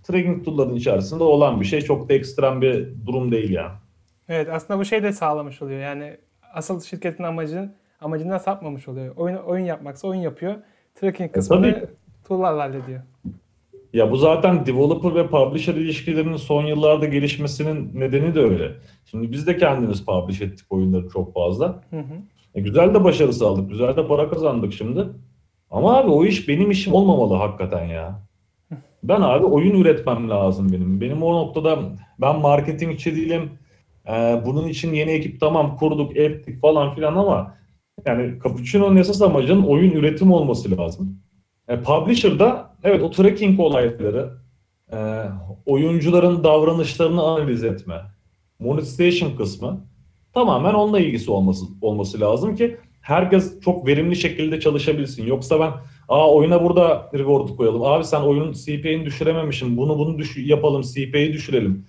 tracking 0.02 0.44
tool'ların 0.44 0.74
içerisinde 0.74 1.24
olan 1.24 1.60
bir 1.60 1.66
şey. 1.66 1.80
Çok 1.80 2.08
da 2.08 2.14
ekstrem 2.14 2.62
bir 2.62 2.88
durum 3.06 3.32
değil 3.32 3.50
yani. 3.50 3.72
Evet 4.28 4.48
aslında 4.52 4.80
bu 4.80 4.84
şey 4.84 5.02
de 5.02 5.12
sağlamış 5.12 5.62
oluyor. 5.62 5.80
Yani 5.80 6.16
asıl 6.54 6.80
şirketin 6.80 7.24
amacı 7.24 7.70
amacından 8.00 8.38
sapmamış 8.38 8.88
oluyor. 8.88 9.16
Oyun 9.16 9.36
oyun 9.36 9.64
yapmaksa 9.64 10.08
oyun 10.08 10.20
yapıyor. 10.20 10.54
Tracking 10.94 11.32
kısmını 11.32 11.66
E, 11.66 11.84
tool'larla 12.28 12.62
hallediyor. 12.62 13.00
Ya 13.92 14.10
bu 14.10 14.16
zaten 14.16 14.66
developer 14.66 15.14
ve 15.14 15.26
publisher 15.26 15.74
ilişkilerinin 15.74 16.36
son 16.36 16.66
yıllarda 16.66 17.06
gelişmesinin 17.06 18.00
nedeni 18.00 18.34
de 18.34 18.40
öyle. 18.40 18.72
Şimdi 19.04 19.32
biz 19.32 19.46
de 19.46 19.56
kendimiz 19.56 20.04
publish 20.04 20.40
ettik 20.40 20.72
oyunları 20.72 21.08
çok 21.08 21.34
fazla. 21.34 21.66
Hı 21.90 21.96
hı. 22.00 22.14
E, 22.54 22.60
güzel 22.60 22.94
de 22.94 23.04
başarı 23.04 23.32
sağladık. 23.32 23.70
Güzel 23.70 23.96
de 23.96 24.06
para 24.06 24.30
kazandık 24.30 24.72
şimdi. 24.72 25.04
Ama 25.70 25.96
abi 25.96 26.10
o 26.10 26.24
iş 26.24 26.48
benim 26.48 26.70
işim 26.70 26.94
olmamalı 26.94 27.34
hakikaten 27.34 27.84
ya. 27.84 28.22
Ben 29.02 29.20
abi 29.20 29.44
oyun 29.44 29.80
üretmem 29.80 30.30
lazım 30.30 30.72
benim. 30.72 31.00
Benim 31.00 31.22
o 31.22 31.34
noktada 31.34 31.78
ben 32.20 32.40
marketingçi 32.40 33.16
değilim. 33.16 33.50
Ee, 34.08 34.42
bunun 34.46 34.68
için 34.68 34.94
yeni 34.94 35.10
ekip 35.10 35.40
tamam 35.40 35.76
kurduk 35.76 36.16
ettik 36.16 36.60
falan 36.60 36.94
filan 36.94 37.16
ama 37.16 37.54
yani 38.06 38.34
Cappuccino'nun 38.44 38.96
esas 38.96 39.22
amacının 39.22 39.62
oyun 39.62 39.90
üretim 39.90 40.32
olması 40.32 40.78
lazım. 40.78 41.18
E, 41.70 41.82
Publisher'da 41.82 42.70
evet 42.84 43.02
o 43.02 43.10
tracking 43.10 43.60
olayları, 43.60 44.32
e, 44.92 44.98
oyuncuların 45.66 46.44
davranışlarını 46.44 47.22
analiz 47.22 47.64
etme, 47.64 48.02
monetization 48.58 49.36
kısmı 49.36 49.80
tamamen 50.34 50.74
onunla 50.74 51.00
ilgisi 51.00 51.30
olması 51.30 51.64
olması 51.82 52.20
lazım 52.20 52.56
ki 52.56 52.76
herkes 53.00 53.60
çok 53.60 53.86
verimli 53.86 54.16
şekilde 54.16 54.60
çalışabilsin. 54.60 55.26
Yoksa 55.26 55.60
ben 55.60 55.72
aa 56.08 56.34
oyuna 56.34 56.64
burada 56.64 57.10
reward 57.14 57.48
koyalım. 57.56 57.82
Abi 57.82 58.04
sen 58.04 58.20
oyunun 58.20 58.52
CPI'ni 58.52 59.04
düşürememişsin. 59.04 59.76
Bunu 59.76 59.98
bunu 59.98 60.18
düş 60.18 60.36
yapalım. 60.36 60.82
CPI'yi 60.82 61.32
düşürelim. 61.32 61.86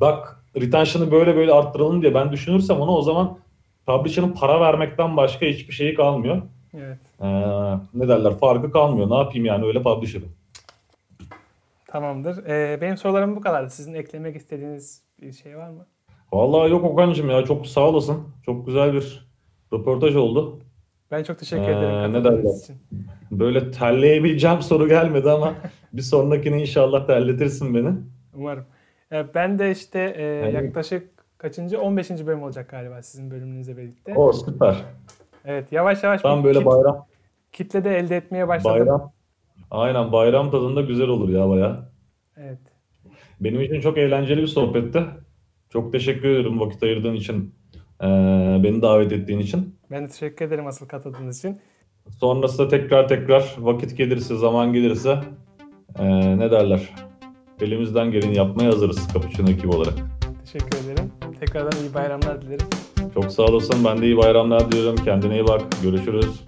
Bak 0.00 0.44
retention'ı 0.60 1.10
böyle 1.10 1.36
böyle 1.36 1.52
arttıralım 1.52 2.02
diye 2.02 2.14
ben 2.14 2.32
düşünürsem 2.32 2.80
ona 2.80 2.90
o 2.90 3.02
zaman 3.02 3.38
publisher'ın 3.86 4.32
para 4.32 4.60
vermekten 4.60 5.16
başka 5.16 5.46
hiçbir 5.46 5.74
şeyi 5.74 5.94
kalmıyor. 5.94 6.42
Evet. 6.74 6.98
Ne 7.94 8.08
derler 8.08 8.34
farkı 8.38 8.70
kalmıyor. 8.72 9.10
Ne 9.10 9.14
yapayım 9.16 9.44
yani 9.44 9.66
öyle 9.66 9.82
publisher'ım. 9.82 10.28
Tamamdır. 11.86 12.46
Ee, 12.46 12.78
benim 12.80 12.96
sorularım 12.96 13.36
bu 13.36 13.40
kadar. 13.40 13.66
Sizin 13.68 13.94
eklemek 13.94 14.36
istediğiniz 14.36 15.02
bir 15.22 15.32
şey 15.32 15.56
var 15.56 15.68
mı? 15.70 15.86
Vallahi 16.32 16.70
yok 16.70 16.84
Okan'cığım 16.84 17.30
ya 17.30 17.44
çok 17.44 17.66
sağ 17.66 17.80
olasın. 17.88 18.28
Çok 18.46 18.66
güzel 18.66 18.92
bir 18.92 19.28
röportaj 19.72 20.16
oldu. 20.16 20.58
Ben 21.10 21.22
çok 21.22 21.38
teşekkür 21.38 21.62
Ee, 21.68 21.78
ederim 21.78 22.12
ne 22.12 22.24
derler? 22.24 22.54
için. 22.62 22.76
Böyle 23.30 23.70
terleyebileceğim 23.70 24.62
soru 24.62 24.88
gelmedi 24.88 25.30
ama 25.30 25.54
bir 25.92 26.02
sonrakine 26.02 26.60
inşallah 26.60 27.06
terletirsin 27.06 27.74
beni. 27.74 27.90
Umarım. 28.34 28.64
Ee, 29.12 29.34
ben 29.34 29.58
de 29.58 29.70
işte 29.70 30.14
e, 30.16 30.22
Yani- 30.22 30.54
yaklaşık 30.54 31.08
kaçıncı? 31.38 31.80
15. 31.80 32.10
bölüm 32.26 32.42
olacak 32.42 32.68
galiba 32.70 33.02
sizin 33.02 33.30
bölümünüzle 33.30 33.76
birlikte. 33.76 34.14
O 34.14 34.32
süper. 34.32 34.76
Evet 35.44 35.72
yavaş 35.72 36.02
yavaş 36.02 36.22
Tam 36.22 36.44
böyle 36.44 36.58
kit- 36.58 36.66
bayram 36.66 37.06
kitle 37.54 37.84
de 37.84 37.98
elde 37.98 38.16
etmeye 38.16 38.48
başladım. 38.48 38.78
bayram. 38.80 39.12
Aynen 39.70 40.12
bayram 40.12 40.50
tadında 40.50 40.80
güzel 40.80 41.08
olur 41.08 41.28
ya 41.28 41.48
baya. 41.48 41.90
Evet. 42.36 42.58
Benim 43.40 43.60
için 43.60 43.80
çok 43.80 43.98
eğlenceli 43.98 44.42
bir 44.42 44.46
sohbetti. 44.46 45.04
Çok 45.70 45.92
teşekkür 45.92 46.28
ederim 46.28 46.60
vakit 46.60 46.82
ayırdığın 46.82 47.14
için. 47.14 47.54
ee, 48.02 48.06
beni 48.64 48.82
davet 48.82 49.12
ettiğin 49.12 49.38
için. 49.38 49.78
Ben 49.90 50.04
de 50.04 50.08
teşekkür 50.08 50.44
ederim 50.44 50.66
asıl 50.66 50.88
katıldığınız 50.88 51.38
için. 51.38 51.60
Sonrasında 52.18 52.68
tekrar 52.68 53.08
tekrar 53.08 53.54
vakit 53.58 53.96
gelirse, 53.96 54.36
zaman 54.36 54.72
gelirse 54.72 55.18
ee, 55.98 56.38
ne 56.38 56.50
derler? 56.50 56.94
Elimizden 57.60 58.10
geleni 58.10 58.36
yapmaya 58.36 58.66
hazırız 58.66 59.08
Cappuccino 59.14 59.50
ekibi 59.50 59.68
olarak. 59.68 59.94
Teşekkür 60.44 60.78
ederim. 60.78 61.12
Tekrardan 61.40 61.80
iyi 61.80 61.94
bayramlar 61.94 62.42
dilerim. 62.42 62.66
Çok 63.14 63.30
sağ 63.32 63.42
olasın. 63.42 63.84
Ben 63.84 64.02
de 64.02 64.06
iyi 64.06 64.16
bayramlar 64.16 64.72
diliyorum. 64.72 64.96
Kendine 65.04 65.34
iyi 65.34 65.46
bak. 65.46 65.62
Görüşürüz. 65.82 66.44